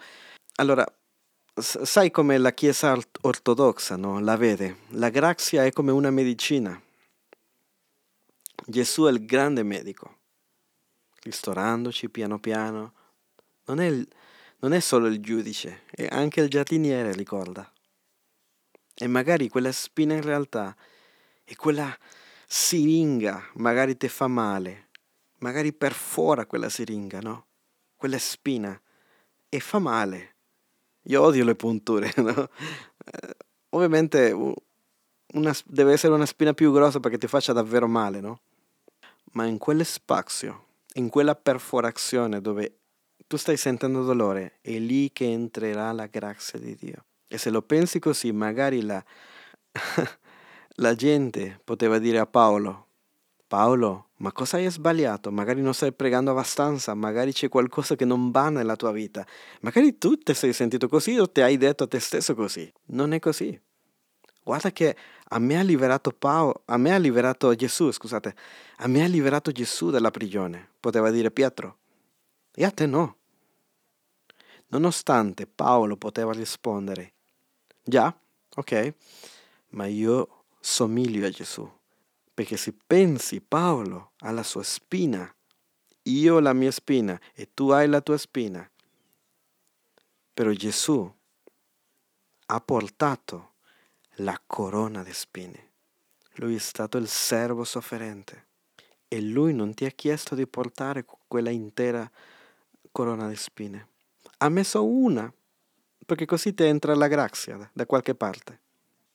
Allora, 0.56 0.86
sai 1.56 2.12
come 2.12 2.38
la 2.38 2.52
Chiesa 2.52 2.96
ortodossa 3.22 3.96
no? 3.96 4.20
la 4.20 4.36
vede? 4.36 4.76
La 4.90 5.08
grazia 5.08 5.64
è 5.64 5.72
come 5.72 5.90
una 5.90 6.10
medicina. 6.10 6.80
Gesù 8.66 9.04
è 9.06 9.10
il 9.10 9.26
grande 9.26 9.64
medico, 9.64 10.18
ristorandoci 11.24 12.08
piano 12.08 12.38
piano. 12.38 12.92
Non 13.66 13.80
è 13.80 13.86
il, 13.86 14.06
non 14.60 14.72
è 14.72 14.80
solo 14.80 15.08
il 15.08 15.20
giudice, 15.20 15.82
è 15.90 16.06
anche 16.10 16.40
il 16.40 16.48
giardiniere, 16.48 17.12
ricorda. 17.12 17.70
E 18.94 19.06
magari 19.08 19.48
quella 19.48 19.72
spina 19.72 20.14
in 20.14 20.22
realtà 20.22 20.76
è 21.42 21.54
quella 21.56 21.96
siringa, 22.46 23.50
magari 23.54 23.96
ti 23.96 24.08
fa 24.08 24.28
male, 24.28 24.90
magari 25.38 25.72
perfora 25.72 26.46
quella 26.46 26.68
siringa, 26.68 27.20
no? 27.20 27.46
Quella 27.96 28.18
spina 28.18 28.80
e 29.48 29.60
fa 29.60 29.78
male. 29.78 30.32
Io 31.08 31.20
odio 31.20 31.44
le 31.44 31.54
punture, 31.54 32.12
no? 32.18 32.48
Eh, 33.04 33.36
ovviamente 33.70 34.32
una, 35.34 35.54
deve 35.64 35.92
essere 35.92 36.14
una 36.14 36.26
spina 36.26 36.54
più 36.54 36.72
grossa 36.72 37.00
perché 37.00 37.18
ti 37.18 37.26
faccia 37.26 37.52
davvero 37.52 37.88
male, 37.88 38.20
no? 38.20 38.40
Ma 39.32 39.46
in 39.46 39.58
quel 39.58 39.84
spazio, 39.84 40.63
in 40.94 41.08
quella 41.08 41.34
perforazione 41.34 42.40
dove 42.40 42.78
tu 43.26 43.36
stai 43.36 43.56
sentendo 43.56 44.04
dolore, 44.04 44.58
è 44.60 44.78
lì 44.78 45.10
che 45.12 45.30
entrerà 45.30 45.92
la 45.92 46.06
grazia 46.06 46.58
di 46.58 46.74
Dio. 46.74 47.04
E 47.26 47.38
se 47.38 47.50
lo 47.50 47.62
pensi 47.62 47.98
così, 47.98 48.32
magari 48.32 48.82
la, 48.82 49.02
la 50.76 50.94
gente 50.94 51.60
poteva 51.64 51.98
dire 51.98 52.18
a 52.18 52.26
Paolo, 52.26 52.86
Paolo, 53.46 54.08
ma 54.16 54.32
cosa 54.32 54.56
hai 54.56 54.70
sbagliato? 54.70 55.30
Magari 55.30 55.60
non 55.60 55.74
stai 55.74 55.92
pregando 55.92 56.30
abbastanza, 56.30 56.94
magari 56.94 57.32
c'è 57.32 57.48
qualcosa 57.48 57.94
che 57.94 58.04
non 58.04 58.30
va 58.30 58.48
nella 58.48 58.74
tua 58.74 58.90
vita. 58.90 59.24
Magari 59.60 59.96
tu 59.96 60.16
ti 60.16 60.34
sei 60.34 60.52
sentito 60.52 60.88
così 60.88 61.18
o 61.18 61.30
ti 61.30 61.40
hai 61.40 61.56
detto 61.56 61.84
a 61.84 61.86
te 61.86 62.00
stesso 62.00 62.34
così. 62.34 62.70
Non 62.86 63.12
è 63.12 63.20
così. 63.20 63.56
Guarda 64.44 64.70
che 64.70 64.96
a 65.28 65.38
me 65.38 65.58
ha 65.58 65.62
liberato 65.62 66.12
Paolo, 66.12 66.62
a 66.66 66.76
me 66.76 66.92
ha 66.92 66.98
liberato 66.98 67.54
Gesù, 67.54 67.90
scusate, 67.90 68.36
a 68.76 68.86
me 68.86 69.02
ha 69.02 69.06
liberato 69.06 69.50
Gesù 69.50 69.88
dalla 69.90 70.10
prigione, 70.10 70.68
poteva 70.78 71.10
dire 71.10 71.30
Pietro. 71.30 71.78
E 72.54 72.64
a 72.64 72.70
te 72.70 72.86
no. 72.86 73.16
Nonostante 74.68 75.46
Paolo 75.46 75.96
poteva 75.96 76.32
rispondere, 76.32 77.14
già, 77.82 78.14
ok, 78.54 78.94
ma 79.70 79.86
io 79.86 80.44
somiglio 80.60 81.26
a 81.26 81.30
Gesù. 81.30 81.68
Perché 82.34 82.56
se 82.56 82.74
pensi 82.86 83.40
Paolo 83.40 84.12
alla 84.18 84.42
sua 84.42 84.62
spina, 84.62 85.32
io 86.02 86.38
la 86.40 86.52
mia 86.52 86.70
spina 86.70 87.18
e 87.32 87.48
tu 87.54 87.70
hai 87.70 87.88
la 87.88 88.02
tua 88.02 88.18
spina, 88.18 88.68
Però 90.34 90.50
Gesù 90.50 91.10
ha 92.46 92.60
portato 92.60 93.53
la 94.16 94.40
corona 94.46 95.02
di 95.02 95.12
spine. 95.12 95.70
Lui 96.34 96.56
è 96.56 96.58
stato 96.58 96.98
il 96.98 97.08
servo 97.08 97.64
sofferente 97.64 98.46
e 99.08 99.20
lui 99.20 99.52
non 99.54 99.74
ti 99.74 99.84
ha 99.84 99.90
chiesto 99.90 100.34
di 100.34 100.46
portare 100.46 101.04
quella 101.26 101.50
intera 101.50 102.08
corona 102.92 103.28
di 103.28 103.36
spine. 103.36 103.88
Ha 104.38 104.48
messo 104.48 104.84
una, 104.84 105.32
perché 106.04 106.26
così 106.26 106.54
ti 106.54 106.64
entra 106.64 106.94
la 106.94 107.08
grazia 107.08 107.68
da 107.72 107.86
qualche 107.86 108.14
parte. 108.14 108.60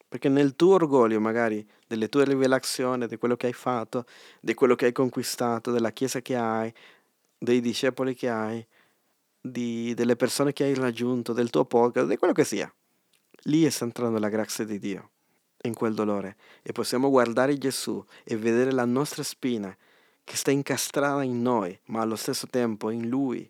Perché 0.10 0.28
nel 0.28 0.56
tuo 0.56 0.74
orgoglio, 0.74 1.20
magari, 1.20 1.66
delle 1.86 2.10
tue 2.10 2.26
rivelazioni, 2.26 3.06
di 3.08 3.18
quello 3.18 3.36
che 3.36 3.48
hai 3.48 3.54
fatto, 3.54 4.06
di 4.42 4.54
quello 4.56 4.76
che 4.76 4.86
hai 4.86 4.92
conquistato, 4.92 5.72
della 5.72 5.92
chiesa 5.92 6.20
che 6.22 6.36
hai, 6.36 6.74
dei 7.38 7.62
discepoli 7.62 8.16
che 8.16 8.30
hai, 8.30 8.66
di, 9.40 9.94
delle 9.94 10.16
persone 10.16 10.52
che 10.52 10.64
hai 10.64 10.74
raggiunto, 10.74 11.32
del 11.32 11.50
tuo 11.52 11.66
podcast, 11.66 12.08
di 12.08 12.18
quello 12.18 12.34
che 12.34 12.44
sia. 12.44 12.74
Lì 13.44 13.70
sta 13.70 13.86
entrando 13.86 14.20
la 14.20 14.30
grazia 14.30 14.66
di 14.66 14.80
Dio, 14.80 15.12
in 15.64 15.74
quel 15.74 15.94
dolore. 15.94 16.36
E 16.62 16.72
possiamo 16.72 17.10
guardare 17.10 17.58
Gesù 17.58 18.04
e 18.24 18.38
vedere 18.38 18.72
la 18.72 18.86
nostra 18.86 19.24
spina 19.24 19.76
che 20.24 20.36
sta 20.36 20.52
incastrata 20.52 21.24
in 21.24 21.42
noi, 21.42 21.78
ma 21.86 22.02
allo 22.02 22.16
stesso 22.16 22.48
tempo 22.48 22.90
in 22.90 23.08
Lui. 23.10 23.50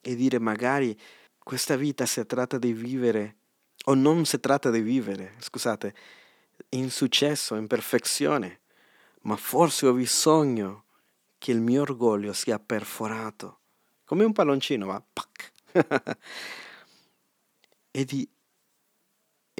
E 0.00 0.14
dire 0.14 0.38
magari 0.38 0.98
questa 1.38 1.76
vita 1.76 2.06
si 2.06 2.24
tratta 2.26 2.58
di 2.58 2.72
vivere 2.72 3.36
o 3.84 3.94
non 3.94 4.24
si 4.24 4.38
tratta 4.40 4.70
di 4.70 4.80
vivere, 4.80 5.34
scusate, 5.38 5.94
in 6.70 6.90
successo, 6.90 7.54
in 7.54 7.66
perfezione, 7.66 8.60
ma 9.22 9.36
forse 9.36 9.86
ho 9.86 9.92
bisogno 9.92 10.84
che 11.38 11.52
il 11.52 11.60
mio 11.60 11.82
orgoglio 11.82 12.32
sia 12.32 12.58
perforato, 12.58 13.60
come 14.04 14.24
un 14.24 14.32
palloncino, 14.32 14.86
ma 14.86 15.02
e, 17.90 18.04
di, 18.04 18.28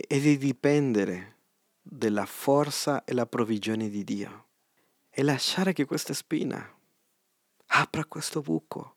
e 0.07 0.21
di 0.21 0.39
dipendere 0.39 1.37
dalla 1.83 2.27
forza 2.27 3.05
e 3.05 3.15
la 3.15 3.27
provvigione 3.27 3.89
di 3.89 4.05
Dio 4.05 4.47
e 5.11 5.23
lasciare 5.23 5.73
che 5.73 5.85
questa 5.85 6.15
spina 6.15 6.77
apra 7.67 8.05
questo 8.05 8.41
buco 8.41 8.97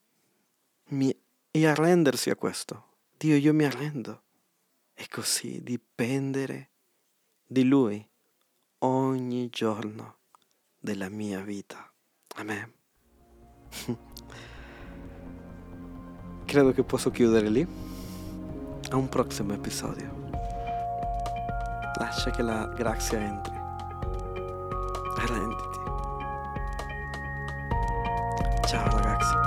mi, 0.90 1.16
e 1.50 1.68
arrendersi 1.68 2.30
a 2.30 2.36
questo. 2.36 2.90
Dio, 3.18 3.36
io 3.36 3.54
mi 3.54 3.66
arrendo 3.66 4.22
e 4.94 5.08
così 5.10 5.64
dipendere 5.64 6.70
di 7.46 7.64
Lui 7.64 8.08
ogni 8.80 9.50
giorno 9.50 10.18
della 10.78 11.10
mia 11.10 11.42
vita. 11.42 11.92
Amen. 12.36 12.74
Credo 16.46 16.72
che 16.72 16.84
posso 16.84 17.12
chiudere 17.12 17.50
lì. 17.50 17.66
A 18.90 18.96
un 18.96 19.08
prossimo 19.08 19.54
episodio. 19.54 20.21
Lascia 22.02 22.32
che 22.32 22.42
la 22.42 22.66
grazia 22.66 23.20
entri. 23.20 23.56
Arrenditi. 25.20 25.80
Ciao 28.66 28.90
ragazzi. 28.90 29.41